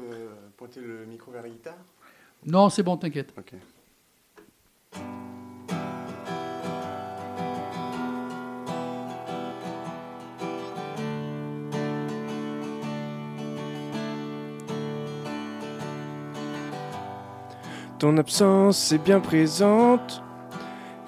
[0.69, 1.77] pointer le micro vers la guitare
[2.45, 3.33] Non, c'est bon, t'inquiète.
[3.37, 3.53] Ok.
[17.97, 20.23] Ton absence est bien présente,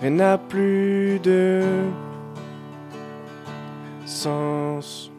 [0.02, 1.64] elle n'a plus de
[4.06, 5.11] sens.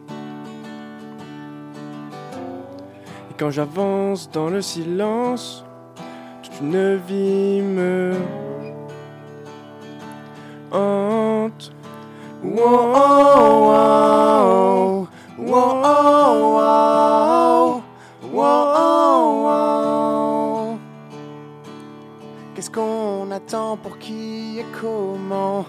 [3.37, 5.65] Quand j'avance dans le silence,
[6.43, 8.13] toute une vie me
[10.71, 11.71] hante.
[12.43, 13.23] Wow.
[22.55, 25.65] Qu'est-ce qu'on attend pour qui et comment?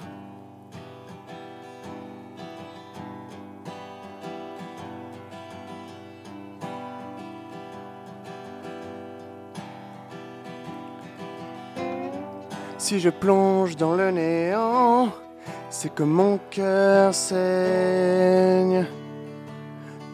[12.87, 15.09] Si je plonge dans le néant,
[15.71, 18.85] c'est que mon cœur saigne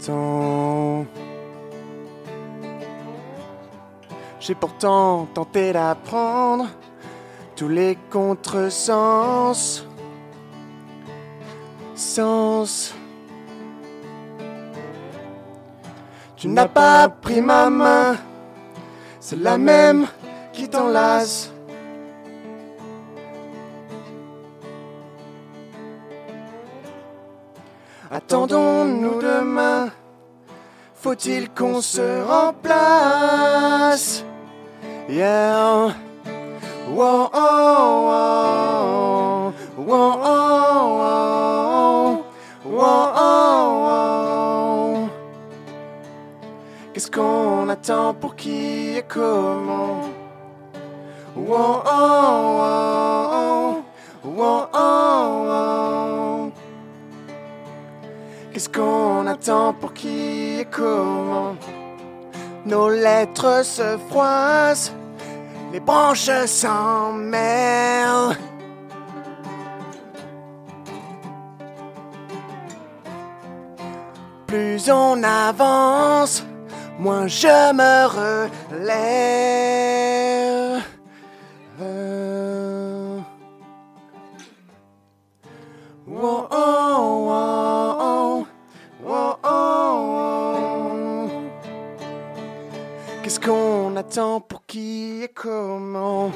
[0.07, 1.05] tant.
[4.39, 6.69] J'ai pourtant tenté d'apprendre
[7.57, 9.85] tous les contresens.
[11.97, 12.95] Sens.
[16.37, 18.17] Tu n'as pas pris ma main,
[19.19, 20.07] c'est la même
[20.53, 21.51] qui t'enlace.
[28.31, 29.91] Attendons-nous demain,
[30.95, 34.25] faut-il qu'on se remplace?
[35.09, 35.97] Yeah.
[36.89, 38.07] Whoa, oh,
[39.77, 40.21] oh,
[43.17, 45.09] oh.
[46.95, 48.15] Qu'est-ce qu'on attend?
[48.15, 50.03] Pour qui et comment?
[51.37, 52.21] Oh, oh.
[58.61, 61.57] Qu'est-ce qu'on attend pour qui et comment?
[62.67, 64.93] Nos lettres se froissent,
[65.73, 68.37] les branches s'en mêlent.
[74.47, 76.45] Plus on avance,
[76.99, 78.07] moins je me
[78.75, 79.73] relève.
[81.81, 83.21] Euh.
[86.23, 86.47] Oh,
[93.41, 96.31] Qu'est-ce qu'on attend pour qui et comment.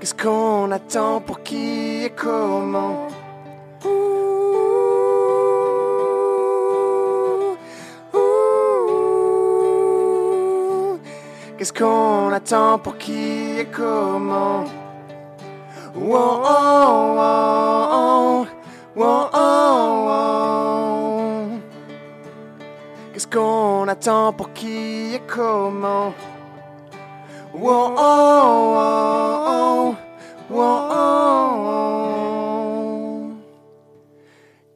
[0.00, 3.08] Qu'est-ce qu'on attend pour qui et comment.
[11.58, 14.64] Qu'est-ce qu'on attend pour qui et comment.
[15.96, 17.43] Oh, oh, oh.
[24.04, 26.12] Pour qui et comment
[27.54, 29.94] oh, oh,
[30.52, 31.14] oh.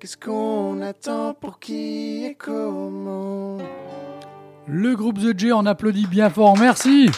[0.00, 3.58] Qu'est-ce qu'on attend pour qui et comment?
[4.66, 6.56] Le groupe The J, on applaudit bien fort.
[6.56, 7.10] Merci.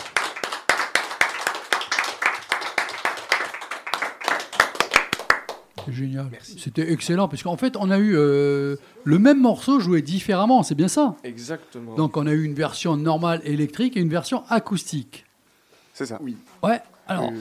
[5.90, 6.30] C'est génial.
[6.40, 10.62] C'était excellent parce qu'en fait, on a eu euh, le même morceau joué différemment.
[10.62, 11.16] C'est bien ça?
[11.24, 11.94] Exactement.
[11.94, 15.24] Donc, on a eu une version normale électrique et une version acoustique.
[15.94, 16.18] C'est ça.
[16.22, 16.36] Oui.
[16.62, 16.80] Ouais.
[17.08, 17.36] Alors, Euh,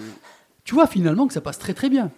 [0.64, 2.12] tu vois finalement que ça passe très très bien.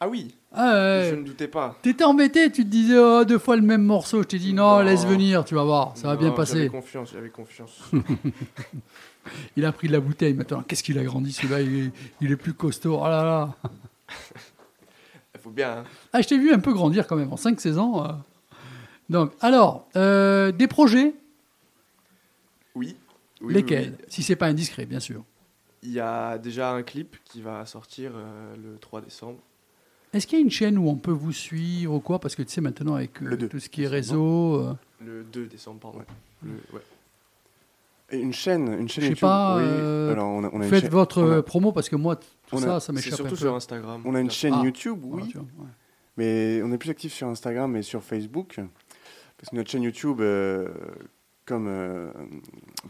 [0.00, 1.08] Ah oui, Ah, ouais.
[1.10, 1.76] je ne doutais pas.
[1.82, 4.22] T'étais embêté, tu te disais oh, deux fois le même morceau.
[4.22, 4.80] Je t'ai dit non, Non.
[4.82, 6.54] laisse venir, tu vas voir, ça va bien passer.
[6.54, 7.80] J'avais confiance, j'avais confiance.
[9.56, 10.62] Il a pris de la bouteille maintenant.
[10.62, 11.90] Qu'est-ce qu'il a grandi celui-là il, est-
[12.20, 12.98] il est plus costaud.
[13.00, 13.54] Oh là là.
[15.48, 15.78] Faut bien.
[15.78, 15.84] hein.
[16.12, 18.04] Ah, je t'ai vu un peu grandir quand même en 5-16 ans.
[18.04, 18.12] euh.
[19.08, 21.14] Donc, alors, euh, des projets,
[22.74, 22.96] Oui.
[23.40, 24.04] oui, lesquels oui, oui.
[24.08, 25.24] Si c'est pas indiscret, bien sûr.
[25.82, 29.38] Il y a déjà un clip qui va sortir euh, le 3 décembre.
[30.12, 32.18] Est-ce qu'il y a une chaîne où on peut vous suivre ou quoi?
[32.18, 34.56] Parce que tu sais, maintenant, avec euh, Le tout ce qui est réseau.
[34.60, 36.00] euh, Le 2 décembre, pardon.
[36.42, 36.82] Le- ouais.
[38.10, 39.20] Et une chaîne, une chaîne Je sais YouTube.
[39.20, 39.62] pas, oui.
[39.64, 41.96] euh, Alors, on a, on a une faites chaîne- votre on a- promo parce que
[41.96, 42.18] moi,
[42.48, 43.36] tout on a- ça, ça C'est m'échappe un surtout peu.
[43.36, 44.02] sur Instagram.
[44.04, 44.62] On a une chaîne Ah.
[44.64, 45.28] YouTube, oui.
[45.28, 45.70] tu vois, ouais.
[46.16, 48.56] Mais on est plus actif sur Instagram et sur Facebook.
[49.36, 50.68] Parce que notre chaîne YouTube, euh,
[51.46, 52.10] comme euh,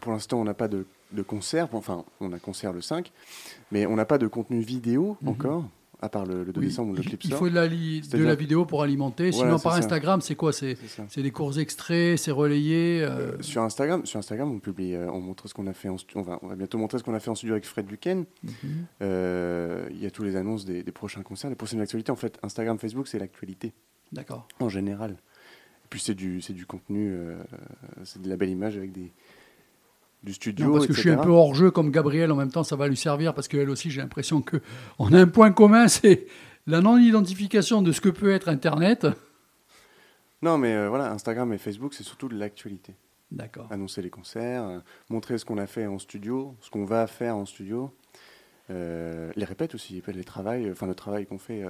[0.00, 3.12] pour l'instant on n'a pas de, de concert, enfin on a concert le 5,
[3.70, 5.28] mais on n'a pas de contenu vidéo Mhm.
[5.28, 5.64] encore,
[6.00, 7.38] à part le, le 2 Oui, décembre le clip Il sort.
[7.40, 9.30] faut de la, de vidéo pour alimenter.
[9.30, 9.78] Voilà, Sinon, par ça.
[9.78, 10.52] Instagram, c'est quoi?
[10.52, 10.76] C'est
[11.16, 13.00] des courts extraits, c'est relayé.
[13.02, 15.88] euh, Euh, sur Instagram, sur Instagram, on publie, euh, on montre ce qu'on a fait
[15.88, 17.86] en on va, on va bientôt montrer ce qu'on a fait en studio avec Fred
[17.86, 18.24] Duquesne.
[18.44, 18.52] mhm.
[19.02, 22.12] Euh, Il y a tous les annonces des, des prochains concerts, les prochaines actualités.
[22.12, 23.72] En fait, Instagram, Facebook, c'est l'actualité
[24.12, 24.46] D'accord.
[24.60, 25.12] en général.
[25.84, 27.14] Et puis c'est du, du contenu,
[28.04, 29.10] c'est de la belle image avec des
[30.22, 30.66] du studio.
[30.66, 32.76] Non, parce que je suis un peu hors jeu comme Gabriel, en même temps, ça
[32.76, 34.56] va lui servir parce qu'elle aussi, j'ai l'impression que
[34.98, 36.26] on a un point commun, c'est
[36.66, 39.06] la non-identification de ce que peut être Internet.
[40.42, 42.94] Non, mais euh, voilà, Instagram et Facebook, c'est surtout de l'actualité.
[43.30, 43.66] D'accord.
[43.70, 44.78] Annoncer les concerts, euh,
[45.10, 47.92] montrer ce qu'on a fait en studio, ce qu'on va faire en studio,
[48.70, 51.64] euh, les répètes aussi, les travails, enfin le travail qu'on fait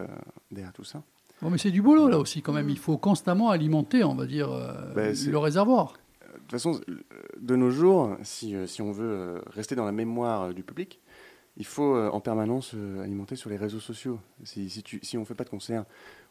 [0.51, 1.03] derrière tout ça.
[1.41, 2.69] Bon, mais c'est du boulot là aussi quand même.
[2.69, 4.51] Il faut constamment alimenter, on va dire,
[4.95, 5.95] Ben, le réservoir.
[6.49, 7.03] De toute façon, euh,
[7.39, 10.99] de nos jours, si, euh, si on veut euh, rester dans la mémoire du public,
[11.59, 14.21] il faut en permanence alimenter sur les réseaux sociaux.
[14.45, 15.83] Si, si, tu, si on ne fait pas de concert,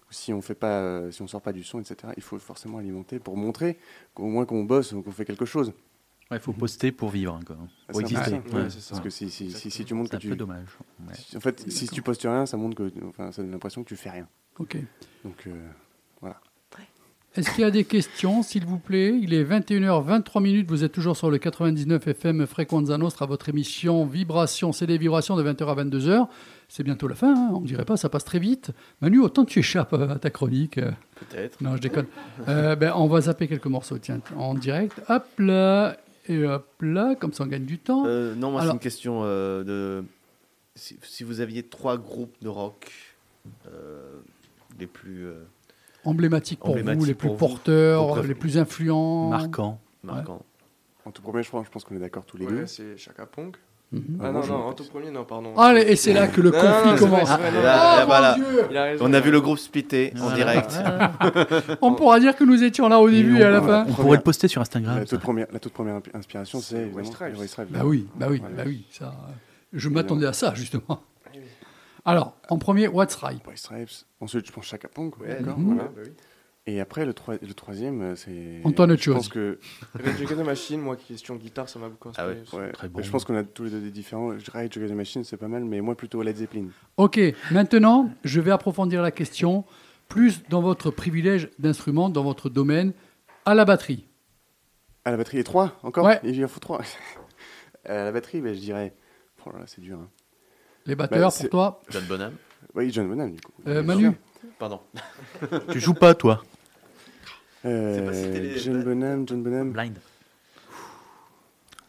[0.09, 2.77] ou si on fait pas, si on sort pas du son, etc., il faut forcément
[2.77, 3.77] alimenter pour montrer
[4.13, 5.73] qu'au moins qu'on bosse ou qu'on fait quelque chose.
[6.31, 7.57] Il faut poster pour vivre encore.
[7.59, 8.35] Ah, Pour c'est exister.
[8.53, 8.89] Ouais, c'est.
[8.89, 10.39] Parce que si, si, si, si tu montres C'est que un peu tu...
[10.39, 10.67] dommage.
[11.05, 11.13] Ouais.
[11.35, 13.97] En fait, si tu postes rien, ça montre que, enfin, ça donne l'impression que tu
[13.97, 14.29] fais rien.
[14.59, 14.77] Ok.
[15.25, 15.69] Donc, euh,
[17.37, 19.15] Est-ce qu'il y a des questions, s'il vous plaît?
[19.21, 20.67] Il est 21h23 minutes.
[20.67, 25.35] Vous êtes toujours sur le 99 FM Frequenza Nostra, votre émission Vibration, c'est des vibrations
[25.35, 26.27] de 20h à 22h.
[26.67, 28.71] C'est bientôt la fin, hein, on dirait pas, ça passe très vite.
[29.01, 30.79] Manu, autant tu échappes euh, à ta chronique.
[30.79, 31.61] Peut-être.
[31.61, 32.07] Non, je déconne.
[32.47, 34.99] Euh, ben, on va zapper quelques morceaux, tiens, en direct.
[35.07, 35.95] Hop là,
[36.27, 38.05] et hop là, comme ça on gagne du temps.
[38.07, 40.03] Euh, non, moi, c'est une question euh, de.
[40.73, 42.91] Si, si vous aviez trois groupes de rock
[44.79, 45.27] les plus
[46.07, 47.35] Emblématiques pour vous, les plus vous.
[47.35, 49.29] porteurs, les plus influents.
[49.29, 49.79] Marquant.
[50.03, 50.41] marquants.
[51.05, 52.65] en tout premier, je pense, je pense qu'on est d'accord tous les Ouais, deux.
[52.65, 53.55] c'est Chaka Pong.
[53.93, 55.55] Ah, Ah moi, non, non, en tout premier, non, pardon.
[55.57, 57.29] Allez, et c'est là que le Non, conflit non, c'est vrai, commence.
[57.39, 58.37] vrai, non, Et là- Oh, là, voilà.
[58.37, 59.05] mon Dieu Il a raison.
[59.07, 60.35] On a vu le groupe splitté en Voilà.
[60.35, 60.77] direct.
[61.81, 63.85] On pourra dire que nous étions là au début et, à la fin.
[63.87, 64.99] On pourrait le poster sur Instagram.
[64.99, 66.91] La toute première, la toute première imp- inspiration, C'est
[67.47, 67.67] Stripes.
[67.71, 68.85] Bah oui, bah oui, bah oui.
[68.91, 69.31] Ça, euh,
[69.73, 71.01] je m'attendais à ça, justement.
[72.07, 72.11] Ah.
[72.11, 74.05] Alors, en premier, What's Right White Stripes.
[74.21, 75.19] Ensuite, je pense Chaka Punk.
[75.19, 75.57] Ouais, d'accord.
[75.59, 75.83] Voilà.
[75.83, 76.11] bah oui.
[76.69, 78.59] Et après, le, troi- le troisième, euh, c'est.
[78.65, 79.57] Antoine Je pense que.
[79.93, 82.33] Rage Against the Machine, moi, question de guitare, ça m'a beaucoup Ah inspiré.
[82.35, 82.41] ouais.
[82.43, 82.55] aussi.
[82.57, 83.01] Ouais, Très bon.
[83.01, 84.29] Je pense qu'on a tous les deux des différents.
[84.51, 86.67] Rage Against the Machine, c'est pas mal, mais moi plutôt Led Zeppelin.
[86.97, 87.19] Ok,
[87.51, 89.63] maintenant, je vais approfondir la question,
[90.09, 92.91] plus dans votre privilège d'instrument, dans votre domaine,
[93.45, 94.05] à la batterie.
[95.05, 96.05] À la batterie, et trois encore?
[96.05, 96.19] Ouais.
[96.25, 96.81] Il en faut trois.
[97.85, 98.93] à la batterie, ben, je dirais.
[99.45, 99.99] Oh là là, c'est dur.
[99.99, 100.09] hein.
[100.87, 102.33] Les batteurs, c'est- pour toi John Bonham.
[102.73, 103.51] Oui, John Bonham, du coup.
[103.67, 104.13] Euh, Manu sûr.
[104.59, 104.79] Pardon.
[105.71, 106.43] Tu joues pas, toi?
[107.65, 109.71] Euh, pas les- John Bonham, John Bonham.
[109.71, 109.97] Blind.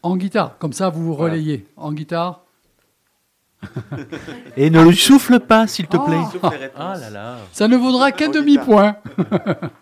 [0.02, 1.66] En guitare, comme ça vous vous relayez.
[1.76, 2.44] En guitare
[4.56, 6.04] Et ne le souffle pas, s'il te Oh.
[6.04, 6.70] plaît.
[6.76, 7.38] Ah là là.
[7.52, 8.96] Ça ne vaudra qu'un demi-point.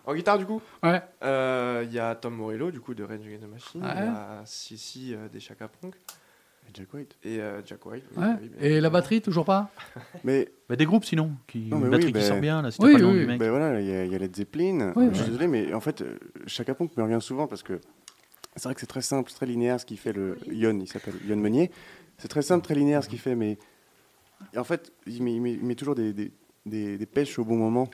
[0.06, 1.02] En guitare, du coup, Ouais.
[1.22, 3.82] euh, il y a Tom Morello, du coup, de Rage Against the Machine.
[3.84, 4.06] Il Ouais.
[4.06, 5.94] y a Sissi euh, des Chaka Punk.
[6.76, 7.16] Jack White.
[7.24, 8.04] Et euh, Jack White.
[8.16, 8.34] oui, Ouais.
[8.42, 9.70] oui, bien Et la batterie, toujours pas
[10.24, 12.62] Mais Bah, des groupes sinon, qui, Non, mais une batterie oui, qui bah- sort bien,
[12.62, 13.38] là, si Oui, pas le nom oui, du mec.
[13.38, 14.92] Ben voilà, il y, a- il y a Led Zeppelin.
[14.96, 15.26] Oui, je suis ouais.
[15.28, 17.80] désolé, mais en fait, euh, Chaka Ponk me revient souvent parce que
[18.56, 20.12] c'est vrai que c'est très simple, très linéaire ce qu'il fait.
[20.12, 21.70] Le Yon, il s'appelle Yon Meunier.
[22.18, 23.58] C'est très simple, très linéaire ce qu'il fait, mais
[24.56, 26.32] en fait, il met, il met- il met toujours des, des,
[26.64, 27.88] des- des pêches au bon moment.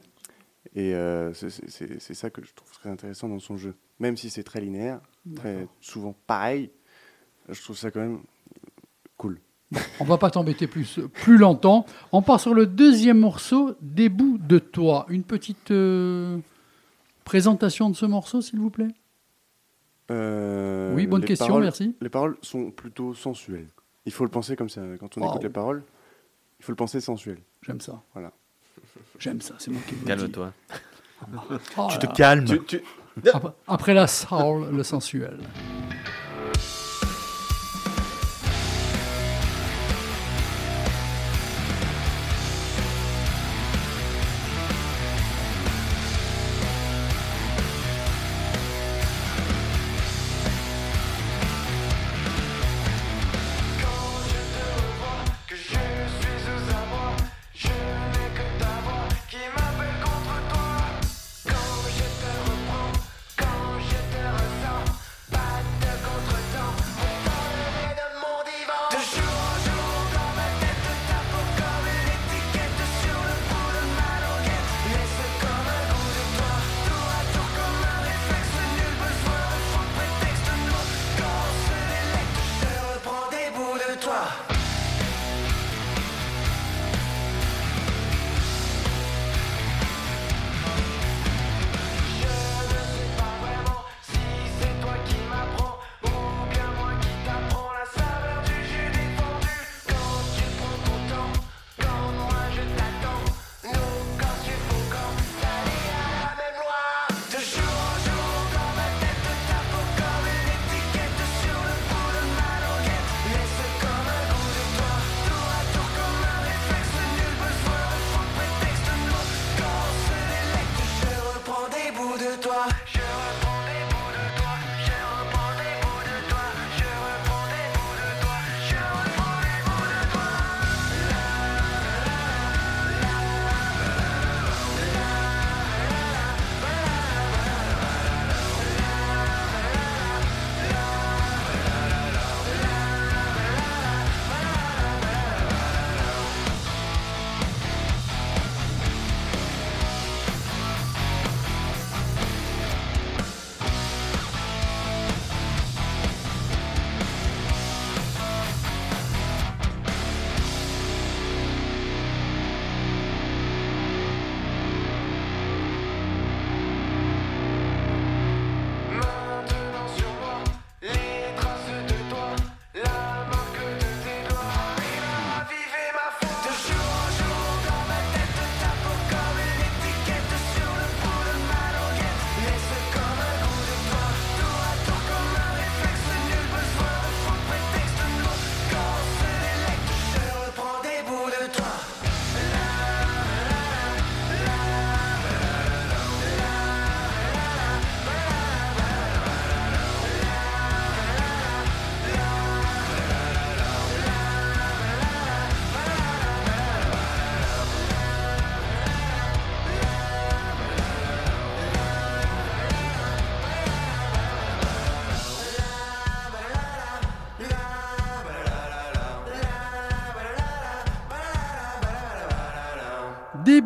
[0.74, 3.74] Et euh, c'est- c'est c'est- c'est ça que je trouve très intéressant dans son jeu.
[3.98, 5.00] Même si c'est très linéaire,
[5.36, 6.70] très souvent pareil,
[7.48, 8.20] je trouve ça quand même
[9.22, 9.40] cool.
[10.00, 11.86] On va pas t'embêter plus, plus longtemps.
[12.12, 15.06] On part sur le deuxième morceau, Des bouts de toi.
[15.08, 16.38] Une petite euh,
[17.24, 18.92] présentation de ce morceau, s'il vous plaît
[20.10, 21.96] Euh, Oui, bonne question, paroles- merci.
[22.00, 23.68] Les paroles sont plutôt sensuelles.
[24.04, 24.82] Il faut le penser comme ça.
[25.00, 25.30] Quand on Wow.
[25.30, 25.82] écoute les paroles,
[26.58, 27.38] il faut le penser sensuel.
[27.62, 28.02] J'aime ça.
[28.12, 28.32] Voilà.
[29.18, 30.06] J'aime ça, c'est moi qui le dis.
[30.06, 30.52] Calme-toi.
[31.78, 32.44] Oh Tu te calmes.
[32.44, 32.82] Tu- tu-
[33.32, 35.38] Après, après la soul, le sensuel.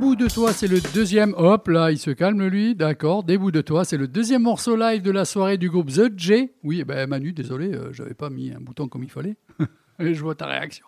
[0.07, 1.35] Bouts de toi, c'est le deuxième.
[1.37, 2.77] Hop, là, il se calme, lui.
[2.77, 3.25] D'accord.
[3.25, 6.17] Des bouts de toi, c'est le deuxième morceau live de la soirée du groupe The
[6.17, 6.53] J.
[6.63, 9.35] Oui, eh ben Manu, désolé, euh, j'avais pas mis un bouton comme il fallait.
[9.99, 10.87] Je vois ta réaction.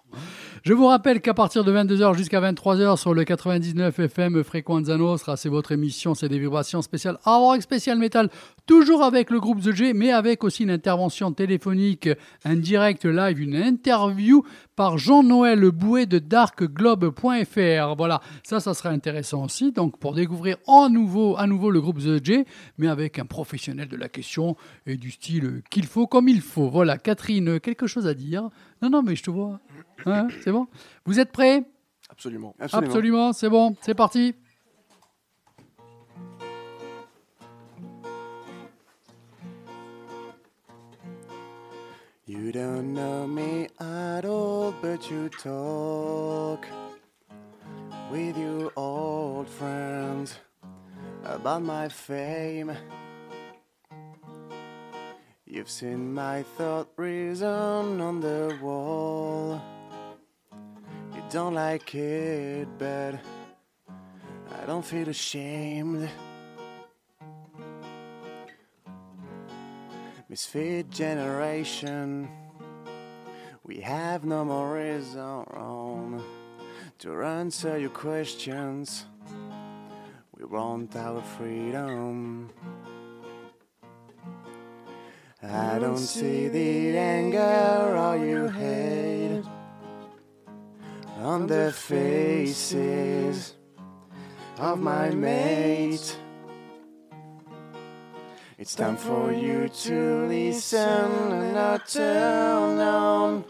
[0.68, 5.38] Je vous rappelle qu'à partir de 22h jusqu'à 23h sur le 99 FM Frequenza Nostra,
[5.38, 8.28] c'est votre émission, c'est des vibrations spéciales hard rock, spécial metal,
[8.66, 12.10] toujours avec le groupe The J, mais avec aussi une intervention téléphonique,
[12.44, 14.44] un direct live, une interview
[14.76, 17.96] par Jean-Noël Bouet de darkglobe.fr.
[17.96, 19.72] Voilà, ça, ça serait intéressant aussi.
[19.72, 22.44] Donc, pour découvrir en nouveau, à nouveau le groupe The J,
[22.76, 24.54] mais avec un professionnel de la question
[24.84, 26.68] et du style qu'il faut comme il faut.
[26.68, 28.50] Voilà, Catherine, quelque chose à dire?
[28.82, 29.60] Non, non, mais je te vois.
[30.06, 30.66] Hein, c'est bon?
[31.04, 31.64] Vous êtes prêts?
[32.10, 32.54] Absolument.
[32.58, 32.86] Absolument.
[32.88, 34.34] Absolument, c'est bon, c'est parti.
[42.26, 46.66] You You don't know me at all, but you talk
[48.10, 50.38] with your old friends
[51.24, 52.72] about my fame.
[55.44, 59.60] You've seen my thought reason on the wall.
[61.30, 63.16] Don't like it, but
[64.50, 66.08] I don't feel ashamed.
[70.30, 72.30] Misfit generation,
[73.62, 76.22] we have no more reason
[76.98, 79.04] to answer your questions.
[80.34, 82.50] We want our freedom.
[85.42, 89.57] I don't see the anger or you hate
[91.18, 93.54] on the faces
[94.58, 96.16] of my mates.
[98.56, 100.78] It's time for you to listen
[101.32, 103.44] and not turn on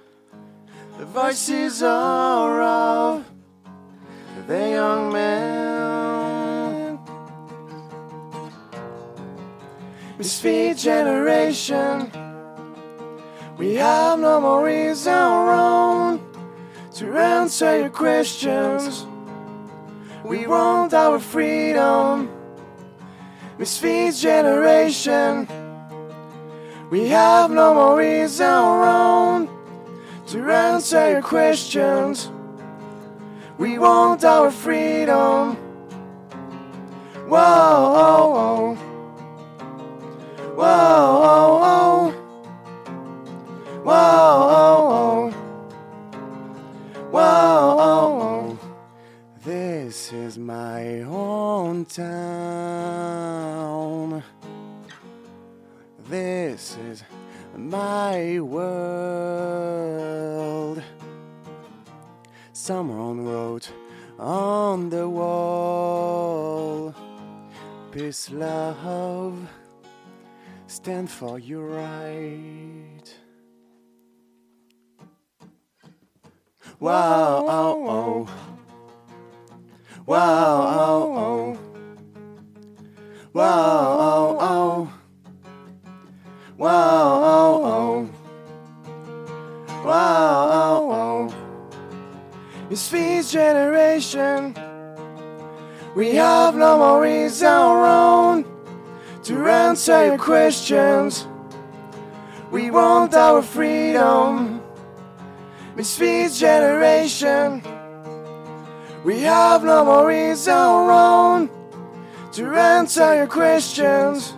[0.98, 3.24] the voices are of
[4.46, 6.98] the young man.
[10.16, 12.10] Misfit generation,
[13.58, 16.27] we have no more reason wrong
[16.98, 19.06] to answer your questions.
[20.24, 22.28] We want our freedom.
[23.56, 25.46] Misfit generation,
[26.90, 29.48] we have no more reason wrong
[30.26, 32.32] to answer your questions.
[33.58, 35.54] We want our freedom.
[37.28, 38.74] Whoa, whoa,
[40.56, 42.12] whoa, whoa,
[43.84, 45.37] whoa, whoa,
[47.18, 48.58] whoa, whoa.
[49.44, 52.08] This is my hometown.
[56.08, 57.04] This is
[57.56, 59.68] my world.
[62.52, 63.70] Someone wrote
[64.18, 66.94] on the wall
[67.90, 69.48] Peace, love,
[70.66, 72.97] stand for your right.
[76.80, 78.28] Wow, oh, oh.
[80.06, 81.58] Wow, oh, oh.
[83.32, 84.92] Wow, oh, oh.
[86.56, 88.08] Wow, oh, oh.
[89.84, 91.34] Wow, oh, oh.
[92.70, 94.54] It's Feast generation.
[95.96, 98.44] We have no more reason wrong
[99.24, 101.26] to answer your questions.
[102.52, 104.57] We want our freedom.
[105.78, 107.62] Misfit generation.
[109.04, 111.48] We have no more reason wrong
[112.32, 114.34] to answer your questions.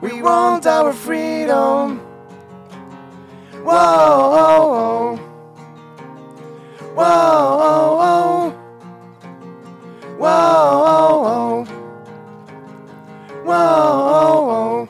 [0.00, 1.98] We want our freedom.
[3.64, 5.16] Whoa, whoa, whoa.
[6.94, 8.50] Whoa, whoa, whoa.
[13.42, 13.98] Whoa,
[14.46, 14.86] whoa,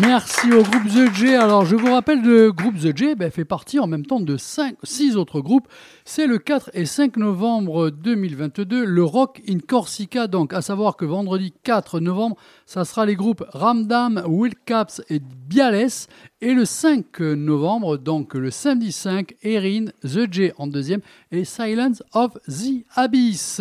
[0.00, 1.34] Merci au groupe The J.
[1.34, 4.36] Alors, je vous rappelle, le groupe The J ben, fait partie en même temps de
[4.38, 5.68] 5, 6 autres groupes.
[6.04, 10.28] C'est le 4 et 5 novembre 2022, le Rock in Corsica.
[10.28, 16.06] Donc, à savoir que vendredi 4 novembre, ça sera les groupes Ramdam, Wildcaps et Biales.
[16.40, 21.00] Et le 5 novembre, donc le samedi 5, Erin, The J en deuxième
[21.32, 23.60] et Silence of the Abyss.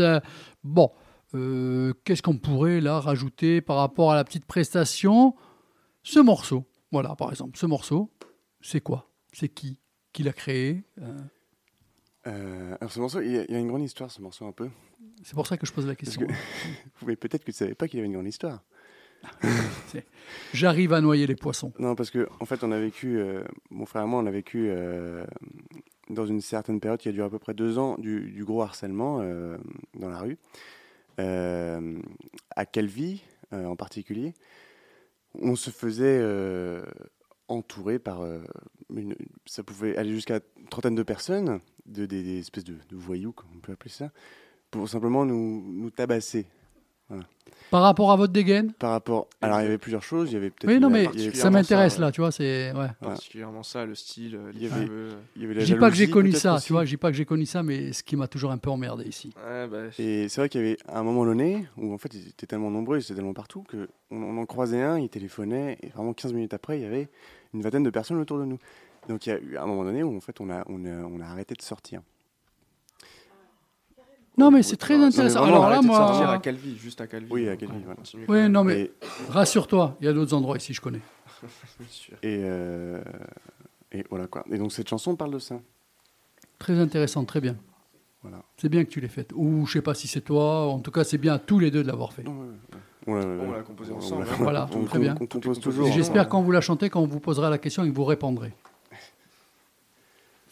[0.63, 0.91] Bon,
[1.35, 5.35] euh, qu'est-ce qu'on pourrait là rajouter par rapport à la petite prestation?
[6.03, 8.09] Ce morceau, voilà, par exemple, ce morceau,
[8.61, 9.09] c'est quoi?
[9.33, 9.79] C'est qui?
[10.13, 10.83] Qui l'a créé?
[11.01, 11.17] Euh,
[12.27, 14.45] Euh, alors ce morceau, il y, a, il y a une grande histoire, ce morceau
[14.45, 14.69] un peu.
[15.23, 16.21] C'est pour ça que je pose la question.
[16.21, 16.33] que
[17.05, 18.61] mais peut-être que tu savais pas qu'il y avait une grande histoire.
[19.87, 20.05] C'est-
[20.53, 21.73] J'arrive à noyer les poissons.
[21.79, 24.31] Non, parce que en fait, on a vécu, euh, mon frère et moi, on a
[24.31, 25.25] vécu euh,
[26.09, 28.61] dans une certaine période qui a duré à peu près deux ans du, du gros
[28.61, 29.17] harcèlement
[29.95, 30.37] dans la rue,
[31.17, 34.33] à Calvi en particulier.
[35.33, 36.83] On se faisait euh,
[37.47, 38.39] entourer par, euh,
[39.45, 43.59] ça pouvait aller jusqu'à une trentaine de personnes, de, des, espèces de, voyous, comme on
[43.59, 44.11] peut appeler ça,
[44.69, 46.47] pour simplement nous tabasser.
[47.69, 48.73] Par rapport à votre dégaine?
[48.73, 49.29] Par rapport.
[49.41, 50.29] Alors, il y avait plusieurs choses.
[50.29, 50.69] Il y avait peut-être.
[50.69, 52.01] Oui, non, mais ça m'intéresse ouais.
[52.01, 52.73] là, tu vois, c'est.
[52.73, 52.89] Ouais.
[52.99, 55.09] Particulièrement ça, le style, euh, Il y avait- cheveux.
[55.37, 56.65] il y avait la Je dis pas que j'ai connu ça, aussi.
[56.65, 58.57] tu vois, je dis pas que j'ai connu ça, mais ce qui m'a toujours un
[58.57, 59.33] peu emmerdé ici.
[59.47, 62.27] Ouais, bah, Et c'est vrai qu'il y avait un moment donné où en fait ils
[62.27, 65.77] étaient tellement nombreux, ils étaient tellement partout que on, on en croisait un, il téléphonait
[65.81, 67.07] et vraiment 15 minutes après il y avait
[67.53, 68.57] une vingtaine de personnes autour de nous.
[69.07, 70.89] Donc il y a eu un moment donné où en fait on a, on a,
[71.05, 72.01] on a arrêté de sortir.
[74.41, 75.43] Non, mais c'est très mais intéressant.
[75.43, 76.37] Alors là, arrêtez de sortir à moi.
[76.39, 77.27] Calvi, juste à Calvi.
[77.31, 77.99] Oui, à Calvi, voilà.
[78.27, 78.91] Oui, non, mais Et,
[79.29, 81.01] rassure-toi, il y a d'autres endroits ici, je connais.
[82.23, 83.01] Et, euh,
[83.91, 84.43] et voilà quoi.
[84.51, 85.59] Et donc cette chanson parle de ça.
[86.59, 87.55] Très intéressant, très bien.
[88.21, 88.37] Voilà.
[88.57, 89.31] C'est bien que tu l'aies faite.
[89.35, 91.71] Ou je sais pas si c'est toi, en tout cas, c'est bien à tous les
[91.71, 92.23] deux de l'avoir fait.
[92.23, 92.37] Non,
[93.07, 93.37] ouais, ouais.
[93.47, 94.25] On l'a composé On- on ensemble.
[94.37, 95.15] Voilà, on, très bien.
[95.19, 95.91] on compose toujours.
[95.91, 98.53] J'espère quand vous la chantez, quand on vous posera la question et que vous répondrez.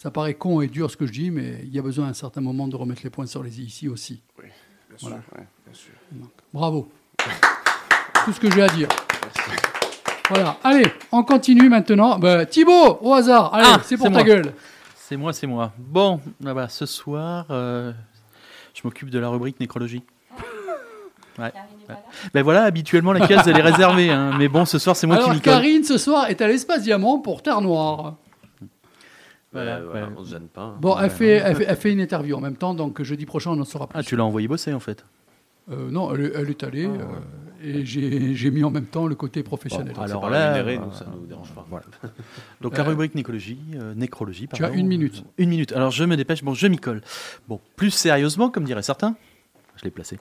[0.02, 2.10] Ça paraît con et dur ce que je dis, mais il y a besoin à
[2.10, 4.22] un certain moment de remettre les points sur les i ici aussi.
[4.40, 4.50] Bien
[5.02, 5.18] Voilà.
[5.18, 5.48] sûr, Ouais.
[5.66, 5.92] bien sûr.
[6.54, 6.90] Bravo.
[8.24, 8.88] Tout ce que j'ai à dire.
[10.30, 10.58] Voilà.
[10.64, 12.18] Allez, on continue maintenant.
[12.18, 13.54] Ben, Thibaut, au hasard.
[13.54, 14.24] Allez, Ah, c'est pour ta moi.
[14.24, 14.54] gueule.
[14.96, 15.74] C'est moi, c'est moi.
[15.78, 17.92] Bon, ah bah, ce soir, euh,
[18.74, 20.04] je m'occupe de la rubrique nécrologie.
[21.38, 21.52] Ouais.
[22.34, 24.32] Ben voilà, habituellement la case elle est réservée, hein.
[24.38, 25.54] mais bon, ce soir c'est moi qui Alors, m'y colle.
[25.54, 28.16] Karine, ce soir, est à l'espace diamant pour Terre Noire.
[29.52, 30.14] Voilà, Ouais, voilà, ouais.
[30.18, 30.62] on se gêne pas.
[30.62, 30.78] hein.
[30.80, 33.52] Bon, elle, fait, elle, fait, elle fait une interview en même temps, donc jeudi prochain,
[33.52, 33.98] on en saura plus.
[34.00, 35.04] Ah, tu l'as envoyé bosser en fait?
[35.72, 37.10] Euh, non, elle, est- elle est allée Ah, euh,
[37.80, 39.94] et j'ai j'ai mis en même temps le côté professionnel.
[39.94, 41.66] Bon, C'est alors pas là, rémunéré, euh, nous, ça nous dérange pas.
[41.70, 41.86] Voilà.
[42.62, 44.80] Donc la rubrique nécrologie, euh, nécrologie, tu as pardon.
[44.80, 45.24] une minute.
[45.38, 45.72] Une minute.
[45.74, 46.44] Alors je me dépêche.
[46.44, 47.02] Bon, je m'y colle.
[47.48, 49.16] Bon, plus sérieusement, comme diraient certains,
[49.80, 50.20] je l'ai placé.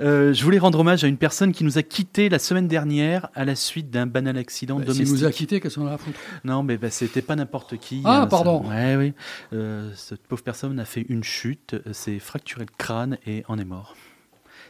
[0.00, 3.28] Euh, je voulais rendre hommage à une personne qui nous a quittés la semaine dernière
[3.34, 5.08] à la suite d'un banal accident Bah, domestique.
[5.08, 8.02] nous a quittés, qu'est-ce qu'on a à foutre Non, mais bah, c'était pas n'importe qui.
[8.04, 8.62] Ah, hein, pardon.
[8.64, 9.12] ça- Ouais, oui.
[9.52, 13.64] Euh, cette pauvre personne a fait une chute, s'est fracturé le crâne et en est
[13.64, 13.96] mort.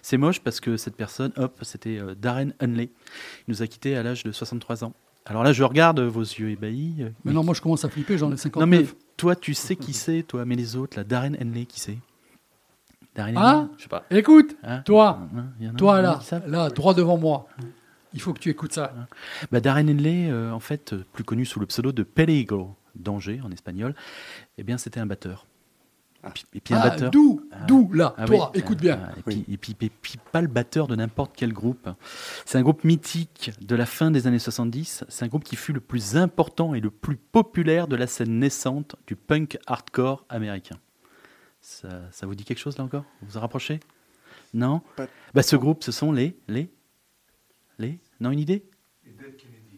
[0.03, 2.91] C'est moche parce que cette personne, hop, c'était euh, Darren Hunley.
[3.47, 4.95] Il nous a quittés à l'âge de 63 ans.
[5.27, 7.05] Alors là, je regarde vos yeux ébahis.
[7.25, 8.61] Mais non, moi je commence à flipper, j'en ai 59.
[8.61, 8.87] non, mais
[9.19, 11.99] toi, tu sais qui c'est, toi, mais les autres, là, Darren Henley, qui c'est?
[13.15, 14.05] Darren Ah Henley Je sais pas.
[14.11, 17.47] Écoute, Hein toi, Hein, y en a- toi là, qui savent là, droit devant moi,
[18.13, 18.93] il faut que tu écoutes ça.
[19.51, 23.41] Bah, Darren Henley, euh, en fait, euh, plus connu sous le pseudo de Peligro, danger
[23.45, 23.95] en espagnol,
[24.59, 25.47] eh bien, c'était un batteur.
[26.23, 27.11] Et puis, et puis un Ah, batteur.
[27.11, 27.65] d'où, Ah.
[27.67, 29.01] d'où là, Ah toi, oui, écoute ah, bien.
[29.09, 31.89] ah, et, puis, et, puis, et puis pas le batteur de n'importe quel groupe.
[32.45, 35.05] C'est un groupe mythique de la fin des années 70.
[35.09, 38.39] C'est un groupe qui fut le plus important et le plus populaire de la scène
[38.39, 40.77] naissante du punk hardcore américain.
[41.61, 43.05] Ça, ça vous dit quelque chose là encore?
[43.23, 43.81] Vous vous en rapprochez?
[44.55, 44.81] Non?
[44.97, 46.37] Pas- bah, Ce groupe, ce sont les...
[46.49, 46.71] Les
[47.79, 48.65] Les Non, une idée?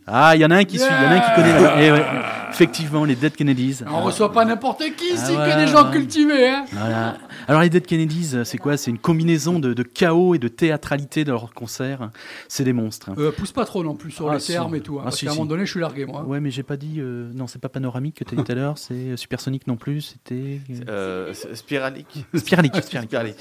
[0.06, 1.52] Ah, il y en a un qui suit, il y en a un qui connaît.
[1.52, 1.82] là-bas.
[1.82, 2.04] Eh ouais,
[2.52, 3.80] effectivement, les Dead Kennedys.
[3.90, 6.48] On reçoit pas n'importe qui ici, Ah que des gens cultivés.
[6.48, 6.64] Hein.
[6.72, 7.16] Voilà.
[7.48, 8.76] Alors les Dead Kennedys, c'est quoi?
[8.76, 12.10] C'est une combinaison de, de chaos et de théâtralité dans leurs concerts.
[12.48, 13.10] C'est des monstres.
[13.18, 14.52] Euh, pousse pas trop non plus sur Ah, les si.
[14.52, 14.94] termes et tout.
[14.98, 16.22] hein, Ah, parce si, qu'à un moment donné, je suis largué, moi.
[16.24, 16.96] Ouais, mais j'ai pas dit.
[16.98, 18.78] euh, non, c'est pas panoramique que tu as dit tout à l'heure.
[18.78, 20.00] C'est supersonique non plus.
[20.02, 22.24] C'était euh, Euh, c'est- spiralique.
[22.34, 22.76] spiralique.
[22.82, 23.36] spiralique.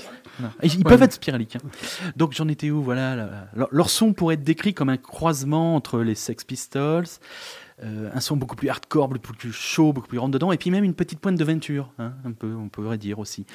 [0.63, 1.55] Ils Ouais, peuvent mais- être spiraliques.
[1.57, 2.11] hein.
[2.15, 2.81] Donc j'en étais où?
[2.81, 3.15] Voilà.
[3.15, 3.47] là, là.
[3.55, 7.05] Leur, leur son pourrait être décrit comme un croisement entre les Sex Pistols,
[7.83, 10.69] euh, un son beaucoup plus hardcore, beaucoup plus chaud, beaucoup plus rentre dedans, et puis
[10.69, 13.45] même une petite pointe de Venture, hein, un peu, on pourrait dire aussi.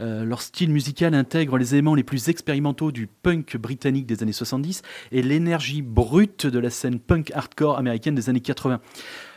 [0.00, 4.32] Euh, leur style musical intègre les éléments les plus expérimentaux du punk britannique des années
[4.32, 4.82] 70
[5.12, 8.80] et l'énergie brute de la scène punk hardcore américaine des années 80.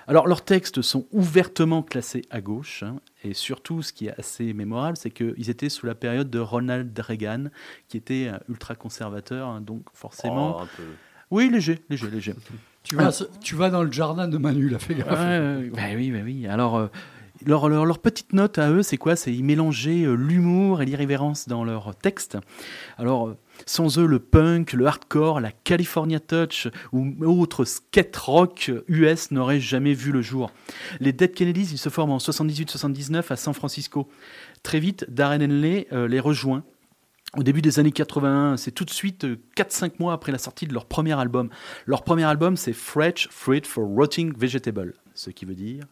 [0.08, 4.54] Alors leurs textes sont ouvertement classés à gauche, hein, et surtout ce qui est assez
[4.54, 7.46] mémorable, c'est qu'ils étaient sous la période de Ronald Reagan,
[7.88, 10.58] qui était ultra conservateur, hein, donc forcément...
[10.60, 10.84] Oh, un peu.
[11.30, 12.34] Oui, léger, léger, léger.
[12.88, 13.12] Tu, vas,
[13.42, 15.08] tu vas dans le jardin de Manu, là, fais gaffe.
[15.10, 16.48] Bah oui, bah oui.
[16.48, 16.88] Alors, euh,
[17.46, 19.16] leur, leur, leur petite note à eux, c'est quoi?
[19.16, 22.38] C'est mélangeaient euh, l'humour et l'irrévérence dans leurs textes.
[22.98, 28.72] Alors, euh, sans eux, le punk, le hardcore, la California Touch ou autre skate rock
[28.88, 30.52] US n'aurait jamais vu le jour.
[31.00, 34.08] Les Dead Kennedys, ils se forment en 78-79 à San Francisco.
[34.64, 36.64] Très vite, Darren Henley euh, les rejoint.
[37.38, 40.66] Au début des années 81, c'est tout de suite euh, 4-5 mois après la sortie
[40.66, 41.50] de leur premier album.
[41.86, 45.84] Leur premier album, c'est Fresh Fruit for Rotting Vegetable, ce qui veut dire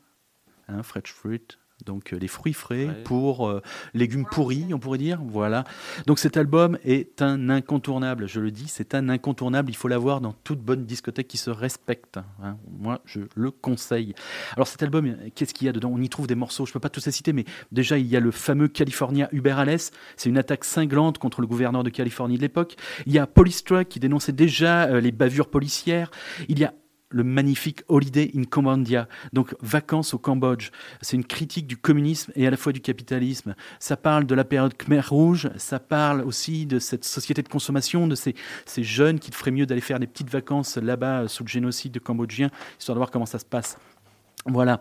[0.67, 1.45] hein, fresh fruit,
[1.85, 3.03] donc euh, les fruits frais Ouais.
[3.03, 3.61] pour euh,
[3.93, 5.19] légumes pourris, on pourrait dire.
[5.23, 5.63] Voilà.
[6.07, 8.27] Donc cet album est un incontournable.
[8.27, 9.71] Je le dis, c'est un incontournable.
[9.71, 12.17] Il faut l'avoir dans toute bonne discothèque qui se respecte.
[12.41, 12.57] hein.
[12.79, 14.13] Moi, je le conseille.
[14.55, 15.91] Alors cet album, qu'est-ce qu'il y a dedans?
[15.93, 16.65] On y trouve des morceaux.
[16.65, 19.51] Je peux pas tous les citer, mais déjà il y a le fameux California Uber
[19.51, 19.91] Alles.
[20.15, 22.75] C'est une attaque cinglante contre le gouverneur de Californie de l'époque.
[23.05, 26.11] Il y a Police Truck qui dénonçait déjà euh, les bavures policières.
[26.47, 26.73] Il y a
[27.09, 30.69] le magnifique Holiday in Cambodia, donc vacances au Cambodge.
[31.01, 33.55] C'est une critique du communisme et à la fois du capitalisme.
[33.79, 38.07] Ça parle de la période Khmer Rouge, ça parle aussi de cette société de consommation,
[38.07, 41.43] de ces, ces jeunes qui feraient mieux d'aller faire des petites vacances là-bas euh, sous
[41.43, 42.49] le génocide cambodgien,
[42.79, 43.77] histoire de voir comment ça se passe.
[44.47, 44.79] Voilà.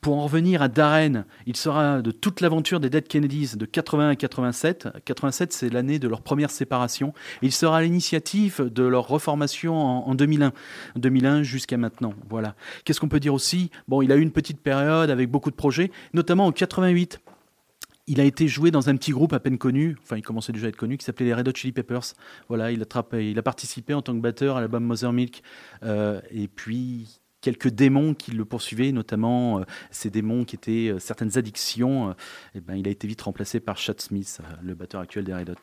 [0.00, 4.08] Pour en revenir à Darren, il sera de toute l'aventure des Dead Kennedys de 80
[4.08, 4.88] à 87.
[5.04, 7.12] 87, c'est l'année de leur première séparation.
[7.40, 10.52] Il sera à l'initiative de leur reformation en, en 2001.
[10.96, 12.12] 2001 jusqu'à maintenant.
[12.28, 12.56] Voilà.
[12.84, 13.70] Qu'est-ce qu'on peut dire aussi?
[13.86, 17.20] Bon, il a eu une petite période avec beaucoup de projets, notamment en 88.
[18.08, 20.66] Il a été joué dans un petit groupe à peine connu, enfin il commençait déjà
[20.66, 22.14] à être connu, qui s'appelait les Red Hot Chili Peppers.
[22.48, 25.42] Voilà, il a, il a participé en tant que batteur à l'album Mother Milk.
[25.84, 30.98] Euh, et puis quelques démons qui le poursuivaient, notamment euh, ces démons qui étaient euh,
[30.98, 32.08] certaines addictions.
[32.08, 32.12] euh,
[32.54, 35.50] eh ben, il a été vite remplacé par Chad Smith, le batteur actuel des Red
[35.50, 35.54] Hot.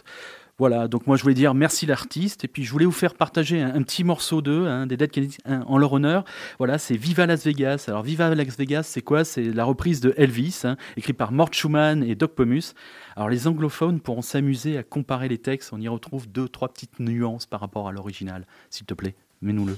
[0.60, 3.64] Voilà, donc moi je voulais dire merci l'artiste, et puis je voulais vous faire partager
[3.64, 6.24] un, un petit morceau d'eux, hein, des Dead Kennedys, hein, en leur honneur.
[6.60, 7.86] Voilà, c'est Viva Las Vegas.
[7.88, 9.24] Alors Viva Las Vegas, c'est quoi?
[9.24, 12.76] C'est la reprise de Elvis, hein, écrit par Mort Schumann et Doc Pomus.
[13.16, 17.00] Alors les anglophones pourront s'amuser à comparer les textes, on y retrouve deux, trois petites
[17.00, 18.46] nuances par rapport à l'original.
[18.70, 19.78] S'il te plaît, mets-nous-le.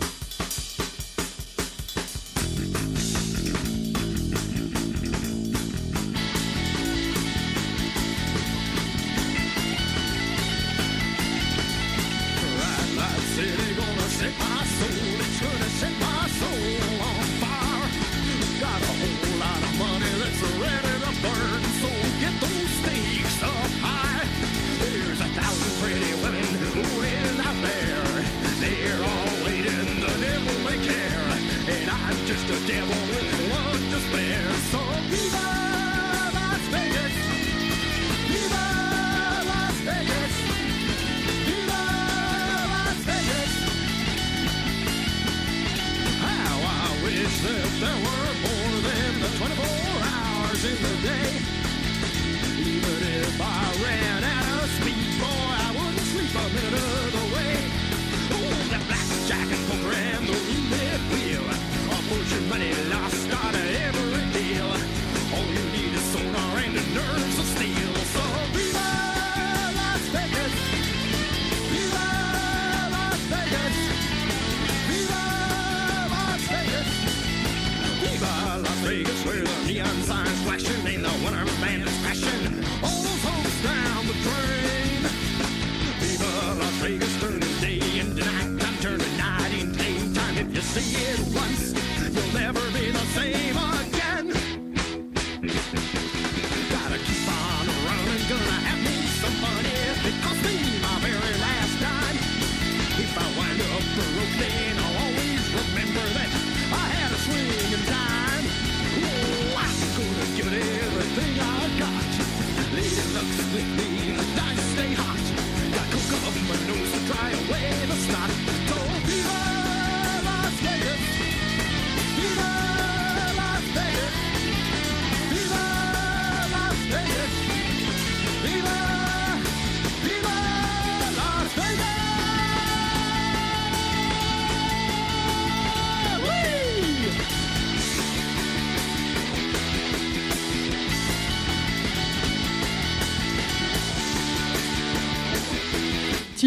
[112.73, 115.30] Lady looks with me, the dice stay hot.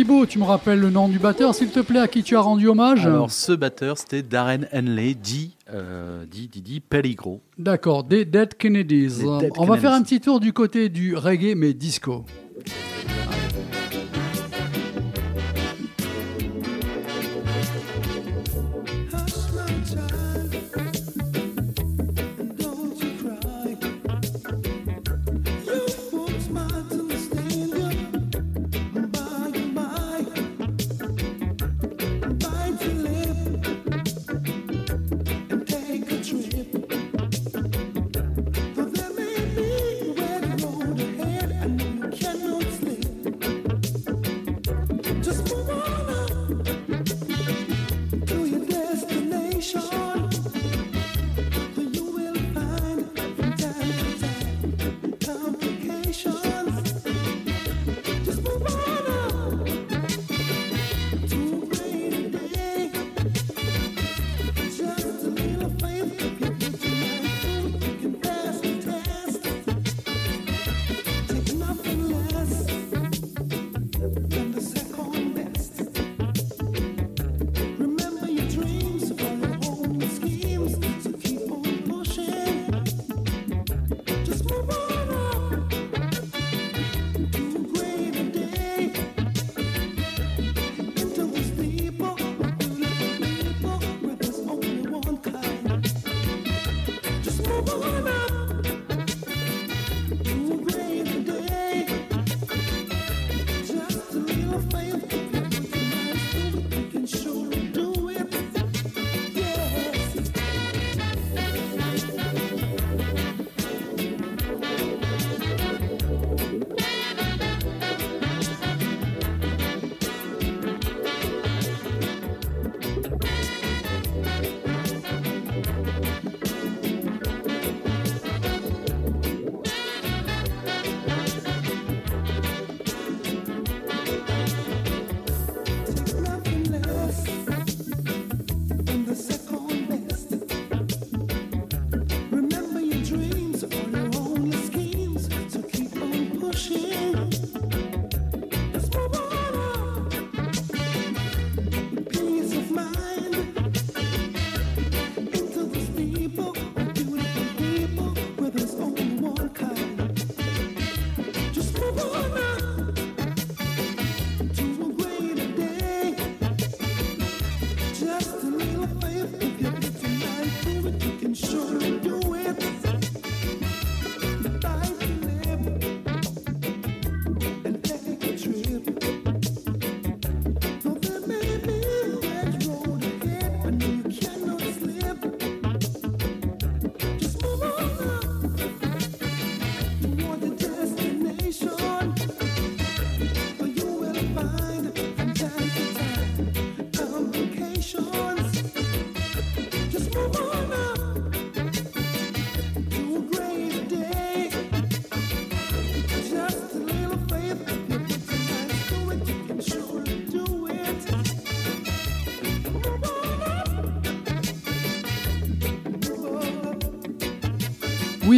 [0.05, 2.40] Thibaut, tu me rappelles le nom du batteur, s'il te plaît, à qui tu as
[2.43, 7.40] rendu hommage Alors ce batteur, c'était Darren Henley, dit, euh, dit, dit, dit Pelligro.
[7.56, 9.20] D'accord, des Dead Kennedys.
[9.20, 12.26] Des Dead On va faire un petit tour du côté du reggae, mais disco.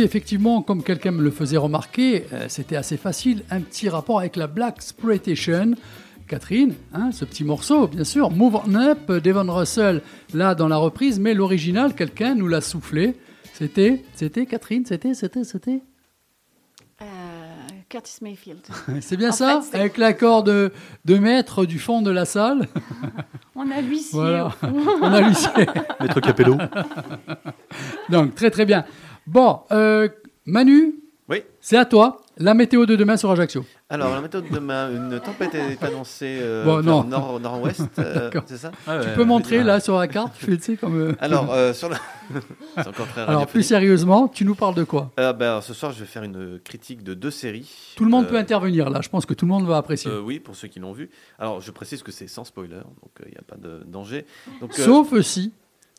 [0.07, 3.43] Effectivement, comme quelqu'un me le faisait remarquer, euh, c'était assez facile.
[3.51, 5.75] Un petit rapport avec la Black Exploitation.
[6.29, 8.31] Catherine, hein, ce petit morceau, bien sûr.
[8.31, 10.03] Move on Up, Devon Russell,
[10.35, 13.15] là dans la reprise, mais l'original, quelqu'un nous l'a soufflé.
[13.53, 15.83] C'était, c'était Catherine, c'était, c'était, c'était.
[17.01, 17.05] Euh,
[17.89, 18.61] Curtis Mayfield.
[19.01, 20.73] C'est bien En ça fait, Avec l'accord de,
[21.05, 22.67] de maître du fond de la salle.
[23.55, 24.19] On a l'huissier.
[24.19, 24.51] Voilà.
[24.63, 25.67] On a l'huissier.
[26.01, 26.57] Maître Capello.
[28.09, 28.85] Donc, très très bien.
[29.27, 30.09] Bon, euh,
[30.45, 30.95] Manu,
[31.29, 31.43] Oui.
[31.61, 32.23] c'est à toi.
[32.39, 33.65] La météo de demain sur Ajaccio.
[33.89, 37.03] Alors, la méthode de demain, une tempête est annoncée euh, Bon, non.
[37.03, 38.73] nord, nord-ouest, euh, c'est ça?
[38.85, 41.01] Tu peux montrer là sur la carte, tu fais, tu sais, comme.
[41.01, 41.97] euh, Alors, euh, sur la...
[42.77, 45.13] c'est encore très Alors, plus sérieusement, tu nous parles de quoi?
[45.19, 47.95] Euh, ben, alors, ce soir, je vais faire une critique de deux séries.
[47.97, 50.11] Tout le monde Euh, peut intervenir là, je pense que tout le monde va apprécier.
[50.11, 51.09] euh, oui, pour ceux qui l'ont vu.
[51.39, 54.27] Alors, je précise que c'est sans spoiler, donc il n'y a pas de danger.
[54.61, 55.55] Donc, euh, Sauf si.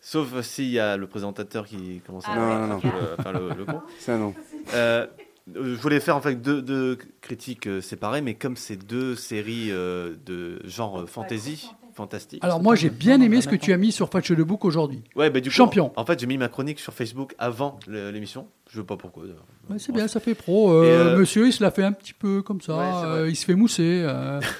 [0.09, 2.79] Sauf s'il y a le présentateur qui commence à Ah Non, non, non.
[2.81, 3.81] le, enfin, le, le con.
[3.99, 4.33] C'est un nom.
[4.73, 5.05] Euh,
[5.53, 9.67] je voulais faire en fait deux, deux critiques euh, séparées, mais comme c'est deux séries
[9.69, 12.41] euh, de genre euh, fantasy, fantastique.
[12.41, 15.03] Alors, moi, j'ai bien aimé ce que tu as mis sur Patch de Book aujourd'hui.
[15.17, 15.91] Ouais, bah, du coup, Champion.
[15.97, 18.47] En fait, j'ai mis ma chronique sur Facebook avant le- l'émission.
[18.71, 19.23] Je veux pas pourquoi.
[19.23, 19.45] d'ailleurs.
[19.69, 20.71] Ouais, c'est bien, ça fait pro.
[20.71, 22.77] Euh, Et, euh, Monsieur, il se l'a fait un petit peu comme ça.
[22.77, 23.17] Ouais, c'est vrai.
[23.19, 24.03] euh, il se fait mousser.
[24.05, 24.39] euh.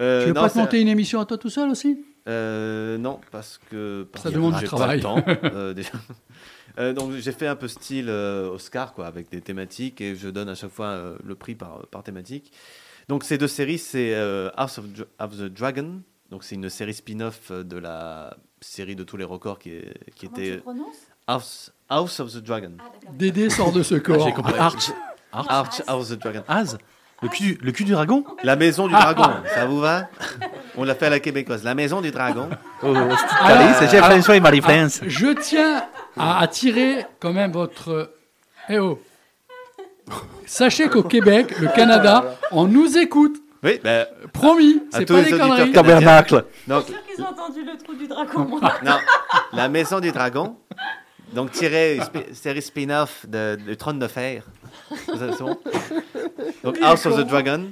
[0.00, 2.04] Euh, tu veux non, pas te c'est- monter une émission à toi tout seul aussi?
[2.28, 5.00] Euh, non, parce que parce Ça demande du travail.
[5.00, 5.90] Pas le temps, euh, déjà.
[6.78, 10.28] Euh, donc j'ai fait un peu style euh, Oscar quoi, avec des thématiques et je
[10.28, 12.52] donne à chaque fois euh, le prix par, par thématique.
[13.08, 14.84] Donc ces deux séries, c'est euh, House of,
[15.18, 16.02] of the Dragon.
[16.30, 20.26] Donc c'est une série spin-off de la série de tous les records qui, est- qui
[20.26, 20.60] était
[21.26, 22.72] House, House of the Dragon.
[22.78, 22.90] Ah.
[23.14, 24.26] Dédé sort de ce corps.
[24.26, 24.54] J'ai compris.
[24.58, 24.90] Arch.
[25.32, 26.42] Arch House of the Dragon.
[26.46, 26.76] Az?
[27.22, 28.24] Le cul, du- le cul du dragon?
[28.44, 29.24] La maison du dragon,
[29.54, 30.08] ça vous va?
[30.76, 31.64] On l'a fait à la québécoise.
[31.64, 32.48] La maison du dragon.
[32.82, 35.00] Oh, Alors, c'est Jeff François et Marie-France.
[35.04, 35.82] Je tiens
[36.16, 38.12] à attirer quand même votre.
[38.68, 39.00] Eh oh
[40.46, 43.36] Sachez qu'au Québec, le Canada, on nous écoute.
[43.62, 45.72] Oui, ben, Promis, À c'est tous pas les des auditeurs conneries.
[45.72, 45.98] canadiens.
[45.98, 46.44] Tabernacle.
[46.68, 48.60] donc, sûr qu'ils ont entendu le trou du dragon.
[48.84, 48.98] Non,
[49.52, 50.56] La Maison du Dragon.
[51.32, 51.98] Donc, tiré
[52.32, 54.44] série spin-off de, de Trône de Fer.
[55.06, 55.58] C'est bon
[56.64, 57.64] Donc, House of the Dragon.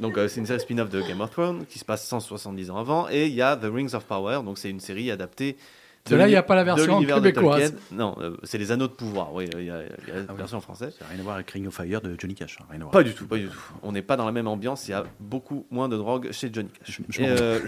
[0.00, 2.78] Donc, euh, c'est une série spin-off de Game of Thrones qui se passe 170 ans
[2.78, 3.08] avant.
[3.08, 4.40] Et il y a The Rings of Power.
[4.44, 5.52] Donc, c'est une série adaptée.
[5.52, 7.70] de Celle-là, il n'y a pas la de version l'univers de québécoise.
[7.72, 7.78] Tolkien.
[7.92, 9.32] Non, euh, c'est les Anneaux de Pouvoir.
[9.32, 10.36] Oui, il y a, il y a la Ah oui.
[10.38, 10.94] version française.
[10.98, 12.58] Ça n'a rien à voir avec Ring of Fire de Johnny Cash.
[12.60, 12.92] hein, Rien à voir.
[12.92, 13.60] Pas du tout, pas du tout.
[13.82, 14.88] On n'est pas dans la même ambiance.
[14.88, 17.00] Il y a beaucoup moins de drogue chez Johnny Cash.
[17.08, 17.60] Je- je Et, m'en euh,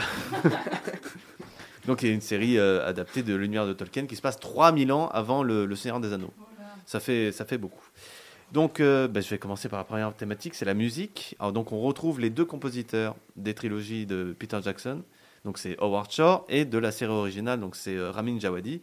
[1.87, 4.41] Donc, il y a une série euh, adaptée de l'univers de Tolkien qui se passe
[4.41, 6.33] 3000 ans avant le, le Seigneur des Anneaux.
[6.85, 7.85] Ça fait, ça fait beaucoup.
[8.53, 11.35] Donc, euh, ben, je vais commencer par la première thématique, c'est la musique.
[11.39, 15.03] Alors, donc, on retrouve les deux compositeurs des trilogies de Peter Jackson.
[15.45, 18.83] Donc, c'est Howard Shore et de la série originale, donc c'est euh, Ramin Djawadi.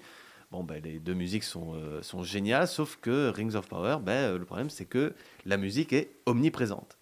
[0.52, 4.46] Bon, ben, les deux musiques sont, euh, géniales, sauf que Rings of Power, euh, le
[4.46, 5.14] problème, c'est que
[5.46, 6.98] la musique est omniprésente.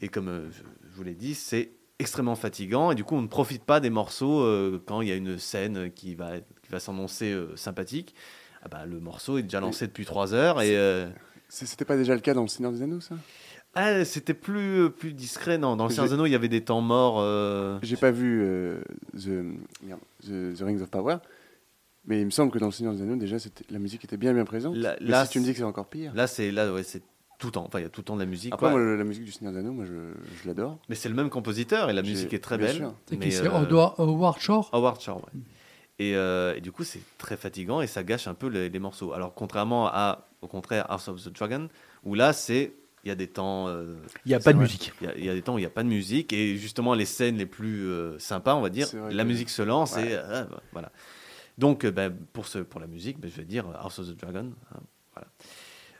[0.00, 0.62] Et comme je,
[0.94, 4.44] vous l'ai dit, c'est extrêmement fatigant et du coup on ne profite pas des morceaux
[4.86, 6.32] quand il y a une scène qui va,
[6.80, 8.16] s'annoncer sympathique.
[8.62, 10.74] Ah bah, le morceau est déjà lancé depuis trois heures et
[11.54, 13.14] C'était pas déjà le cas dans le Seigneur des Anneaux, ça?
[13.74, 15.58] Ah, c'était plus, plus discret.
[15.58, 17.18] Non, dans le Seigneur des Anneaux, il y avait des temps morts.
[17.20, 18.80] euh, J'ai pas vu euh,
[19.14, 19.28] the,
[19.82, 21.16] merde, the, The Rings of Power,
[22.06, 23.36] mais il me semble que dans le Seigneur des Anneaux, déjà,
[23.68, 24.76] la musique était bien bien présente.
[24.76, 26.12] Là- Mais là, si tu me dis que c'est encore pire.
[26.14, 27.02] Là, c'est là, ouais, c'est
[27.38, 27.64] tout le temps.
[27.66, 28.54] Enfin, il y a tout le temps de la musique.
[28.54, 28.78] Après, quoi.
[28.80, 29.92] moi, la musique du Seigneur des Anneaux, moi, je,
[30.42, 30.78] je l'adore.
[30.88, 32.76] Mais c'est le même compositeur et la musique est très bien belle.
[32.76, 32.94] sûr.
[33.06, 34.70] C'est mais, c'est euh, Howard Howard Shore?
[34.72, 35.40] Howard Shore, ouais.
[35.98, 38.78] Et, euh, et du coup, c'est très fatigant et ça gâche un peu les, les
[38.78, 39.12] morceaux.
[39.12, 41.68] Alors, contrairement à, au contraire, House of the Dragon,
[42.04, 42.72] où là, c'est,
[43.04, 43.68] il y a des temps.
[43.68, 43.96] euh,
[44.26, 44.92] Il n'y a pas de vrai, musique.
[45.00, 46.32] Il y, a, il y a des temps où il n'y a pas de musique
[46.32, 49.62] et justement, les scènes les plus euh, sympas, on va dire, la que- musique se
[49.62, 50.10] lance Ouais.
[50.10, 50.92] et euh, voilà.
[51.58, 54.16] Donc, euh, ben, pour, ce, pour la musique, ben, je vais dire House of the
[54.16, 54.52] Dragon.
[54.74, 54.80] hein,
[55.14, 55.28] voilà.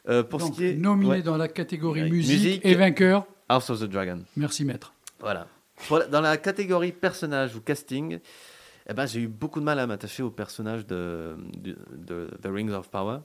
[0.08, 0.74] Euh, pour Donc, ce qui est.
[0.74, 2.60] nominé ouais, dans la catégorie Ouais, musique, musique.
[2.66, 3.26] et vainqueur.
[3.48, 4.22] House of the Dragon.
[4.36, 4.92] Merci maître.
[5.20, 5.46] Voilà.
[5.88, 8.18] Voilà, Dans la catégorie personnage ou casting,
[8.88, 12.46] eh ben, j'ai eu beaucoup de mal à m'attacher au personnage de, de, de The
[12.46, 13.18] Rings of Power.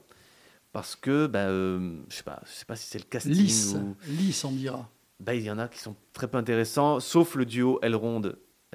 [0.72, 3.74] Parce que, ben, euh, je sais pas, je sais pas si c'est le casting Lisse,
[3.76, 3.96] ou.
[4.06, 4.88] lisse on dira.
[5.20, 8.22] Ben, il y en a qui sont très peu intéressants, sauf le duo Elrond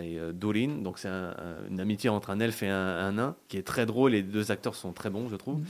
[0.01, 0.79] et euh, Dolin.
[0.81, 3.63] Donc, c'est un- un- une amitié entre un elfe et un, un nain qui est
[3.63, 4.11] très drôle.
[4.11, 5.59] Les deux acteurs sont très bons, je trouve.
[5.59, 5.65] Mhm.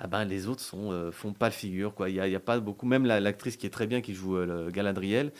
[0.00, 1.94] Ah ben, les autres sont, euh, font pas le figure.
[1.94, 2.08] quoi.
[2.10, 2.86] Il y a pas beaucoup.
[2.86, 5.30] Même la- l'actrice qui est très bien, qui joue euh, le Galadriel,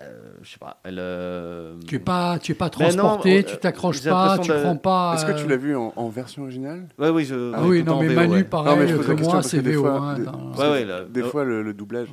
[0.00, 0.98] euh, je sais pas, elle.
[0.98, 4.50] euh, Tu es pas, tu es pas Ben non, transporté, euh, tu t'accroches pas, tu
[4.50, 5.14] de- prends pas.
[5.14, 6.86] Est-ce que tu l'as vu en, en version originale?
[6.98, 7.52] Ouais, oui, je.
[7.54, 8.44] Ah oui, non, mais VO, Manu, ouais.
[8.44, 9.80] pareil Non, mais je que question moi, c'est VO.
[9.80, 12.08] fois, hein, des- dans- Ouais, ouais, là, Des fois, le, le doublage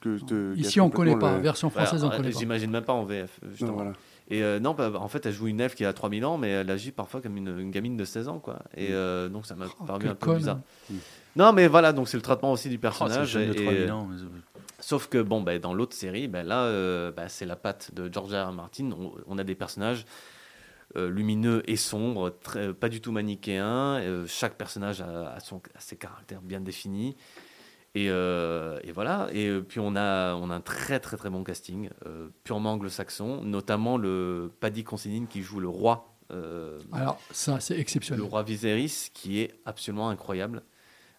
[0.00, 1.36] que te Ici, on connaît pas.
[1.36, 1.40] le...
[1.42, 2.38] Version ouais, française, on alors, connaît pas.
[2.38, 3.40] J'imagine même pas en VF.
[3.62, 3.92] Non, voilà.
[4.30, 6.48] Et euh, non, bah, en fait, elle joue une elfe qui a 3000 ans, mais
[6.48, 8.60] elle agit parfois comme une, une gamine de 16 ans, quoi.
[8.74, 10.60] Et euh, donc, ça m'a Oh, paru un peu bizarre.
[10.90, 10.94] Mm.
[11.36, 13.34] Non, mais voilà, donc c'est le traitement aussi du Oh, c'est personnage.
[13.34, 14.53] de et- 3000 ans, mais-
[14.84, 18.12] Sauf que bon, ben, dans l'autre série, ben, là, euh, ben, c'est la patte de
[18.12, 18.48] George R.
[18.50, 18.52] R.
[18.52, 18.90] Martin.
[18.92, 20.04] On, on a des personnages
[20.96, 23.98] euh, lumineux et sombres, très- pas du tout manichéens.
[24.00, 27.16] Euh, chaque personnage a, a son, a ses caractères bien définis.
[27.94, 29.28] Et, euh, et voilà.
[29.32, 32.72] Et euh, puis on a, on a un très très très bon casting, euh, purement
[32.72, 36.14] anglo-saxon, notamment le Paddy Considine qui joue le roi.
[36.30, 37.78] euh, Alors, ça, c'est
[38.16, 40.62] le roi Viserys, qui est absolument incroyable.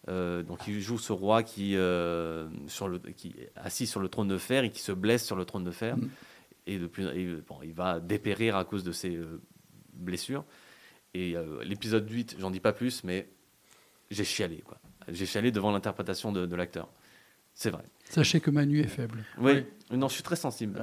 [0.08, 4.08] Euh, donc il joue ce roi qui, euh, sur le, qui est assis sur le
[4.08, 5.96] trône de fer et qui se blesse sur le trône de fer.
[5.96, 6.08] Mm.
[6.68, 9.40] Et, de plus, et, bon, il va dépérir à cause de ses euh,
[9.94, 10.44] blessures.
[11.14, 13.28] Et euh, l'épisode 8, j'en dis pas plus, mais
[14.10, 14.58] j'ai chialé.
[14.58, 14.78] quoi.
[15.08, 16.88] J'ai chialé devant l'interprétation de, de l'acteur.
[17.54, 17.84] C'est vrai.
[18.04, 19.24] Sachez que Manu est faible.
[19.38, 19.64] Oui.
[19.90, 20.82] Non, je suis très sensible.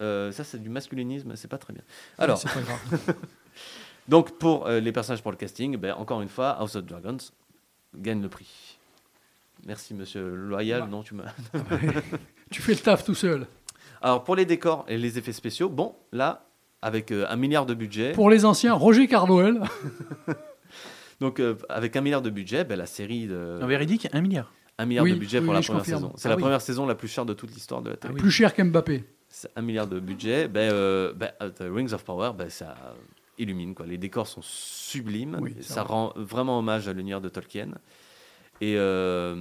[0.00, 1.82] Euh, ça, c'est du masculinisme, c'est pas très bien.
[2.18, 3.16] Alors, C'est pas grave.
[4.08, 7.18] donc, pour euh, les personnages pour le casting, ben, encore une fois, House of Dragons
[7.96, 8.78] gagne le prix.
[9.64, 10.82] Merci, monsieur Loyal.
[10.82, 10.86] Bah.
[10.90, 11.32] Non, tu m'as.
[12.50, 13.46] tu fais le taf tout seul.
[14.00, 16.46] Alors, pour les décors et les effets spéciaux, bon, là,
[16.80, 19.60] avec euh, un milliard de budget, Pour les anciens, Roger Cardwell.
[21.20, 24.52] donc euh, avec un milliard de budget, ben, la série de En véridique, un milliard.
[24.78, 26.00] un milliard Oui, de budget oui, pour oui, la première confirme.
[26.00, 26.12] saison.
[26.16, 26.42] C'est Ah la oui.
[26.42, 28.14] première saison la plus chère de toute l'histoire de la télé.
[28.14, 29.04] Plus cher qu'Mbappé.
[29.28, 30.48] C'est un milliard de budget.
[30.48, 32.74] Ben, euh, ben, euh, The Rings of Power, ben, ça
[33.38, 33.74] illumine.
[33.74, 33.86] Quoi.
[33.86, 35.38] Les décors sont sublimes.
[35.40, 35.92] Oui, ça vrai.
[35.92, 37.70] rend vraiment hommage à l'univers de Tolkien.
[38.60, 39.34] Et, euh,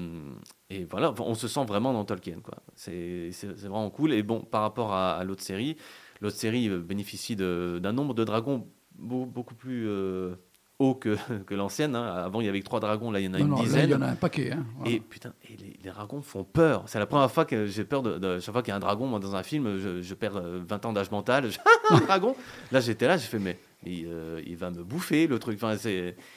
[0.69, 2.37] et voilà, on se sent vraiment dans Tolkien.
[2.43, 2.55] Quoi.
[2.75, 3.29] C'est,
[3.67, 4.13] vraiment cool.
[4.13, 5.77] Et bon, par rapport à, à l'autre série,
[6.21, 10.33] l'autre série euh, bénéficie d'un nombre de dragons beau- beaucoup plus euh,
[10.79, 11.95] haut que, que l'ancienne.
[11.95, 12.03] hein.
[12.15, 13.11] Avant, il y avait que trois dragons.
[13.11, 13.89] Là, il y en a Non, une non, là, dizaine.
[13.89, 14.51] il y en a un paquet.
[14.53, 14.65] hein.
[14.77, 14.91] Voilà.
[14.91, 16.83] Et putain, et les, les dragons font peur.
[16.87, 18.79] C'est la première fois que j'ai peur de, de- chaque fois qu'il y a un
[18.79, 21.47] dragon moi, dans un film, je, je perds euh, 20 ans d'âge mental.
[21.91, 22.35] Un dragon.
[22.71, 25.61] Là, j'étais là, j'ai fait mais il, euh, il va me bouffer le truc.
[25.61, 25.75] Enfin,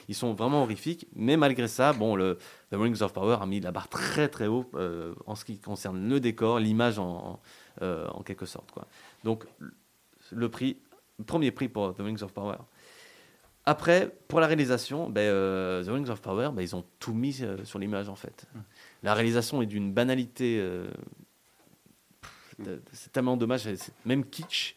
[0.09, 1.07] ils sont vraiment horrifiques.
[1.15, 2.39] Mais malgré ça, bon, le
[2.71, 5.59] The Rings of Power a mis la barre très très haut euh, en ce qui
[5.59, 7.41] concerne le décor, l'image en, en,
[7.83, 8.87] euh, en quelque sorte quoi.
[9.25, 9.45] Donc
[10.33, 10.79] le prix,
[11.27, 12.57] premier prix pour The Rings of Power.
[13.67, 17.79] Après, pour la réalisation, ben, The Rings of Power, ben, ils ont tout mis sur
[17.79, 18.47] l'image en fait.
[19.03, 20.63] La réalisation est d'une banalité.
[22.93, 23.67] c'est tellement dommage,
[24.05, 24.77] même kitsch,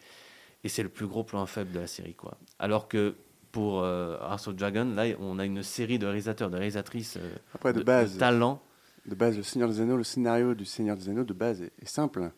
[0.67, 2.13] et c'est le plus gros point faible de la série.
[2.13, 2.37] quoi.
[2.59, 3.15] Alors que
[3.53, 7.35] pour euh, House of Dragon, là, on a une série de réalisateurs, de réalisatrices euh,
[7.55, 8.61] Après, de base, talent.
[9.05, 11.71] de base, le Seigneur des Anneaux, le scénario du Seigneur des Anneaux de base est,
[11.81, 12.29] est simple.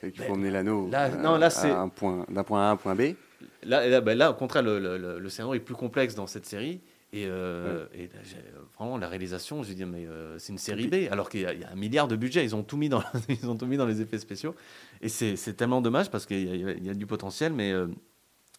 [0.00, 2.42] C'est qu'il faut Ben, emmener l'anneau là- euh, non, là, c'est- à un point- d'un
[2.42, 3.14] point A à un point B.
[3.62, 6.26] Là, là, ben là, au contraire, le, le- le- le scénario est plus complexe dans
[6.26, 6.80] cette série.
[7.14, 8.36] Et, euh, et là, j'ai-
[8.78, 11.46] vraiment, la réalisation, j'ai dit, mais euh, c'est une série B, alors qu'il y, y
[11.64, 12.42] a un milliard de budget.
[12.42, 14.54] Ils ont tout mis dans, ils ont tout mis dans les effets spéciaux.
[15.02, 17.88] Et c'est tellement dommage parce qu'il y, a- du potentiel, mais, euh,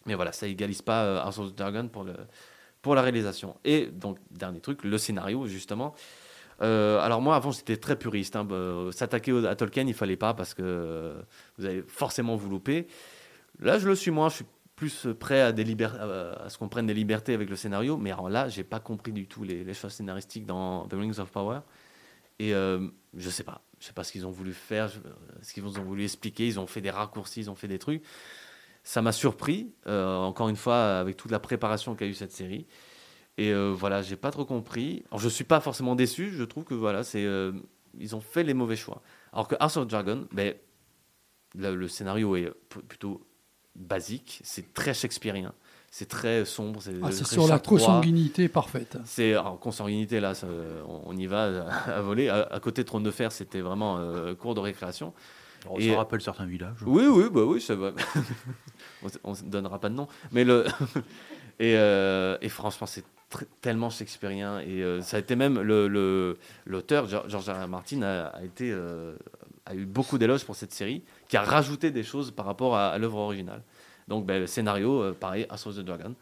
[0.05, 2.13] mais voilà, ça égalise pas euh, House of Dragon pour, le,
[2.81, 3.55] pour la réalisation.
[3.63, 5.95] Et donc, dernier truc, le scénario, justement.
[6.61, 8.35] Euh, alors moi, avant, j'étais très puriste.
[8.35, 8.45] hein.
[8.51, 11.15] Euh, S'attaquer à Tolkien, il fallait pas parce que
[11.57, 12.87] vous allez forcément vous louper.
[13.59, 14.29] Là, je le suis moins.
[14.29, 14.45] Je suis
[14.75, 17.95] plus prêt à, des à- ce qu'on prenne des libertés avec le scénario.
[17.97, 21.19] Mais alors là, j'ai pas compris du tout les, les choses scénaristiques dans The Rings
[21.19, 21.59] of Power.
[22.39, 23.62] Et je sais pas.
[23.83, 24.99] Je sais pas ce qu'ils ont voulu faire, je-
[25.41, 26.47] ce qu'ils ont voulu expliquer.
[26.47, 28.01] Ils ont fait des raccourcis, ils ont fait des trucs.
[28.81, 32.65] Ça m'a surpris, euh, encore une fois, avec toute la préparation qu'a eu cette série.
[33.37, 35.03] Et euh, voilà, j'ai pas trop compris.
[35.09, 36.31] Alors, je suis pas forcément déçu.
[36.31, 37.51] Je trouve que voilà, c'est euh,
[37.99, 39.01] ils ont fait les mauvais choix.
[39.33, 40.55] Alors que House of Dragon, ben,
[41.53, 42.53] le, le scénario est
[42.87, 43.27] plutôt
[43.75, 44.39] basique.
[44.45, 45.53] C'est très shakespearien.
[45.95, 46.79] C'est très sombre.
[46.81, 48.97] C'est Ah, sur la consanguinité parfaite.
[49.05, 50.47] C'est en consanguinité là, ça,
[50.87, 52.29] on, on y va à, à voler.
[52.29, 55.13] À, à côté de Trône de Fer, c'était vraiment euh, cours de récréation.
[55.69, 56.77] On Et- se rappelle certains villages.
[56.87, 57.91] Oui, oui, bah oui, ça va.
[59.23, 60.07] on ne donnera pas de nom.
[60.31, 60.65] Mais le
[61.59, 63.05] et, euh, et franchement, c'est
[63.61, 64.61] tellement shakespearien.
[64.61, 67.65] Et euh, ça a été même le le- l'auteur, Geor- George R.
[67.65, 67.67] R.
[67.67, 69.15] Martin, a, a été euh,
[69.67, 72.87] a eu beaucoup d'éloges pour cette série, qui a rajouté des choses par rapport à,
[72.87, 73.61] à l'œuvre originale.
[74.07, 76.15] Donc, ben, scénario, euh, pareil, House of the Dragon.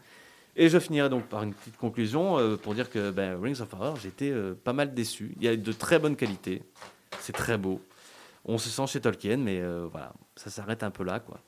[0.54, 3.68] Et je finirai donc par une petite conclusion euh, pour dire que ben, Rings of
[3.68, 5.34] Power, j'étais euh, pas mal déçu.
[5.38, 6.62] Il y a de très bonnes qualités,
[7.20, 7.80] c'est très beau.
[8.44, 11.20] On se sent chez Tolkien, mais voilà, ça s'arrête un peu là.
[11.20, 11.38] Quoi.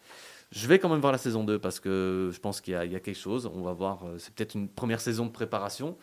[0.53, 2.87] Je vais quand même voir la saison 2 parce que je pense qu'il y, a-
[3.01, 3.51] quelque chose.
[3.53, 5.97] On va voir, c'est peut-être une première saison de préparation.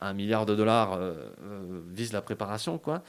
[0.00, 0.98] Un milliard de dollars
[1.88, 2.78] vise la préparation.
[2.78, 3.04] quoi.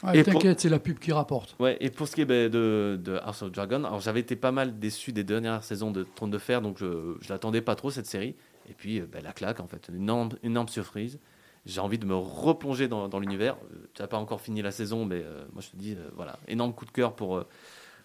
[0.00, 1.56] Pour- T'inquiète, c'est la pub qui rapporte.
[1.58, 4.36] Ouais, et pour ce qui est ben, de, de House of Dragon, alors j'avais été
[4.36, 7.74] pas mal déçu des dernières saisons de Trône de Fer, donc je ne l'attendais pas
[7.76, 8.34] trop cette série.
[8.68, 11.18] Et puis euh, ben, la claque, en fait, une énorme, énorme surprise.
[11.64, 13.56] J'ai envie de me replonger dans, dans l'univers.
[13.72, 16.08] Euh, Tu n'as pas encore fini la saison, mais euh, moi je te dis, euh,
[16.14, 17.46] voilà, énorme coup de cœur pour, euh,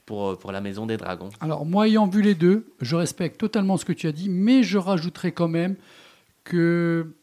[0.06, 1.30] pour, euh, pour la Maison des Dragons.
[1.42, 4.64] Alors, moi, ayant vu les deux, je respecte totalement ce que tu as dit, mais
[4.64, 5.76] je rajouterai quand même
[6.44, 7.14] que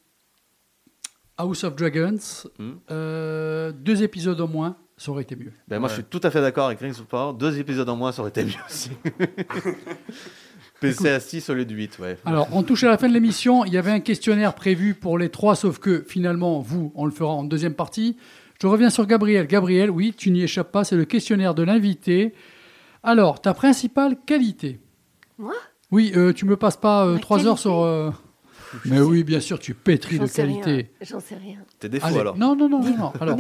[1.39, 2.19] House of Dragons,
[2.59, 2.73] Hmm.
[2.91, 5.53] euh, deux épisodes au moins, ça aurait été mieux.
[5.69, 7.33] Ben, moi, je suis tout à fait d'accord avec Rings of Power.
[7.39, 8.91] Deux épisodes en moins, ça aurait été mieux aussi.
[10.81, 12.19] PC à 6 au lieu de 8, ouais.
[12.25, 13.65] Alors, on touche à la fin de l'émission.
[13.65, 17.11] Il y avait un questionnaire prévu pour les trois, sauf que finalement, vous, on le
[17.11, 18.17] fera en deuxième partie.
[18.61, 19.47] Je reviens sur Gabriel.
[19.47, 22.33] Gabriel, oui, tu n'y échappes pas, c'est le questionnaire de l'invité.
[23.03, 24.81] Alors, ta principale qualité
[25.39, 25.55] Moi?
[25.91, 27.83] Oui, euh, tu me passes pas euh, trois heures sur.
[28.85, 30.91] Mais oui, bien sûr, tu pétris de qualité.
[31.01, 31.59] J'en sais rien.
[31.79, 32.37] Tes défauts Allez, alors.
[32.37, 33.13] Non, non, non, non.
[33.21, 33.37] Alors,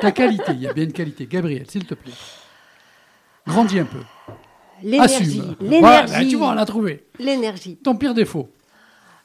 [0.00, 1.26] ta qualité, il y a bien une qualité.
[1.26, 2.12] Gabriel, s'il te plaît.
[3.46, 4.00] Grandis un peu.
[4.82, 5.42] L'énergie.
[5.60, 6.28] Voilà, L'énergie.
[6.28, 7.04] tu vois, on l'a trouvé.
[7.18, 7.76] L'énergie.
[7.76, 8.48] Ton pire défaut,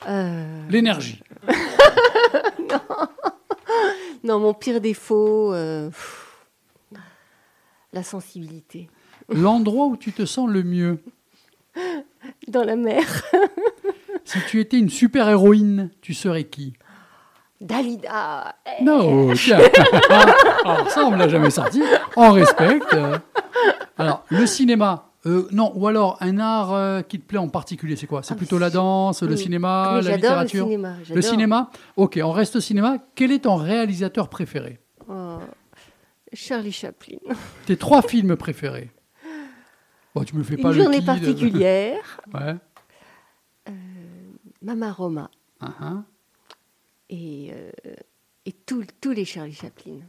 [0.07, 1.21] Euh, l'énergie.
[4.23, 5.89] Non, mon pire défaut, euh,
[7.93, 8.89] la sensibilité.
[9.29, 10.99] L'endroit où tu te sens le mieux.
[12.47, 13.03] Dans la mer.
[14.27, 16.73] Si tu étais une super-héroïne, tu serais qui?
[17.61, 18.55] Dalida.
[18.79, 19.57] eh, Non, tiens.
[20.65, 21.81] Alors ça, on ne l'a jamais sorti.
[22.17, 22.95] On respecte.
[23.97, 25.11] Alors, le cinéma.
[25.25, 28.21] euh, non, ou alors un art euh, qui te plaît en particulier, c'est quoi?
[28.21, 30.93] C'est Ah, plutôt la danse, le cinéma, la littérature le cinéma.
[31.15, 31.71] Le cinéma?
[31.95, 32.97] Ok, on reste au cinéma.
[33.15, 34.79] Quel est ton réalisateur préféré?
[35.09, 35.37] Oh,
[36.33, 37.17] Charlie Chaplin.
[37.65, 38.91] Tes trois films préférés?
[40.13, 42.21] Bon, tu me fais pas Une le journée qui de- particulière.
[42.33, 42.55] Ouais.
[44.61, 45.31] Mama Roma.
[45.59, 46.03] Ah.
[47.09, 47.71] Et, euh,
[48.45, 49.99] et tous tous les Charlie Chaplin.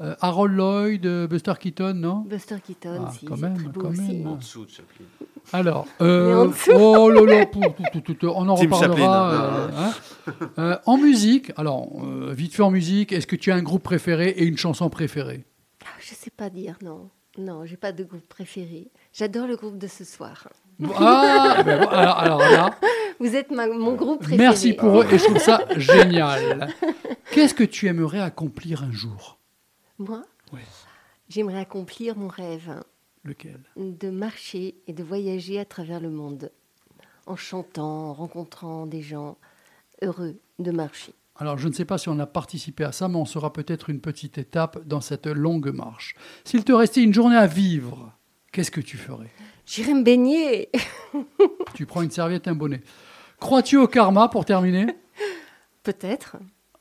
[0.00, 2.20] Euh, Harold Lloyd, euh, Buster Keaton, non?
[2.20, 4.00] Buster Keaton, Ah, si, quand c'est même, très beau quand aussi.
[4.00, 4.26] même.
[4.26, 5.04] En dessous de Chaplin.
[5.52, 6.70] Alors, euh, dessous.
[6.72, 9.32] oh là on en Tim reparlera.
[9.32, 9.92] Euh, hein.
[10.58, 13.82] Euh, en musique, alors, euh, vite fait en musique, est-ce que tu as un groupe
[13.82, 15.44] préféré et une chanson préférée?
[15.84, 17.10] Ah, Je sais pas dire, non.
[17.36, 18.90] Non, j'ai pas de groupe préféré.
[19.12, 20.48] J'adore le groupe de ce soir.
[20.96, 22.78] Ah, ben, alors, alors là,
[23.20, 24.38] Vous êtes ma- mon groupe préféré.
[24.42, 26.68] merci pour eux et je trouve ça génial.
[27.32, 29.38] Qu'est-ce que tu aimerais accomplir un jour?
[29.98, 30.22] Moi?
[30.52, 30.60] Ouais.
[31.28, 32.82] J'aimerais accomplir mon rêve
[33.24, 33.60] Lequel?
[33.76, 36.50] De marcher et de voyager à travers le monde
[37.26, 39.38] en chantant, en rencontrant des gens
[40.02, 41.14] heureux de marcher.
[41.36, 43.88] Alors, je ne sais pas si on a participé à ça, mais on sera peut-être
[43.90, 46.14] une petite étape dans cette longue marche.
[46.44, 48.12] S'il te restait une journée à vivre,
[48.52, 49.30] qu'est-ce que tu ferais?
[49.66, 50.68] J'irai me baigner.
[51.74, 52.82] Tu prends une serviette, un bonnet.
[53.40, 54.86] Crois-tu au karma pour terminer?
[55.82, 56.36] Peut-être.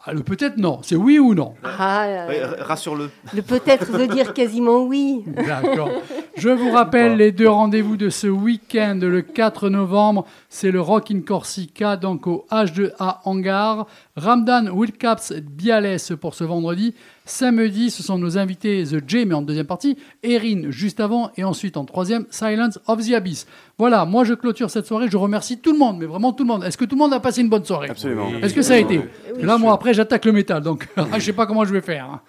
[0.05, 1.55] ah, Le peut-être non, c'est oui ou non?
[1.63, 3.09] Ah, euh, Rassure-le.
[3.33, 5.23] le peut-être veut dire quasiment oui.
[5.27, 5.89] D'accord.
[6.37, 11.11] Je vous rappelle les deux rendez-vous de ce week-end, le 4 novembre, c'est le Rock
[11.11, 13.87] in Corsica, donc au H2A Hangar.
[14.15, 16.93] Ramdan Wilcaps Biales pour ce vendredi.
[17.25, 19.97] Samedi, ce sont nos invités The J, mais en deuxième partie.
[20.21, 23.47] Erin, juste avant, et ensuite en troisième, Silence of the Abyss.
[23.79, 25.07] Voilà, moi je clôture cette soirée.
[25.09, 26.63] Je remercie tout le monde, mais vraiment tout le monde.
[26.63, 27.89] Est-ce que tout le monde a passé une bonne soirée?
[27.89, 28.29] Absolument.
[28.41, 29.01] Est-ce que ça a été?
[29.39, 32.05] Là, moi, après, j'attaque le métal, donc je sais pas comment je vais faire.
[32.05, 32.21] hein.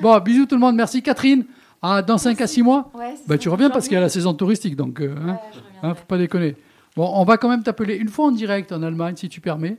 [0.00, 0.76] Bon, bisous tout le monde.
[0.76, 1.44] Merci Catherine.
[1.82, 2.90] À dans 5 à 6 mois?
[2.94, 5.60] Ouais, bah, tu reviens parce qu'il y a la saison touristique, donc euh, hein, Ouais,
[5.82, 6.56] hein, faut pas déconner.
[6.96, 9.76] Bon, on va quand même t'appeler une fois en direct en Allemagne, si tu permets.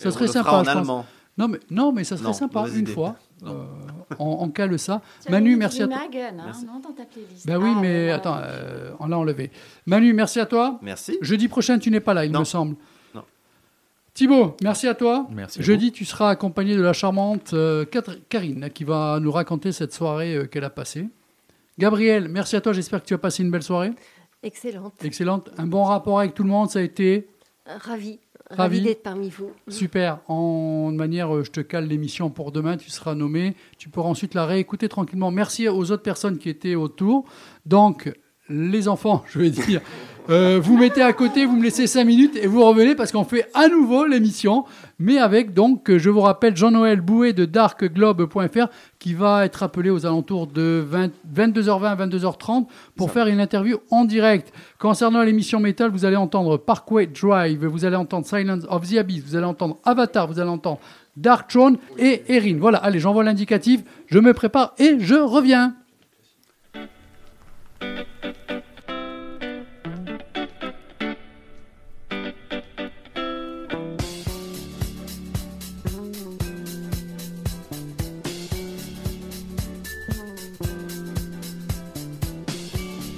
[0.00, 1.04] Ça Et serait sympa, en je pense.
[1.38, 2.92] Non, mais, non, mais ça serait Non, sympa, une idée.
[2.92, 3.14] fois.
[3.46, 3.64] Euh,
[4.18, 5.00] on, on cale ça.
[5.24, 5.96] Tu Manu, merci à toi.
[6.02, 6.66] Hein, Merci.
[6.66, 7.46] non, dans ta playlist.
[7.46, 9.50] Ben oui, Ah, mais attends, euh, on l'a enlevé.
[9.86, 10.78] Manu, merci à toi.
[10.82, 11.16] Merci.
[11.22, 12.40] Jeudi prochain, tu n'es pas là, il Non.
[12.40, 12.76] me semble.
[13.14, 13.22] Non.
[14.12, 15.26] Thibaut, merci à toi.
[15.30, 17.84] Merci à Jeudi, tu seras accompagné de la charmante euh,
[18.28, 21.08] Karine qui va nous raconter cette soirée euh, qu'elle a passée.
[21.78, 22.72] Gabriel, merci à toi.
[22.74, 23.92] J'espère que tu as passé une belle soirée.
[24.42, 24.94] Excellente.
[25.02, 25.48] Excellente.
[25.56, 27.28] Un bon rapport avec tout le monde, ça a été
[27.66, 28.18] Ravi.
[28.50, 28.78] Ravi.
[28.78, 29.52] Ravi d'être parmi vous.
[29.68, 30.18] super.
[30.28, 32.76] En manière, euh, je te cale l'émission pour demain.
[32.76, 33.54] Tu seras nommé.
[33.78, 35.30] Tu pourras ensuite la réécouter tranquillement.
[35.30, 37.24] Merci aux autres personnes qui étaient autour.
[37.64, 38.12] Donc,
[38.48, 39.80] les enfants, je vais dire,
[40.28, 43.24] euh, vous mettez à côté, vous me laissez 5 minutes et vous revenez parce qu'on
[43.24, 44.64] fait à nouveau l'émission.
[44.98, 48.68] Mais avec donc, euh, je vous rappelle, Jean-Noël Bouet de darkglobe.fr
[48.98, 52.66] qui va être appelé aux alentours de 20 22h20 à 22h30
[52.96, 54.52] pour faire une interview en direct.
[54.78, 59.24] Concernant l'émission métal, vous allez entendre Parkway Drive, vous allez entendre Silence of the Abyss,
[59.24, 60.80] vous allez entendre Avatar, vous allez entendre
[61.16, 62.58] Dark Throne et Erin.
[62.60, 65.74] Voilà, allez, j'envoie l'indicatif, je me prépare et je reviens.